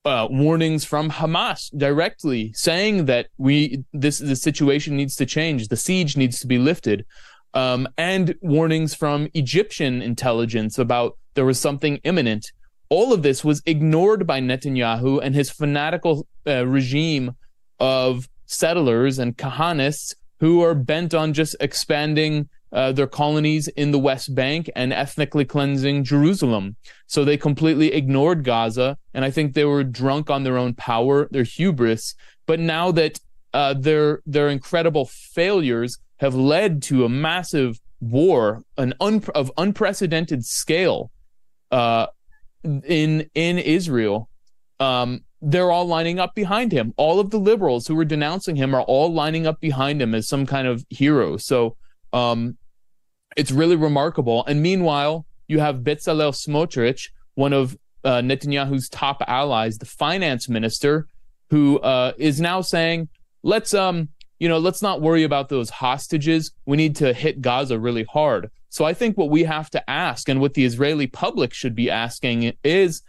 uh, 0.06 0.28
warnings 0.30 0.86
from 0.86 1.10
Hamas 1.10 1.70
directly 1.78 2.54
saying 2.54 3.06
that 3.06 3.28
we 3.38 3.84
this 3.94 4.20
the 4.20 4.36
situation 4.36 4.96
needs 4.96 5.16
to 5.16 5.26
change, 5.26 5.68
the 5.68 5.78
siege 5.78 6.16
needs 6.16 6.40
to 6.40 6.48
be 6.48 6.58
lifted, 6.58 7.06
um, 7.54 7.88
and 7.98 8.36
warnings 8.42 8.94
from 8.94 9.28
Egyptian 9.34 10.02
intelligence 10.02 10.78
about 10.78 11.18
there 11.34 11.46
was 11.46 11.60
something 11.60 11.98
imminent. 12.04 12.52
All 12.90 13.14
of 13.14 13.22
this 13.22 13.44
was 13.44 13.62
ignored 13.66 14.26
by 14.26 14.40
Netanyahu 14.40 15.20
and 15.22 15.36
his 15.36 15.50
fanatical 15.52 16.26
uh, 16.48 16.66
regime 16.66 17.36
of 17.80 18.28
settlers 18.46 19.20
and 19.20 19.38
kahanists 19.38 20.16
who 20.40 20.64
are 20.64 20.74
bent 20.74 21.14
on 21.14 21.34
just 21.34 21.56
expanding 21.60 22.50
uh, 22.72 22.92
their 22.92 23.08
colonies 23.08 23.68
in 23.70 23.92
the 23.92 24.00
West 24.00 24.36
Bank 24.36 24.70
and 24.76 24.94
ethnically 24.94 25.46
cleansing 25.46 26.04
Jerusalem. 26.04 26.76
So 27.08 27.26
they 27.26 27.38
completely 27.38 27.94
ignored 27.94 28.44
Gaza, 28.44 28.98
and 29.14 29.26
I 29.26 29.32
think 29.32 29.54
they 29.54 29.66
were 29.66 29.84
drunk 29.84 30.30
on 30.30 30.44
their 30.44 30.58
own 30.58 30.74
power, 30.76 31.28
their 31.32 31.44
hubris. 31.44 32.16
But 32.46 32.60
now 32.60 32.92
that 32.92 33.20
uh, 33.54 33.74
their 33.74 34.22
their 34.26 34.50
incredible 34.50 35.06
failures 35.06 35.98
have 36.18 36.36
led 36.36 36.84
to 36.84 37.06
a 37.06 37.10
massive 37.10 37.80
war, 38.00 38.64
an 38.78 38.94
un- 39.00 39.24
of 39.34 39.52
unprecedented 39.58 40.46
scale, 40.46 41.12
uh, 41.72 42.08
in 42.64 43.30
in 43.34 43.58
Israel. 43.58 44.30
Um, 44.80 45.22
they're 45.42 45.72
all 45.72 45.86
lining 45.86 46.20
up 46.20 46.36
behind 46.36 46.72
him. 46.72 46.94
All 46.98 47.20
of 47.20 47.30
the 47.30 47.40
liberals 47.40 47.88
who 47.88 47.96
were 47.96 48.06
denouncing 48.06 48.58
him 48.58 48.76
are 48.76 48.82
all 48.82 49.14
lining 49.14 49.48
up 49.48 49.62
behind 49.62 50.02
him 50.02 50.14
as 50.14 50.28
some 50.28 50.46
kind 50.46 50.68
of 50.68 50.86
hero. 50.90 51.38
So 51.38 51.78
um, 52.14 52.58
it's 53.36 53.52
really 53.52 53.76
remarkable. 53.76 54.46
And 54.46 54.62
meanwhile, 54.62 55.26
you 55.48 55.60
have 55.60 55.78
Bezalel 55.78 56.34
Smotrich, 56.34 57.10
one 57.36 57.54
of 57.54 57.78
uh, 58.04 58.20
Netanyahu's 58.22 58.90
top 58.90 59.22
allies, 59.28 59.78
the 59.78 59.86
finance 59.86 60.48
minister, 60.48 61.08
who 61.50 61.80
uh, 61.80 62.14
is 62.18 62.40
now 62.40 62.62
saying, 62.62 63.10
"Let's 63.44 63.74
um, 63.74 64.10
you 64.40 64.48
know, 64.48 64.58
let's 64.58 64.82
not 64.82 65.02
worry 65.02 65.24
about 65.24 65.50
those 65.50 65.70
hostages. 65.70 66.52
We 66.66 66.78
need 66.78 66.96
to 66.98 67.14
hit 67.14 67.42
Gaza 67.42 67.80
really 67.80 68.04
hard." 68.04 68.52
So 68.70 68.86
I 68.86 68.94
think 68.94 69.18
what 69.18 69.30
we 69.30 69.44
have 69.44 69.70
to 69.72 69.90
ask, 69.90 70.30
and 70.30 70.40
what 70.40 70.54
the 70.54 70.66
Israeli 70.66 71.08
public 71.08 71.54
should 71.54 71.76
be 71.76 71.90
asking, 71.90 72.54
is: 72.64 73.02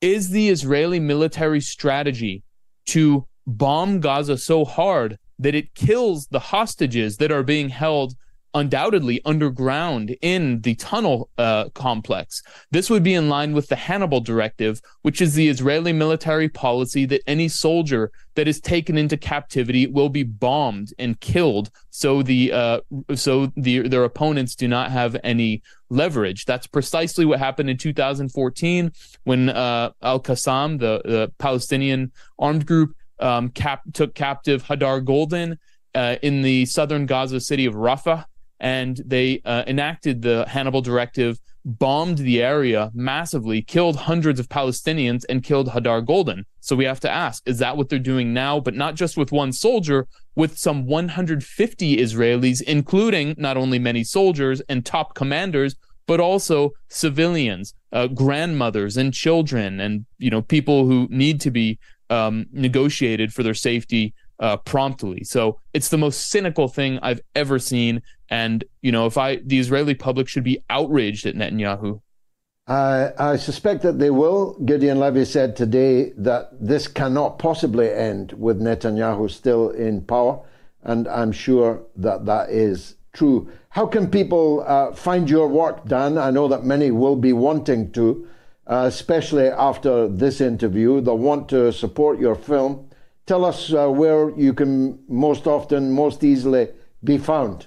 Is 0.00 0.30
the 0.30 0.48
Israeli 0.48 1.00
military 1.00 1.60
strategy 1.60 2.42
to 2.86 3.26
bomb 3.46 4.00
Gaza 4.00 4.36
so 4.36 4.64
hard 4.64 5.18
that 5.38 5.54
it 5.54 5.74
kills 5.74 6.26
the 6.28 6.38
hostages 6.38 7.16
that 7.18 7.32
are 7.32 7.42
being 7.42 7.68
held 7.68 8.14
undoubtedly 8.54 9.20
underground 9.24 10.16
in 10.22 10.60
the 10.60 10.76
tunnel 10.76 11.28
uh, 11.38 11.68
complex. 11.70 12.40
This 12.70 12.88
would 12.88 13.02
be 13.02 13.14
in 13.14 13.28
line 13.28 13.52
with 13.52 13.66
the 13.68 13.76
Hannibal 13.76 14.20
Directive, 14.20 14.80
which 15.02 15.20
is 15.20 15.34
the 15.34 15.48
Israeli 15.48 15.92
military 15.92 16.48
policy 16.48 17.04
that 17.06 17.22
any 17.26 17.48
soldier 17.48 18.12
that 18.36 18.46
is 18.46 18.60
taken 18.60 18.96
into 18.96 19.16
captivity 19.16 19.86
will 19.86 20.08
be 20.08 20.22
bombed 20.22 20.92
and 20.98 21.18
killed, 21.20 21.70
so 21.90 22.22
the 22.22 22.52
uh, 22.52 22.80
so 23.14 23.52
the 23.56 23.88
their 23.88 24.04
opponents 24.04 24.54
do 24.54 24.68
not 24.68 24.90
have 24.90 25.16
any 25.24 25.62
leverage. 25.90 26.44
That's 26.44 26.66
precisely 26.66 27.24
what 27.24 27.38
happened 27.38 27.70
in 27.70 27.76
2014 27.76 28.92
when 29.24 29.48
uh, 29.48 29.90
Al 30.02 30.20
Qassam, 30.20 30.78
the, 30.78 31.02
the 31.04 31.32
Palestinian 31.38 32.10
armed 32.38 32.66
group, 32.66 32.94
um, 33.24 33.48
cap- 33.48 33.82
took 33.92 34.14
captive 34.14 34.64
Hadar 34.64 35.04
Goldin 35.04 35.56
Uh, 35.94 36.16
in 36.22 36.42
the 36.42 36.66
southern 36.66 37.06
Gaza 37.06 37.40
city 37.40 37.66
of 37.66 37.74
Rafah, 37.74 38.24
and 38.58 39.00
they 39.06 39.40
uh, 39.44 39.62
enacted 39.68 40.22
the 40.22 40.44
Hannibal 40.48 40.82
Directive, 40.82 41.38
bombed 41.64 42.18
the 42.18 42.42
area 42.42 42.90
massively, 42.94 43.62
killed 43.62 43.96
hundreds 44.10 44.40
of 44.40 44.48
Palestinians, 44.48 45.22
and 45.28 45.44
killed 45.44 45.68
Hadar 45.68 46.04
Goldin. 46.04 46.40
So 46.58 46.74
we 46.74 46.84
have 46.84 46.98
to 47.00 47.10
ask, 47.10 47.42
is 47.46 47.58
that 47.58 47.76
what 47.76 47.88
they're 47.88 48.10
doing 48.12 48.34
now? 48.34 48.58
But 48.58 48.74
not 48.74 48.96
just 48.96 49.16
with 49.16 49.30
one 49.30 49.52
soldier, 49.52 50.08
with 50.34 50.58
some 50.58 50.86
150 50.86 51.96
Israelis, 52.06 52.60
including 52.62 53.34
not 53.38 53.56
only 53.56 53.78
many 53.78 54.02
soldiers 54.02 54.60
and 54.68 54.84
top 54.84 55.14
commanders, 55.14 55.76
but 56.06 56.20
also 56.20 56.72
civilians, 56.88 57.74
uh, 57.92 58.08
grandmothers 58.08 58.96
and 58.96 59.14
children, 59.14 59.80
and 59.80 60.06
you 60.18 60.30
know 60.30 60.42
people 60.42 60.86
who 60.86 61.06
need 61.10 61.40
to 61.40 61.50
be 61.50 61.78
um, 62.14 62.46
negotiated 62.52 63.32
for 63.34 63.42
their 63.42 63.58
safety 63.70 64.14
uh, 64.40 64.56
promptly. 64.72 65.22
So 65.24 65.58
it's 65.72 65.88
the 65.88 65.98
most 65.98 66.30
cynical 66.34 66.68
thing 66.68 66.98
I've 67.02 67.22
ever 67.34 67.58
seen. 67.58 68.02
And 68.30 68.64
you 68.82 68.92
know, 68.92 69.06
if 69.06 69.16
I 69.18 69.36
the 69.36 69.58
Israeli 69.58 69.94
public 69.94 70.26
should 70.28 70.44
be 70.44 70.58
outraged 70.70 71.24
at 71.26 71.34
Netanyahu. 71.34 72.00
I 72.66 73.36
suspect 73.36 73.82
that 73.82 73.98
they 73.98 74.10
will. 74.10 74.58
Gideon 74.64 74.98
Levy 74.98 75.26
said 75.26 75.54
today 75.54 76.12
that 76.16 76.42
this 76.58 76.88
cannot 76.88 77.38
possibly 77.38 77.90
end 77.90 78.32
with 78.32 78.58
Netanyahu 78.58 79.30
still 79.30 79.68
in 79.68 80.00
power, 80.00 80.40
and 80.82 81.06
I'm 81.08 81.32
sure 81.32 81.82
that 81.96 82.24
that 82.24 82.48
is 82.48 82.96
true. 83.12 83.50
How 83.68 83.86
can 83.86 84.10
people 84.10 84.64
uh, 84.66 84.92
find 84.92 85.28
your 85.28 85.48
work, 85.48 85.84
Dan? 85.84 86.16
I 86.16 86.30
know 86.30 86.48
that 86.48 86.64
many 86.64 86.90
will 86.90 87.16
be 87.16 87.34
wanting 87.34 87.92
to, 87.92 88.26
uh, 88.66 88.84
especially 88.86 89.48
after 89.48 90.08
this 90.08 90.40
interview. 90.40 91.00
They'll 91.00 91.18
want 91.18 91.48
to 91.50 91.72
support 91.72 92.18
your 92.18 92.34
film. 92.34 92.90
Tell 93.26 93.44
us 93.44 93.72
uh, 93.72 93.88
where 93.88 94.30
you 94.38 94.52
can 94.52 94.98
most 95.08 95.46
often, 95.46 95.92
most 95.92 96.24
easily 96.24 96.68
be 97.02 97.18
found. 97.18 97.66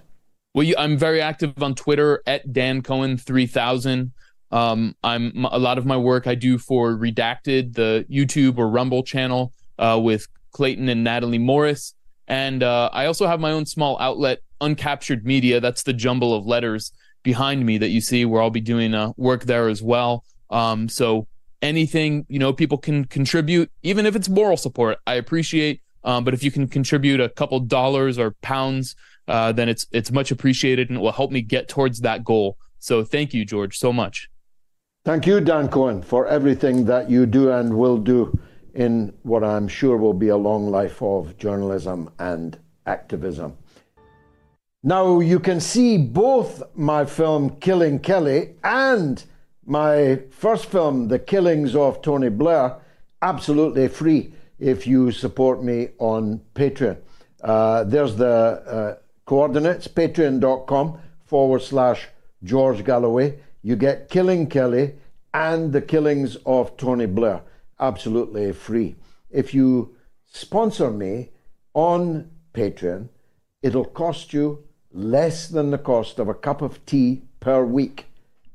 Well, 0.53 0.63
you, 0.63 0.75
I'm 0.77 0.97
very 0.97 1.21
active 1.21 1.61
on 1.61 1.75
Twitter 1.75 2.21
at 2.25 2.51
Dan 2.51 2.81
Cohen 2.81 3.17
3000. 3.17 4.11
Um, 4.51 4.95
I'm 5.03 5.45
a 5.45 5.59
lot 5.59 5.77
of 5.77 5.85
my 5.85 5.97
work 5.97 6.25
I 6.25 6.35
do 6.35 6.57
for 6.57 6.95
Redacted, 6.95 7.73
the 7.73 8.05
YouTube 8.09 8.57
or 8.57 8.69
Rumble 8.69 9.03
channel 9.03 9.53
uh, 9.77 9.99
with 10.01 10.27
Clayton 10.51 10.89
and 10.89 11.03
Natalie 11.03 11.37
Morris. 11.37 11.93
And 12.27 12.63
uh, 12.63 12.89
I 12.91 13.05
also 13.05 13.27
have 13.27 13.39
my 13.39 13.51
own 13.51 13.65
small 13.65 13.99
outlet, 13.99 14.39
Uncaptured 14.61 15.23
Media. 15.23 15.59
That's 15.59 15.83
the 15.83 15.93
jumble 15.93 16.33
of 16.33 16.45
letters 16.45 16.91
behind 17.23 17.65
me 17.65 17.77
that 17.77 17.89
you 17.89 18.01
see, 18.01 18.25
where 18.25 18.41
I'll 18.41 18.49
be 18.49 18.61
doing 18.61 18.93
uh, 18.93 19.11
work 19.17 19.45
there 19.45 19.69
as 19.69 19.81
well. 19.81 20.23
Um, 20.49 20.89
so 20.89 21.27
anything 21.61 22.25
you 22.29 22.39
know 22.39 22.53
people 22.53 22.77
can 22.77 23.05
contribute, 23.05 23.71
even 23.83 24.05
if 24.05 24.15
it's 24.15 24.29
moral 24.29 24.57
support, 24.57 24.97
I 25.05 25.15
appreciate. 25.15 25.81
Um, 26.03 26.23
but 26.23 26.33
if 26.33 26.43
you 26.43 26.51
can 26.51 26.67
contribute 26.67 27.19
a 27.19 27.29
couple 27.29 27.59
dollars 27.59 28.17
or 28.17 28.31
pounds, 28.41 28.95
uh, 29.27 29.51
then 29.51 29.67
it's 29.67 29.85
it's 29.91 30.11
much 30.11 30.31
appreciated 30.31 30.89
and 30.89 30.97
it 30.97 31.01
will 31.01 31.11
help 31.11 31.31
me 31.31 31.41
get 31.41 31.67
towards 31.67 32.01
that 32.01 32.23
goal. 32.23 32.57
So 32.79 33.03
thank 33.03 33.33
you, 33.33 33.43
George, 33.45 33.77
so 33.77 33.91
much. 33.91 34.29
Thank 35.03 35.25
you, 35.25 35.39
Dan 35.39 35.69
Cohen, 35.69 36.01
for 36.01 36.27
everything 36.27 36.85
that 36.85 37.09
you 37.09 37.25
do 37.25 37.51
and 37.51 37.77
will 37.77 37.97
do 37.97 38.37
in 38.73 39.13
what 39.23 39.43
I'm 39.43 39.67
sure 39.67 39.97
will 39.97 40.13
be 40.13 40.27
a 40.27 40.37
long 40.37 40.69
life 40.69 41.01
of 41.01 41.37
journalism 41.37 42.09
and 42.19 42.57
activism. 42.85 43.57
Now, 44.83 45.19
you 45.19 45.39
can 45.39 45.59
see 45.59 45.97
both 45.97 46.61
my 46.75 47.05
film 47.05 47.57
Killing 47.59 47.99
Kelly 47.99 48.55
and 48.63 49.23
my 49.67 50.21
first 50.31 50.67
film, 50.67 51.09
The 51.09 51.19
Killings 51.19 51.75
of 51.75 52.01
Tony 52.01 52.29
Blair, 52.29 52.77
absolutely 53.21 53.89
free 53.89 54.33
if 54.57 54.87
you 54.87 55.11
support 55.11 55.61
me 55.61 55.89
on 55.99 56.41
Patreon. 56.55 56.97
Uh, 57.43 57.83
there's 57.83 58.15
the 58.15 58.25
uh, 58.25 58.95
coordinates 59.25 59.87
patreon.com 59.87 60.99
forward 61.25 61.61
slash 61.61 62.07
George 62.43 62.85
Galloway. 62.85 63.39
You 63.61 63.75
get 63.75 64.09
Killing 64.09 64.47
Kelly 64.47 64.95
and 65.33 65.73
The 65.73 65.81
Killings 65.81 66.37
of 66.45 66.77
Tony 66.77 67.05
Blair 67.05 67.41
absolutely 67.79 68.53
free. 68.53 68.95
If 69.29 69.53
you 69.53 69.95
sponsor 70.25 70.89
me 70.89 71.29
on 71.73 72.31
Patreon, 72.53 73.09
it'll 73.61 73.85
cost 73.85 74.33
you 74.33 74.63
less 74.91 75.49
than 75.49 75.71
the 75.71 75.77
cost 75.77 76.19
of 76.19 76.29
a 76.29 76.33
cup 76.33 76.61
of 76.61 76.83
tea 76.85 77.23
per 77.39 77.63
week 77.63 78.06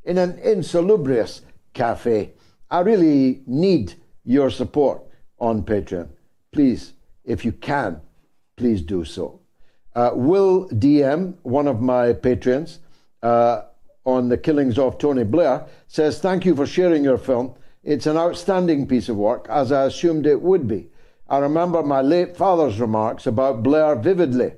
in 0.05 0.19
an 0.19 0.39
insalubrious 0.39 1.43
cafe. 1.75 2.33
I 2.71 2.81
really 2.81 3.43
need 3.47 3.95
your 4.25 4.51
support 4.51 5.03
on 5.39 5.63
Patreon. 5.63 6.09
Please, 6.53 6.93
if 7.25 7.45
you 7.45 7.53
can, 7.53 8.01
please 8.57 8.83
do 8.83 9.05
so. 9.05 9.41
Uh, 9.95 10.11
Will 10.15 10.69
DM, 10.71 11.35
one 11.43 11.67
of 11.67 11.81
my 11.81 12.13
patrons, 12.13 12.79
uh, 13.23 13.63
on 14.05 14.29
the 14.29 14.39
killings 14.39 14.79
of 14.79 14.99
Tony 14.99 15.25
Blair, 15.25 15.67
says, 15.87 16.19
Thank 16.19 16.45
you 16.45 16.57
for 16.57 16.67
sharing 16.67 17.05
your 17.05 17.19
film. 17.19 17.55
It's 17.85 18.07
an 18.07 18.17
outstanding 18.17 18.87
piece 18.87 19.09
of 19.09 19.17
work, 19.17 19.47
as 19.51 19.71
I 19.73 19.85
assumed 19.85 20.27
it 20.27 20.41
would 20.41 20.67
be. 20.67 20.89
I 21.29 21.39
remember 21.39 21.83
my 21.83 22.01
late 22.01 22.37
father's 22.37 22.81
remarks 22.81 23.27
about 23.27 23.63
Blair 23.63 23.97
vividly. 23.97 24.53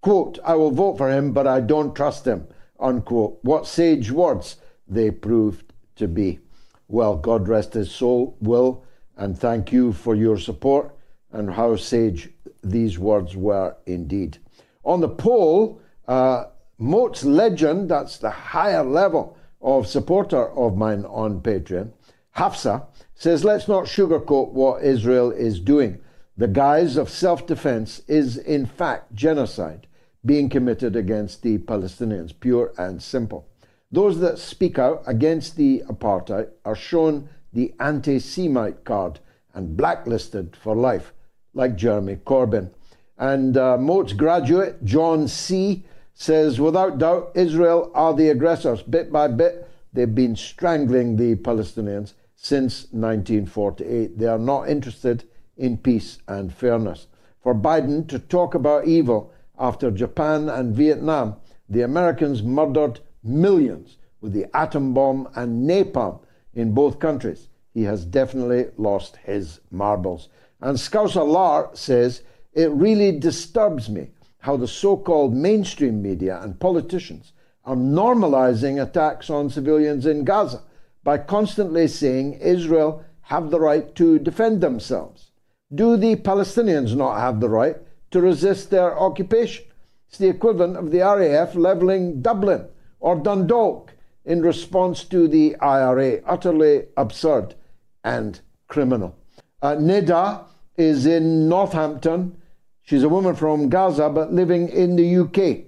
Quote, 0.00 0.38
I 0.44 0.54
will 0.54 0.70
vote 0.70 0.98
for 0.98 1.10
him, 1.10 1.32
but 1.32 1.46
I 1.46 1.60
don't 1.60 1.94
trust 1.94 2.26
him. 2.26 2.46
Unquote. 2.78 3.38
What 3.42 3.66
sage 3.66 4.10
words 4.10 4.56
they 4.88 5.10
proved 5.10 5.72
to 5.96 6.08
be. 6.08 6.40
Well, 6.88 7.16
God 7.16 7.48
rest 7.48 7.74
his 7.74 7.90
soul, 7.90 8.36
Will, 8.40 8.84
and 9.16 9.38
thank 9.38 9.72
you 9.72 9.92
for 9.92 10.14
your 10.14 10.38
support 10.38 10.94
and 11.32 11.52
how 11.52 11.76
sage 11.76 12.30
these 12.62 12.98
words 12.98 13.36
were 13.36 13.76
indeed. 13.86 14.38
On 14.84 15.00
the 15.00 15.08
poll, 15.08 15.80
uh, 16.06 16.44
Moat's 16.78 17.24
legend, 17.24 17.90
that's 17.90 18.18
the 18.18 18.30
higher 18.30 18.84
level 18.84 19.36
of 19.62 19.86
supporter 19.86 20.50
of 20.50 20.76
mine 20.76 21.04
on 21.06 21.40
Patreon, 21.40 21.90
Hafsa 22.36 22.86
says, 23.14 23.44
let's 23.44 23.68
not 23.68 23.84
sugarcoat 23.84 24.52
what 24.52 24.82
Israel 24.82 25.30
is 25.30 25.60
doing. 25.60 26.00
The 26.36 26.48
guise 26.48 26.96
of 26.96 27.08
self 27.08 27.46
defense 27.46 28.02
is, 28.08 28.36
in 28.36 28.66
fact, 28.66 29.14
genocide 29.14 29.86
being 30.26 30.48
committed 30.48 30.96
against 30.96 31.42
the 31.42 31.58
Palestinians, 31.58 32.32
pure 32.38 32.72
and 32.76 33.02
simple. 33.02 33.46
Those 33.94 34.18
that 34.18 34.40
speak 34.40 34.76
out 34.76 35.04
against 35.06 35.54
the 35.54 35.84
apartheid 35.86 36.48
are 36.64 36.74
shown 36.74 37.28
the 37.52 37.72
anti 37.78 38.18
Semite 38.18 38.82
card 38.82 39.20
and 39.54 39.76
blacklisted 39.76 40.56
for 40.56 40.74
life, 40.74 41.12
like 41.52 41.76
Jeremy 41.76 42.16
Corbyn. 42.16 42.72
And 43.18 43.56
uh, 43.56 43.78
Moat's 43.78 44.12
graduate, 44.12 44.84
John 44.84 45.28
C., 45.28 45.84
says, 46.12 46.58
without 46.58 46.98
doubt, 46.98 47.30
Israel 47.36 47.92
are 47.94 48.12
the 48.12 48.30
aggressors. 48.30 48.82
Bit 48.82 49.12
by 49.12 49.28
bit, 49.28 49.68
they've 49.92 50.12
been 50.12 50.34
strangling 50.34 51.14
the 51.14 51.36
Palestinians 51.36 52.14
since 52.34 52.88
1948. 52.90 54.18
They 54.18 54.26
are 54.26 54.40
not 54.40 54.68
interested 54.68 55.22
in 55.56 55.78
peace 55.78 56.18
and 56.26 56.52
fairness. 56.52 57.06
For 57.40 57.54
Biden 57.54 58.08
to 58.08 58.18
talk 58.18 58.56
about 58.56 58.88
evil 58.88 59.32
after 59.56 59.92
Japan 59.92 60.48
and 60.48 60.74
Vietnam, 60.74 61.36
the 61.68 61.82
Americans 61.82 62.42
murdered 62.42 62.98
millions 63.24 63.96
with 64.20 64.32
the 64.32 64.46
atom 64.56 64.94
bomb 64.94 65.28
and 65.34 65.68
napalm 65.68 66.20
in 66.54 66.72
both 66.72 66.98
countries. 66.98 67.48
He 67.72 67.82
has 67.82 68.04
definitely 68.04 68.66
lost 68.76 69.16
his 69.16 69.60
marbles. 69.70 70.28
And 70.60 70.78
Scouser 70.78 71.76
says, 71.76 72.22
It 72.52 72.70
really 72.70 73.18
disturbs 73.18 73.88
me 73.90 74.10
how 74.38 74.56
the 74.56 74.68
so 74.68 74.96
called 74.96 75.34
mainstream 75.34 76.02
media 76.02 76.40
and 76.42 76.60
politicians 76.60 77.32
are 77.64 77.76
normalizing 77.76 78.82
attacks 78.82 79.30
on 79.30 79.50
civilians 79.50 80.06
in 80.06 80.24
Gaza 80.24 80.62
by 81.02 81.18
constantly 81.18 81.88
saying 81.88 82.34
Israel 82.34 83.04
have 83.22 83.50
the 83.50 83.60
right 83.60 83.94
to 83.94 84.18
defend 84.18 84.60
themselves. 84.60 85.30
Do 85.74 85.96
the 85.96 86.16
Palestinians 86.16 86.94
not 86.94 87.18
have 87.18 87.40
the 87.40 87.48
right 87.48 87.76
to 88.10 88.20
resist 88.20 88.70
their 88.70 88.98
occupation? 88.98 89.64
It's 90.08 90.18
the 90.18 90.28
equivalent 90.28 90.76
of 90.76 90.90
the 90.90 91.00
RAF 91.00 91.54
levelling 91.54 92.22
Dublin 92.22 92.68
or 93.04 93.16
Dundalk 93.16 93.92
in 94.24 94.42
response 94.42 95.04
to 95.04 95.28
the 95.28 95.56
IRA. 95.56 96.20
Utterly 96.26 96.86
absurd 96.96 97.54
and 98.02 98.40
criminal. 98.68 99.16
Uh, 99.62 99.76
Nida 99.76 100.44
is 100.76 101.06
in 101.06 101.48
Northampton. 101.48 102.36
She's 102.82 103.02
a 103.02 103.08
woman 103.08 103.34
from 103.36 103.68
Gaza 103.68 104.08
but 104.08 104.32
living 104.32 104.68
in 104.68 104.96
the 104.96 105.16
UK. 105.18 105.64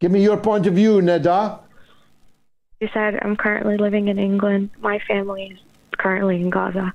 Give 0.00 0.12
me 0.12 0.22
your 0.22 0.36
point 0.36 0.66
of 0.66 0.74
view, 0.74 1.00
Nida 1.00 1.60
you 2.80 2.88
said 2.92 3.18
I'm 3.22 3.36
currently 3.36 3.76
living 3.76 4.08
in 4.08 4.18
England. 4.18 4.70
My 4.80 5.00
family 5.00 5.52
is 5.52 5.58
currently 5.96 6.36
in 6.36 6.50
Gaza, 6.50 6.92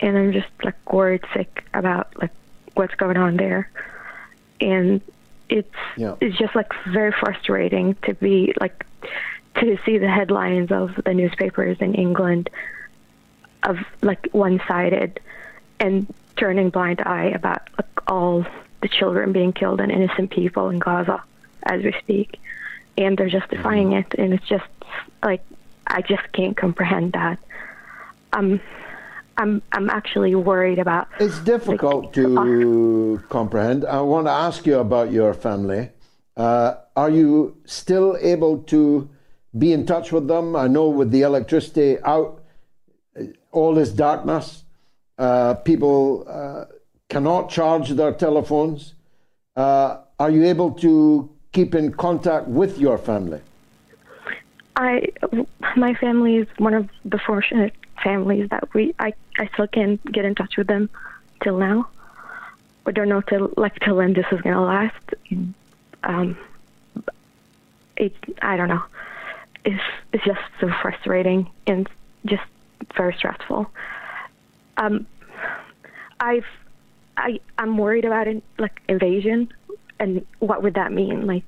and 0.00 0.16
I'm 0.16 0.32
just 0.32 0.48
like 0.62 0.92
worried 0.92 1.24
sick 1.34 1.64
about 1.74 2.08
like 2.20 2.30
what's 2.74 2.94
going 2.94 3.16
on 3.16 3.36
there, 3.36 3.70
and 4.60 5.00
it's 5.48 5.74
yeah. 5.96 6.14
it's 6.20 6.36
just 6.38 6.54
like 6.54 6.72
very 6.88 7.12
frustrating 7.12 7.96
to 8.04 8.14
be 8.14 8.54
like 8.60 8.86
to 9.56 9.78
see 9.84 9.98
the 9.98 10.08
headlines 10.08 10.70
of 10.70 11.00
the 11.04 11.14
newspapers 11.14 11.78
in 11.80 11.94
England 11.94 12.50
of 13.62 13.78
like 14.02 14.28
one-sided 14.32 15.20
and 15.78 16.12
turning 16.36 16.70
blind 16.70 17.00
eye 17.00 17.26
about 17.26 17.68
like 17.76 18.10
all 18.10 18.46
the 18.80 18.88
children 18.88 19.32
being 19.32 19.52
killed 19.52 19.80
and 19.80 19.92
innocent 19.92 20.30
people 20.30 20.70
in 20.70 20.78
Gaza 20.78 21.22
as 21.64 21.82
we 21.82 21.94
speak 22.00 22.40
and 22.96 23.18
they're 23.18 23.28
justifying 23.28 23.90
mm-hmm. 23.90 24.12
it 24.12 24.18
and 24.18 24.32
it's 24.32 24.46
just 24.46 24.64
like 25.22 25.42
I 25.86 26.02
just 26.02 26.32
can't 26.32 26.56
comprehend 26.56 27.12
that. 27.12 27.38
I'm 28.32 28.60
I'm 29.36 29.62
I'm 29.72 29.90
actually 29.90 30.34
worried 30.34 30.78
about. 30.78 31.08
It's 31.18 31.40
difficult 31.40 32.04
like, 32.04 32.12
to 32.14 33.18
uh, 33.18 33.28
comprehend. 33.28 33.84
I 33.84 34.00
want 34.00 34.26
to 34.26 34.30
ask 34.30 34.66
you 34.66 34.78
about 34.78 35.10
your 35.10 35.34
family. 35.34 35.90
Uh, 36.36 36.74
are 36.96 37.10
you 37.10 37.56
still 37.64 38.16
able 38.20 38.58
to 38.74 39.08
be 39.56 39.72
in 39.72 39.86
touch 39.86 40.12
with 40.12 40.28
them? 40.28 40.56
I 40.56 40.68
know 40.68 40.88
with 40.88 41.10
the 41.10 41.22
electricity 41.22 41.98
out, 42.04 42.42
all 43.52 43.74
this 43.74 43.90
darkness, 43.90 44.64
uh, 45.18 45.54
people 45.54 46.24
uh, 46.28 46.64
cannot 47.08 47.50
charge 47.50 47.90
their 47.90 48.12
telephones. 48.12 48.94
Uh, 49.56 49.98
are 50.18 50.30
you 50.30 50.44
able 50.44 50.70
to 50.72 51.30
keep 51.52 51.74
in 51.74 51.92
contact 51.92 52.46
with 52.46 52.78
your 52.78 52.96
family? 52.96 53.40
I, 54.76 55.08
my 55.76 55.94
family 55.94 56.36
is 56.36 56.48
one 56.58 56.74
of 56.74 56.88
the 57.04 57.18
fortunate 57.18 57.74
families 58.02 58.48
that 58.50 58.72
we, 58.72 58.94
I, 58.98 59.12
I 59.38 59.48
still 59.52 59.66
can 59.66 59.98
get 60.10 60.24
in 60.24 60.34
touch 60.34 60.56
with 60.56 60.68
them 60.68 60.88
till 61.42 61.58
now. 61.58 61.88
We 62.86 62.92
don't 62.92 63.08
know 63.08 63.20
till 63.20 63.52
like 63.56 63.78
till 63.80 63.96
when 63.96 64.14
this 64.14 64.24
is 64.32 64.40
gonna 64.40 64.64
last. 64.64 65.14
Um, 66.02 66.38
it, 67.96 68.14
I 68.40 68.56
don't 68.56 68.68
know. 68.68 68.82
It's 69.64 69.82
it's 70.12 70.24
just 70.24 70.40
so 70.60 70.70
frustrating 70.82 71.50
and 71.66 71.88
just 72.26 72.42
very 72.96 73.14
stressful. 73.14 73.70
Um, 74.76 75.06
I've 76.18 76.46
I 77.16 77.40
I'm 77.58 77.76
worried 77.76 78.04
about 78.04 78.26
it, 78.28 78.42
like 78.58 78.80
invasion, 78.88 79.52
and 79.98 80.24
what 80.38 80.62
would 80.62 80.74
that 80.74 80.92
mean? 80.92 81.26
Like, 81.26 81.44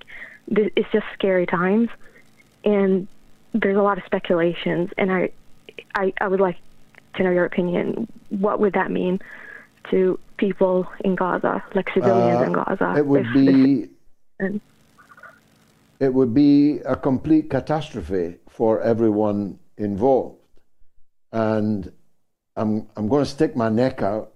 th- 0.54 0.72
it's 0.76 0.90
just 0.92 1.06
scary 1.14 1.46
times, 1.46 1.88
and 2.64 3.08
there's 3.54 3.76
a 3.76 3.82
lot 3.82 3.96
of 3.98 4.04
speculations, 4.04 4.90
and 4.98 5.10
I, 5.10 5.30
I 5.94 6.12
I 6.20 6.28
would 6.28 6.40
like 6.40 6.56
to 7.14 7.22
know 7.22 7.30
your 7.30 7.44
opinion. 7.46 8.08
What 8.28 8.60
would 8.60 8.74
that 8.74 8.90
mean 8.90 9.20
to 9.90 10.18
people 10.36 10.86
in 11.00 11.14
Gaza, 11.14 11.62
like 11.74 11.88
civilians 11.94 12.40
Uh, 12.40 12.44
in 12.44 12.52
Gaza? 12.52 12.94
It 12.98 13.06
would 13.06 13.26
if- 13.26 13.32
be 13.32 13.82
if- 13.84 13.90
and- 14.40 14.60
it 16.02 16.12
would 16.12 16.34
be 16.34 16.80
a 16.80 16.96
complete 16.96 17.48
catastrophe 17.48 18.34
for 18.48 18.80
everyone 18.82 19.60
involved. 19.78 20.36
And 21.30 21.92
I'm, 22.56 22.88
I'm 22.96 23.06
going 23.06 23.24
to 23.24 23.30
stick 23.30 23.54
my 23.54 23.68
neck 23.68 24.02
out. 24.02 24.32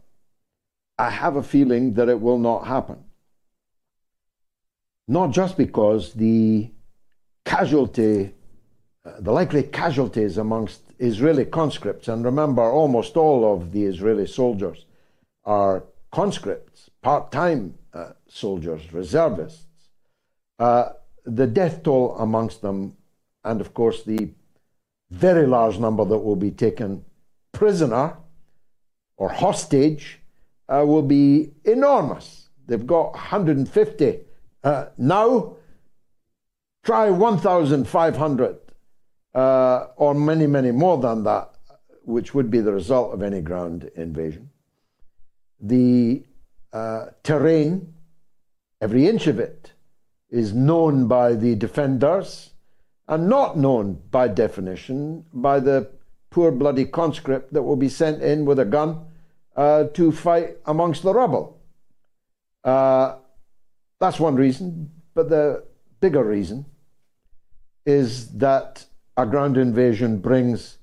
I 0.96 1.10
have 1.10 1.34
a 1.34 1.42
feeling 1.42 1.94
that 1.94 2.08
it 2.08 2.20
will 2.20 2.38
not 2.38 2.68
happen. 2.68 2.98
Not 5.08 5.32
just 5.32 5.56
because 5.56 6.12
the 6.14 6.70
casualty, 7.44 8.32
uh, 9.04 9.14
the 9.18 9.32
likely 9.32 9.64
casualties 9.64 10.38
amongst 10.38 10.82
Israeli 11.00 11.46
conscripts, 11.46 12.06
and 12.06 12.24
remember, 12.24 12.62
almost 12.62 13.16
all 13.16 13.52
of 13.52 13.72
the 13.72 13.82
Israeli 13.82 14.28
soldiers 14.28 14.86
are 15.44 15.82
conscripts, 16.12 16.90
part 17.02 17.32
time 17.32 17.74
uh, 17.92 18.12
soldiers, 18.28 18.92
reservists. 18.92 19.64
Uh, 20.60 20.90
the 21.26 21.46
death 21.46 21.82
toll 21.82 22.16
amongst 22.18 22.62
them, 22.62 22.96
and 23.44 23.60
of 23.60 23.74
course 23.74 24.02
the 24.04 24.30
very 25.10 25.46
large 25.46 25.78
number 25.78 26.04
that 26.04 26.18
will 26.18 26.36
be 26.36 26.50
taken 26.50 27.04
prisoner 27.52 28.16
or 29.16 29.28
hostage, 29.30 30.20
uh, 30.68 30.84
will 30.86 31.02
be 31.02 31.52
enormous. 31.64 32.48
They've 32.66 32.86
got 32.86 33.12
150 33.12 34.18
uh, 34.64 34.86
now. 34.98 35.56
Try 36.84 37.10
1,500 37.10 38.58
uh, 39.34 39.86
or 39.96 40.14
many, 40.14 40.46
many 40.46 40.70
more 40.70 40.98
than 40.98 41.24
that, 41.24 41.54
which 42.04 42.32
would 42.34 42.50
be 42.50 42.60
the 42.60 42.72
result 42.72 43.12
of 43.12 43.22
any 43.22 43.40
ground 43.40 43.90
invasion. 43.96 44.50
The 45.60 46.24
uh, 46.72 47.06
terrain, 47.22 47.94
every 48.80 49.08
inch 49.08 49.26
of 49.26 49.40
it, 49.40 49.72
is 50.30 50.52
known 50.52 51.06
by 51.06 51.34
the 51.34 51.54
defenders 51.54 52.50
and 53.08 53.28
not 53.28 53.56
known 53.56 54.00
by 54.10 54.28
definition 54.28 55.24
by 55.32 55.60
the 55.60 55.90
poor 56.30 56.50
bloody 56.50 56.84
conscript 56.84 57.52
that 57.52 57.62
will 57.62 57.76
be 57.76 57.88
sent 57.88 58.22
in 58.22 58.44
with 58.44 58.58
a 58.58 58.64
gun 58.64 59.06
uh, 59.56 59.84
to 59.84 60.12
fight 60.12 60.56
amongst 60.66 61.02
the 61.02 61.14
rubble. 61.14 61.60
Uh, 62.64 63.16
that's 64.00 64.20
one 64.20 64.34
reason, 64.34 64.90
but 65.14 65.30
the 65.30 65.64
bigger 66.00 66.24
reason 66.24 66.66
is 67.86 68.28
that 68.38 68.84
a 69.16 69.24
ground 69.24 69.56
invasion 69.56 70.18
brings 70.18 70.78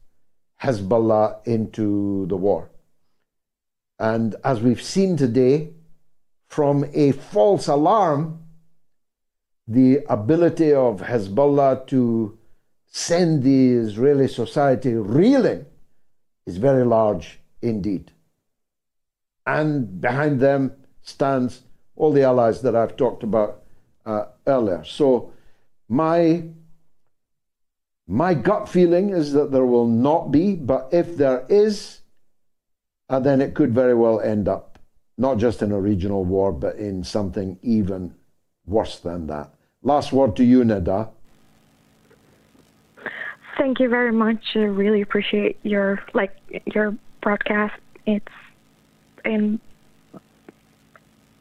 Hezbollah 0.62 1.46
into 1.46 2.26
the 2.28 2.38
war. 2.38 2.72
And 4.00 4.36
as 4.44 4.62
we've 4.62 4.82
seen 4.82 5.18
today, 5.18 5.74
from 6.48 6.86
a 6.94 7.12
false 7.12 7.68
alarm, 7.68 8.43
the 9.68 10.04
ability 10.10 10.74
of 10.74 11.02
Hezbollah 11.02 11.88
to 11.88 12.38
send 12.88 13.44
the 13.44 13.70
Israeli 13.70 14.28
society 14.28 14.94
reeling 14.94 15.66
is 16.46 16.58
very 16.58 16.84
large 16.84 17.40
indeed. 17.62 18.12
And 19.46 20.00
behind 20.00 20.40
them 20.40 20.74
stands 21.02 21.64
all 21.96 22.12
the 22.12 22.24
allies 22.24 22.62
that 22.62 22.76
I've 22.76 22.96
talked 22.96 23.24
about 23.24 23.64
uh, 24.06 24.26
earlier. 24.48 24.84
So 24.84 25.32
my 25.88 26.44
my 28.06 28.34
gut 28.34 28.68
feeling 28.68 29.10
is 29.10 29.32
that 29.32 29.52
there 29.52 29.66
will 29.66 29.88
not 29.88 30.30
be, 30.30 30.56
but 30.56 30.90
if 30.92 31.16
there 31.16 31.46
is, 31.48 32.02
uh, 33.10 33.20
then 33.20 33.40
it 33.40 33.54
could 33.54 33.74
very 33.74 33.96
well 33.96 34.20
end 34.20 34.50
up 34.50 34.74
not 35.18 35.38
just 35.38 35.62
in 35.62 35.72
a 35.72 35.80
regional 35.80 36.26
war, 36.26 36.52
but 36.52 36.76
in 36.76 37.04
something 37.04 37.58
even 37.62 38.14
worse 38.66 39.00
than 39.00 39.28
that. 39.28 39.50
Last 39.82 40.12
word 40.14 40.36
to 40.38 40.44
you, 40.44 40.64
Neda. 40.64 41.10
Thank 43.58 43.80
you 43.80 43.90
very 43.90 44.12
much. 44.12 44.44
I 44.56 44.60
really 44.60 45.02
appreciate 45.02 45.58
your 45.64 46.02
like 46.14 46.36
your 46.66 46.96
broadcast. 47.22 47.76
It's 48.06 48.26
and 49.26 49.60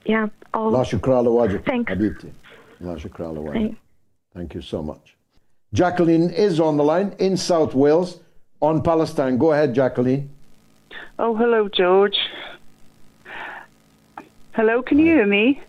yeah, 0.04 0.28
all 0.52 0.70
La 0.70 0.84
shukra 0.84 1.22
lawajib, 1.24 1.64
Thanks. 1.64 1.90
Habibti. 1.92 2.30
La 2.80 2.94
shukra 2.96 3.32
lawajib. 3.34 3.52
Thank- 3.52 3.78
Thank 4.34 4.54
you 4.54 4.62
so 4.62 4.82
much. 4.82 5.14
Jacqueline 5.74 6.30
is 6.30 6.58
on 6.58 6.76
the 6.78 6.84
line 6.84 7.14
in 7.18 7.36
South 7.36 7.74
Wales 7.74 8.20
on 8.60 8.82
Palestine. 8.82 9.36
Go 9.36 9.52
ahead, 9.52 9.74
Jacqueline. 9.74 10.30
Oh, 11.18 11.34
hello, 11.36 11.68
George. 11.68 12.16
Hello, 14.52 14.82
can 14.82 14.98
you 14.98 15.04
hear 15.06 15.26
me? 15.26 15.60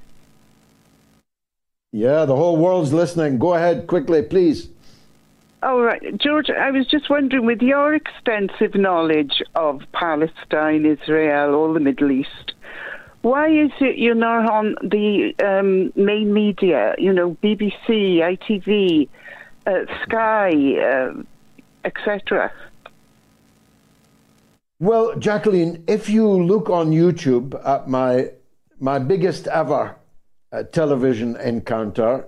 Yeah, 1.94 2.26
the 2.26 2.36
whole 2.36 2.58
world's 2.58 2.92
listening. 2.92 3.38
Go 3.38 3.54
ahead 3.54 3.86
quickly, 3.86 4.24
please. 4.24 4.68
All 5.62 5.80
right, 5.80 6.02
George, 6.18 6.50
I 6.50 6.72
was 6.72 6.88
just 6.88 7.08
wondering, 7.08 7.46
with 7.46 7.62
your 7.62 7.94
extensive 7.94 8.74
knowledge 8.74 9.44
of 9.54 9.84
Palestine, 9.94 10.88
Israel, 10.88 11.54
all 11.54 11.72
the 11.72 11.80
Middle 11.80 12.10
East, 12.10 12.54
why 13.22 13.48
is 13.48 13.72
it 13.80 14.00
you're 14.00 14.16
not 14.16 14.50
on 14.52 14.76
the 14.82 15.36
um, 15.46 15.94
main 15.96 16.34
media, 16.34 16.96
you 16.98 17.14
know, 17.14 17.38
BBC, 17.44 18.18
ITV, 18.18 19.08
uh, 19.68 19.86
Sky, 20.02 20.52
uh, 20.82 21.14
etc.? 21.86 22.52
Well, 24.80 25.16
Jacqueline, 25.18 25.84
if 25.88 26.10
you 26.10 26.28
look 26.28 26.72
on 26.72 26.90
YouTube 26.92 27.56
at 27.66 27.88
my 27.88 28.32
my 28.80 29.00
biggest 29.00 29.48
ever 29.48 29.96
television 30.62 31.36
encounter, 31.38 32.28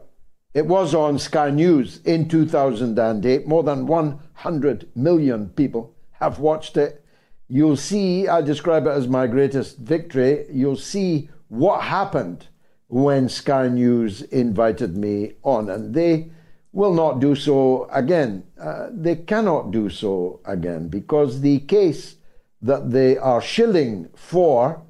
it 0.56 0.66
was 0.66 0.96
on 0.96 1.20
Sky 1.20 1.50
News 1.50 2.00
in 2.06 2.30
2008. 2.30 3.46
More 3.46 3.62
than 3.62 3.86
100 3.86 4.90
million 4.96 5.50
people 5.50 5.94
have 6.14 6.40
watched 6.40 6.78
it. 6.78 7.04
You'll 7.48 7.76
see, 7.76 8.28
I 8.28 8.42
describe 8.42 8.88
it 8.88 8.92
as 8.92 9.08
my 9.08 9.28
greatest 9.28 9.78
victory. 9.78 10.46
You'll 10.50 10.78
see 10.78 11.30
what 11.50 11.82
happened 11.82 12.48
when 12.88 13.30
Sky 13.30 13.68
News 13.68 14.22
invited 14.22 14.98
me 14.98 15.34
on, 15.44 15.70
and 15.70 15.94
they 15.94 16.32
will 16.72 16.94
not 16.94 17.20
do 17.20 17.36
so 17.36 17.88
again. 17.92 18.44
Uh, 18.60 18.88
they 18.92 19.16
cannot 19.16 19.72
do 19.72 19.90
so 19.90 20.40
again 20.46 20.88
because 20.88 21.42
the 21.42 21.60
case 21.60 22.16
that 22.62 22.92
they 22.92 23.18
are 23.18 23.42
shilling 23.42 24.10
for 24.16 24.82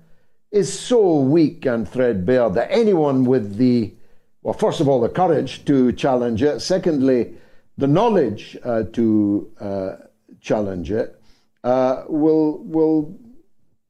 is 0.55 0.71
so 0.71 1.19
weak 1.19 1.65
and 1.65 1.87
threadbare 1.87 2.49
that 2.49 2.71
anyone 2.71 3.25
with 3.25 3.57
the, 3.57 3.93
well, 4.41 4.53
first 4.53 4.79
of 4.79 4.87
all, 4.87 5.01
the 5.01 5.09
courage 5.09 5.65
to 5.65 5.91
challenge 5.91 6.41
it, 6.41 6.61
secondly, 6.61 7.33
the 7.77 7.87
knowledge 7.87 8.55
uh, 8.63 8.83
to 8.93 9.51
uh, 9.59 9.95
challenge 10.39 10.91
it, 10.91 11.21
uh, 11.65 12.03
will, 12.07 12.59
will 12.63 13.19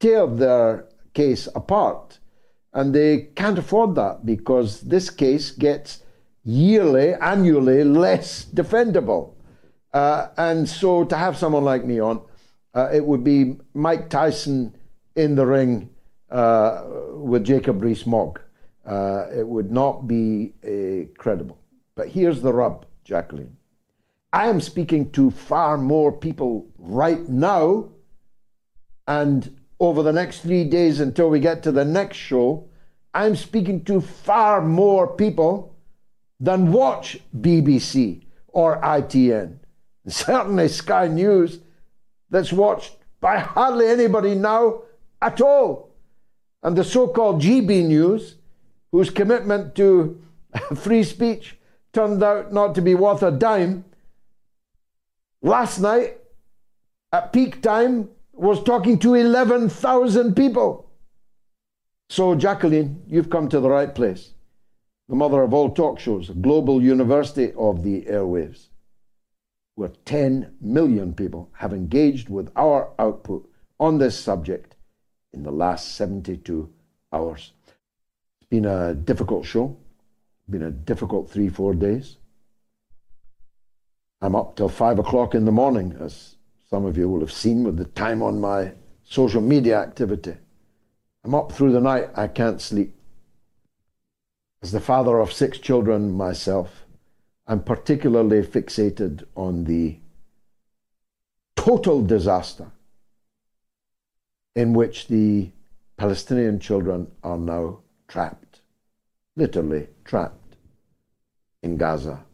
tear 0.00 0.26
their 0.26 0.88
case 1.14 1.46
apart. 1.54 2.18
And 2.72 2.92
they 2.92 3.28
can't 3.36 3.58
afford 3.58 3.94
that 3.94 4.26
because 4.26 4.80
this 4.80 5.08
case 5.08 5.52
gets 5.52 6.02
yearly, 6.42 7.14
annually 7.14 7.84
less 7.84 8.44
defendable. 8.44 9.34
Uh, 9.92 10.28
and 10.36 10.68
so 10.68 11.04
to 11.04 11.16
have 11.16 11.36
someone 11.36 11.62
like 11.62 11.84
me 11.84 12.00
on, 12.00 12.22
uh, 12.74 12.88
it 12.92 13.06
would 13.06 13.22
be 13.22 13.56
Mike 13.72 14.10
Tyson 14.10 14.74
in 15.14 15.36
the 15.36 15.46
ring 15.46 15.90
uh, 16.30 16.82
with 17.12 17.44
Jacob 17.44 17.82
Rees-Mogg. 17.82 18.40
Uh, 18.84 19.26
it 19.34 19.46
would 19.46 19.70
not 19.70 20.06
be 20.06 20.52
uh, 20.64 21.12
credible. 21.18 21.58
But 21.94 22.08
here's 22.08 22.40
the 22.42 22.52
rub, 22.52 22.86
Jacqueline. 23.04 23.56
I 24.32 24.48
am 24.48 24.60
speaking 24.60 25.10
to 25.12 25.30
far 25.30 25.78
more 25.78 26.12
people 26.12 26.68
right 26.78 27.26
now, 27.28 27.88
and 29.06 29.56
over 29.80 30.02
the 30.02 30.12
next 30.12 30.40
three 30.40 30.64
days 30.64 31.00
until 31.00 31.30
we 31.30 31.40
get 31.40 31.62
to 31.62 31.72
the 31.72 31.84
next 31.84 32.16
show, 32.16 32.68
I'm 33.14 33.34
speaking 33.34 33.84
to 33.84 34.00
far 34.00 34.60
more 34.60 35.06
people 35.06 35.74
than 36.38 36.72
watch 36.72 37.18
BBC 37.34 38.24
or 38.48 38.80
ITN. 38.82 39.58
Certainly 40.06 40.68
Sky 40.68 41.08
News, 41.08 41.60
that's 42.30 42.52
watched 42.52 42.96
by 43.20 43.38
hardly 43.38 43.86
anybody 43.88 44.34
now 44.34 44.82
at 45.22 45.40
all. 45.40 45.85
And 46.62 46.76
the 46.76 46.84
so 46.84 47.08
called 47.08 47.42
GB 47.42 47.86
News, 47.86 48.36
whose 48.92 49.10
commitment 49.10 49.74
to 49.76 50.20
free 50.74 51.04
speech 51.04 51.58
turned 51.92 52.22
out 52.22 52.52
not 52.52 52.74
to 52.74 52.82
be 52.82 52.94
worth 52.94 53.22
a 53.22 53.30
dime, 53.30 53.84
last 55.42 55.80
night 55.80 56.18
at 57.12 57.32
peak 57.32 57.62
time 57.62 58.10
was 58.32 58.62
talking 58.62 58.98
to 58.98 59.14
11,000 59.14 60.34
people. 60.34 60.90
So, 62.08 62.34
Jacqueline, 62.34 63.02
you've 63.06 63.30
come 63.30 63.48
to 63.48 63.60
the 63.60 63.70
right 63.70 63.92
place. 63.92 64.34
The 65.08 65.16
mother 65.16 65.42
of 65.42 65.54
all 65.54 65.70
talk 65.70 65.98
shows, 65.98 66.30
global 66.30 66.82
university 66.82 67.52
of 67.56 67.82
the 67.82 68.02
airwaves, 68.02 68.68
where 69.74 69.90
10 70.04 70.56
million 70.60 71.14
people 71.14 71.50
have 71.54 71.72
engaged 71.72 72.28
with 72.28 72.50
our 72.56 72.92
output 72.98 73.48
on 73.80 73.98
this 73.98 74.18
subject 74.18 74.75
in 75.32 75.42
the 75.42 75.50
last 75.50 75.96
72 75.96 76.72
hours. 77.12 77.52
It's 77.66 78.48
been 78.48 78.64
a 78.64 78.94
difficult 78.94 79.44
show, 79.44 79.76
been 80.48 80.62
a 80.62 80.70
difficult 80.70 81.30
three, 81.30 81.48
four 81.48 81.74
days. 81.74 82.16
I'm 84.20 84.34
up 84.34 84.56
till 84.56 84.68
five 84.68 84.98
o'clock 84.98 85.34
in 85.34 85.44
the 85.44 85.52
morning, 85.52 85.96
as 86.00 86.36
some 86.70 86.84
of 86.84 86.96
you 86.96 87.08
will 87.08 87.20
have 87.20 87.32
seen 87.32 87.64
with 87.64 87.76
the 87.76 87.84
time 87.84 88.22
on 88.22 88.40
my 88.40 88.72
social 89.04 89.40
media 89.40 89.80
activity. 89.80 90.36
I'm 91.24 91.34
up 91.34 91.52
through 91.52 91.72
the 91.72 91.80
night, 91.80 92.10
I 92.14 92.28
can't 92.28 92.60
sleep. 92.60 92.94
As 94.62 94.72
the 94.72 94.80
father 94.80 95.18
of 95.18 95.32
six 95.32 95.58
children 95.58 96.12
myself, 96.12 96.86
I'm 97.46 97.62
particularly 97.62 98.42
fixated 98.42 99.24
on 99.36 99.64
the 99.64 99.98
total 101.54 102.02
disaster 102.02 102.72
in 104.56 104.72
which 104.72 105.06
the 105.08 105.50
Palestinian 105.98 106.58
children 106.58 107.06
are 107.22 107.36
now 107.36 107.78
trapped, 108.08 108.62
literally 109.36 109.86
trapped 110.04 110.56
in 111.62 111.76
Gaza. 111.76 112.24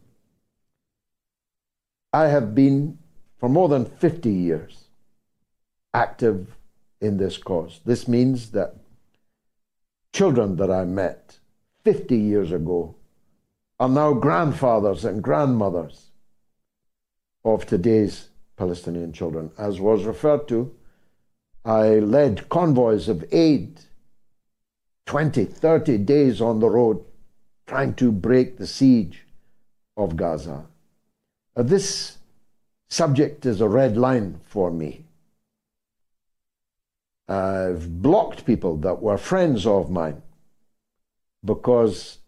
I 2.13 2.27
have 2.27 2.55
been, 2.55 2.97
for 3.37 3.49
more 3.49 3.67
than 3.67 3.85
50 3.85 4.31
years, 4.31 4.85
active 5.93 6.55
in 7.01 7.17
this 7.17 7.37
cause. 7.37 7.81
This 7.85 8.07
means 8.07 8.51
that 8.51 8.75
children 10.13 10.55
that 10.55 10.71
I 10.71 10.85
met 10.85 11.39
50 11.83 12.15
years 12.15 12.51
ago 12.51 12.95
are 13.79 13.89
now 13.89 14.13
grandfathers 14.13 15.03
and 15.03 15.21
grandmothers 15.21 16.11
of 17.43 17.65
today's 17.65 18.29
Palestinian 18.55 19.11
children. 19.11 19.51
As 19.57 19.81
was 19.81 20.05
referred 20.05 20.47
to, 20.47 20.73
I 21.65 21.99
led 21.99 22.49
convoys 22.49 23.07
of 23.07 23.23
aid 23.31 23.79
20, 25.05 25.45
30 25.45 25.97
days 25.99 26.41
on 26.41 26.59
the 26.59 26.69
road 26.69 27.03
trying 27.65 27.93
to 27.95 28.11
break 28.11 28.57
the 28.57 28.67
siege 28.67 29.25
of 29.95 30.17
Gaza. 30.17 30.65
Uh, 31.55 31.63
this 31.63 32.17
subject 32.89 33.45
is 33.45 33.61
a 33.61 33.67
red 33.67 33.95
line 33.95 34.39
for 34.45 34.71
me. 34.71 35.05
I've 37.27 38.01
blocked 38.01 38.45
people 38.45 38.77
that 38.77 39.01
were 39.01 39.17
friends 39.17 39.65
of 39.65 39.89
mine 39.89 40.21
because, 41.45 42.19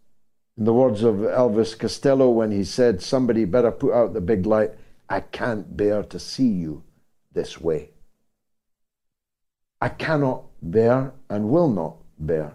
in 0.56 0.64
the 0.64 0.72
words 0.72 1.02
of 1.02 1.16
Elvis 1.16 1.78
Costello, 1.78 2.30
when 2.30 2.50
he 2.50 2.64
said, 2.64 3.02
Somebody 3.02 3.44
better 3.44 3.70
put 3.70 3.92
out 3.92 4.14
the 4.14 4.20
big 4.22 4.46
light, 4.46 4.72
I 5.08 5.20
can't 5.20 5.76
bear 5.76 6.02
to 6.04 6.18
see 6.18 6.48
you 6.48 6.82
this 7.32 7.60
way. 7.60 7.90
I 9.80 9.88
cannot 9.88 10.44
bear 10.62 11.12
and 11.28 11.50
will 11.50 11.68
not 11.68 11.96
bear 12.18 12.54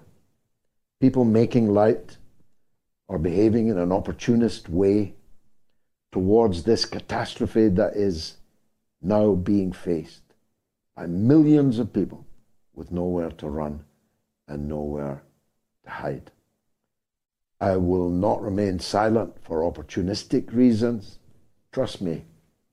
people 1.02 1.26
making 1.26 1.68
light 1.74 2.18
or 3.08 3.18
behaving 3.18 3.68
in 3.68 3.78
an 3.80 3.92
opportunist 3.92 4.70
way 4.70 5.16
towards 6.12 6.64
this 6.64 6.86
catastrophe 6.86 7.68
that 7.68 7.96
is 7.96 8.38
now 9.02 9.34
being 9.34 9.72
faced 9.74 10.22
by 10.96 11.08
millions 11.08 11.80
of 11.80 11.92
people 11.92 12.24
with 12.76 12.92
nowhere 12.92 13.32
to 13.32 13.50
run 13.50 13.84
and 14.48 14.68
nowhere 14.68 15.24
to 15.84 15.90
hide. 15.90 16.32
I 17.60 17.78
will 17.78 18.10
not 18.10 18.42
remain 18.44 18.80
silent 18.80 19.34
for 19.42 19.62
opportunistic 19.62 20.54
reasons. 20.54 21.18
Trust 21.72 22.02
me, 22.02 22.26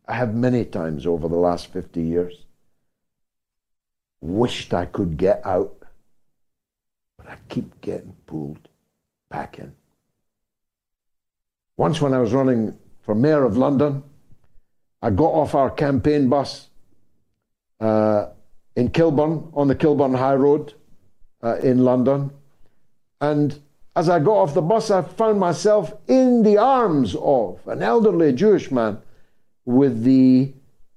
I 0.07 0.15
have 0.15 0.35
many 0.35 0.67
times 0.67 1.07
over 1.07 1.29
the 1.29 1.37
last 1.37 1.69
50 1.69 2.03
years 2.03 2.45
wished 4.21 4.75
I 4.75 4.87
could 4.87 5.17
get 5.17 5.45
out, 5.45 5.75
but 7.17 7.29
I 7.29 7.37
keep 7.49 7.81
getting 7.81 8.15
pulled 8.27 8.69
back 9.29 9.59
in. 9.59 9.73
Once, 11.77 12.01
when 12.01 12.13
I 12.13 12.19
was 12.19 12.33
running 12.33 12.77
for 13.03 13.15
Mayor 13.15 13.45
of 13.45 13.57
London, 13.57 14.03
I 15.01 15.11
got 15.11 15.31
off 15.31 15.55
our 15.55 15.71
campaign 15.71 16.29
bus 16.29 16.71
uh, 17.81 18.27
in 18.75 18.91
Kilburn, 18.91 19.51
on 19.55 19.69
the 19.69 19.75
Kilburn 19.75 20.15
High 20.15 20.35
Road 20.35 20.75
uh, 21.43 21.57
in 21.57 21.85
London. 21.85 22.33
And 23.21 23.61
as 23.95 24.09
I 24.09 24.19
got 24.19 24.33
off 24.33 24.55
the 24.55 24.63
bus, 24.63 24.91
I 24.91 25.03
found 25.03 25.39
myself 25.39 25.93
in 26.09 26.43
the 26.43 26.59
arms 26.59 27.15
of 27.21 27.61
an 27.67 27.83
elderly 27.83 28.33
Jewish 28.33 28.71
man 28.71 28.99
with 29.65 30.03
the 30.03 30.53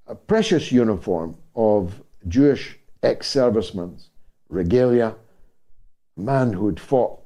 uh, 0.07 0.15
precious 0.15 0.71
uniform 0.71 1.37
of 1.55 2.01
Jewish 2.27 2.77
ex 3.03 3.27
servicemen's 3.27 4.09
regalia, 4.49 5.15
man 6.17 6.53
who 6.53 6.67
had 6.67 6.79
fought 6.79 7.19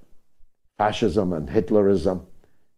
fascism 0.78 1.34
and 1.34 1.50
Hitlerism 1.50 2.26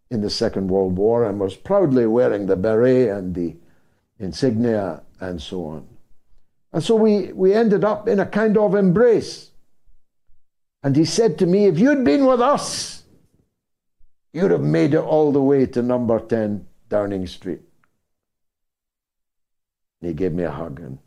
in 0.09 0.21
the 0.21 0.29
Second 0.29 0.69
World 0.69 0.97
War 0.97 1.25
and 1.25 1.39
was 1.39 1.55
proudly 1.55 2.05
wearing 2.05 2.45
the 2.45 2.55
beret 2.55 3.09
and 3.09 3.35
the 3.35 3.55
insignia 4.19 5.03
and 5.19 5.41
so 5.41 5.65
on. 5.65 5.87
And 6.71 6.83
so 6.83 6.95
we, 6.95 7.33
we 7.33 7.53
ended 7.53 7.83
up 7.83 8.07
in 8.07 8.19
a 8.19 8.25
kind 8.25 8.57
of 8.57 8.75
embrace. 8.75 9.51
And 10.83 10.95
he 10.95 11.05
said 11.05 11.37
to 11.39 11.45
me, 11.45 11.65
If 11.65 11.79
you'd 11.79 12.05
been 12.05 12.25
with 12.25 12.41
us, 12.41 13.03
you'd 14.31 14.51
have 14.51 14.61
made 14.61 14.93
it 14.93 14.99
all 14.99 15.31
the 15.31 15.41
way 15.41 15.65
to 15.65 15.81
number 15.81 16.19
10 16.19 16.65
Downing 16.89 17.27
Street. 17.27 17.61
And 20.01 20.09
he 20.09 20.13
gave 20.13 20.33
me 20.33 20.43
a 20.43 20.51
hug 20.51 20.79
and 20.79 20.99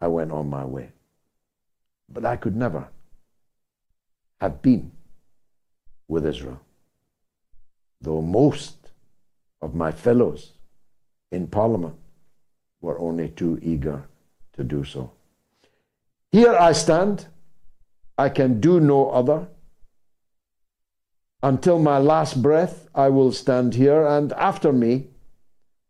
I 0.00 0.08
went 0.08 0.32
on 0.32 0.48
my 0.48 0.64
way. 0.64 0.92
But 2.10 2.24
I 2.24 2.36
could 2.36 2.56
never 2.56 2.88
have 4.40 4.62
been 4.62 4.90
with 6.08 6.26
Israel, 6.26 6.60
though 8.00 8.20
most 8.20 8.90
of 9.62 9.74
my 9.74 9.92
fellows 9.92 10.52
in 11.30 11.46
Parliament 11.46 11.94
were 12.80 12.98
only 12.98 13.28
too 13.28 13.58
eager 13.62 14.04
to 14.54 14.64
do 14.64 14.82
so. 14.84 15.12
Here 16.32 16.54
I 16.54 16.72
stand, 16.72 17.26
I 18.16 18.28
can 18.28 18.60
do 18.60 18.80
no 18.80 19.10
other. 19.10 19.48
Until 21.42 21.78
my 21.78 21.98
last 21.98 22.42
breath, 22.42 22.88
I 22.94 23.08
will 23.08 23.32
stand 23.32 23.74
here, 23.74 24.06
and 24.06 24.32
after 24.32 24.72
me, 24.72 25.08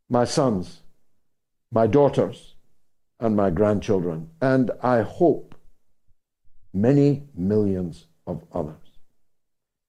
my 0.08 0.24
sons, 0.24 0.80
my 1.72 1.86
daughters, 1.86 2.54
and 3.18 3.36
my 3.36 3.50
grandchildren, 3.50 4.30
and 4.40 4.70
I 4.82 5.02
hope 5.02 5.49
many 6.72 7.24
millions 7.34 8.06
of 8.26 8.42
others. 8.52 8.76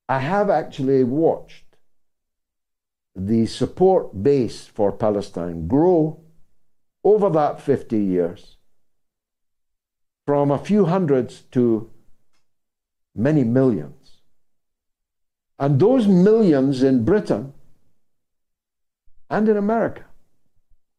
I 0.10 0.20
have 0.20 0.50
actually 0.50 1.04
watched 1.04 1.78
the 3.16 3.46
support 3.46 4.24
base 4.24 4.68
for 4.68 4.92
Palestine 4.92 5.68
grow 5.68 6.20
over 7.04 7.30
that 7.30 7.62
50 7.62 7.98
years 7.98 8.58
from 10.26 10.52
a 10.52 10.58
few 10.58 10.86
hundreds 10.86 11.42
to 11.52 11.90
many 13.16 13.44
millions. 13.44 14.22
And 15.60 15.80
those 15.80 16.08
millions 16.08 16.84
in 16.84 17.04
Britain 17.06 17.54
and 19.30 19.48
in 19.48 19.58
America, 19.58 20.06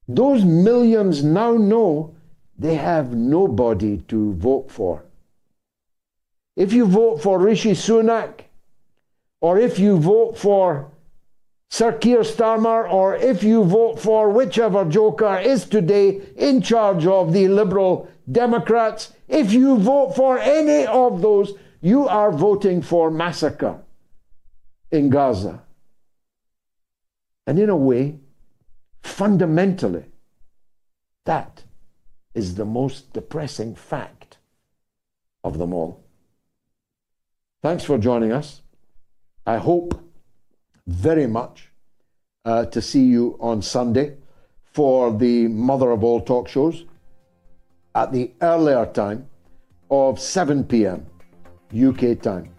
those 0.07 0.45
millions 0.45 1.25
now 1.25 1.53
know 1.57 2.15
they 2.59 2.75
have 2.77 3.15
nobody 3.15 3.99
to 4.09 4.35
vote 4.35 4.71
for. 4.71 5.05
If 6.57 6.73
you 6.73 6.87
vote 6.87 7.23
for 7.23 7.39
Rishi 7.39 7.73
Sunak, 7.73 8.43
or 9.41 9.59
if 9.59 9.79
you 9.79 9.99
vote 9.99 10.39
for 10.39 10.91
Sir 11.71 11.93
Keir 11.93 12.21
Starmer, 12.21 12.91
or 12.91 13.17
if 13.17 13.43
you 13.43 13.65
vote 13.65 13.99
for 13.99 14.31
whichever 14.31 14.85
joker 14.85 15.39
is 15.39 15.65
today 15.65 16.21
in 16.37 16.61
charge 16.61 17.07
of 17.07 17.33
the 17.33 17.49
Liberal 17.49 18.09
Democrats, 18.31 19.13
if 19.29 19.53
you 19.53 19.79
vote 19.79 20.15
for 20.15 20.39
any 20.39 20.87
of 20.87 21.23
those, 21.23 21.55
You 21.85 22.07
are 22.07 22.31
voting 22.31 22.81
for 22.81 23.11
massacre 23.11 23.81
in 24.93 25.11
Gaza. 25.11 25.65
And 27.45 27.59
in 27.59 27.69
a 27.69 27.77
way, 27.77 28.21
fundamentally, 29.03 30.05
that 31.25 31.65
is 32.35 32.55
the 32.55 32.65
most 32.65 33.13
depressing 33.13 33.75
fact 33.75 34.39
of 35.43 35.59
them 35.59 35.75
all. 35.75 36.02
Thanks 37.63 37.85
for 37.85 37.97
joining 37.97 38.33
us. 38.33 38.61
I 39.47 39.59
hope 39.59 39.95
very 40.89 41.29
much 41.29 41.69
uh, 42.45 42.65
to 42.67 42.83
see 42.83 43.05
you 43.05 43.37
on 43.39 43.63
Sunday 43.63 44.17
for 44.73 45.17
the 45.17 45.47
mother 45.47 45.93
of 45.93 46.03
all 46.03 46.21
talk 46.21 46.49
shows 46.49 46.85
at 47.95 48.11
the 48.11 48.33
earlier 48.41 48.85
time 48.87 49.29
of 49.93 50.19
7 50.19 50.65
p.m. 50.65 51.07
UK 51.73 52.21
time. 52.21 52.53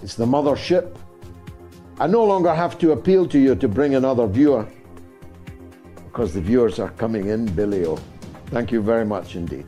It's 0.00 0.14
the 0.14 0.26
mothership. 0.26 0.96
I 1.98 2.06
no 2.06 2.22
longer 2.22 2.54
have 2.54 2.78
to 2.78 2.92
appeal 2.92 3.26
to 3.26 3.38
you 3.38 3.56
to 3.56 3.66
bring 3.66 3.96
another 3.96 4.28
viewer 4.28 4.64
because 6.06 6.32
the 6.32 6.40
viewers 6.40 6.78
are 6.78 6.90
coming 6.90 7.30
in, 7.30 7.46
Billy 7.46 7.84
O. 7.84 7.98
Thank 8.46 8.70
you 8.70 8.80
very 8.80 9.04
much 9.04 9.34
indeed. 9.34 9.66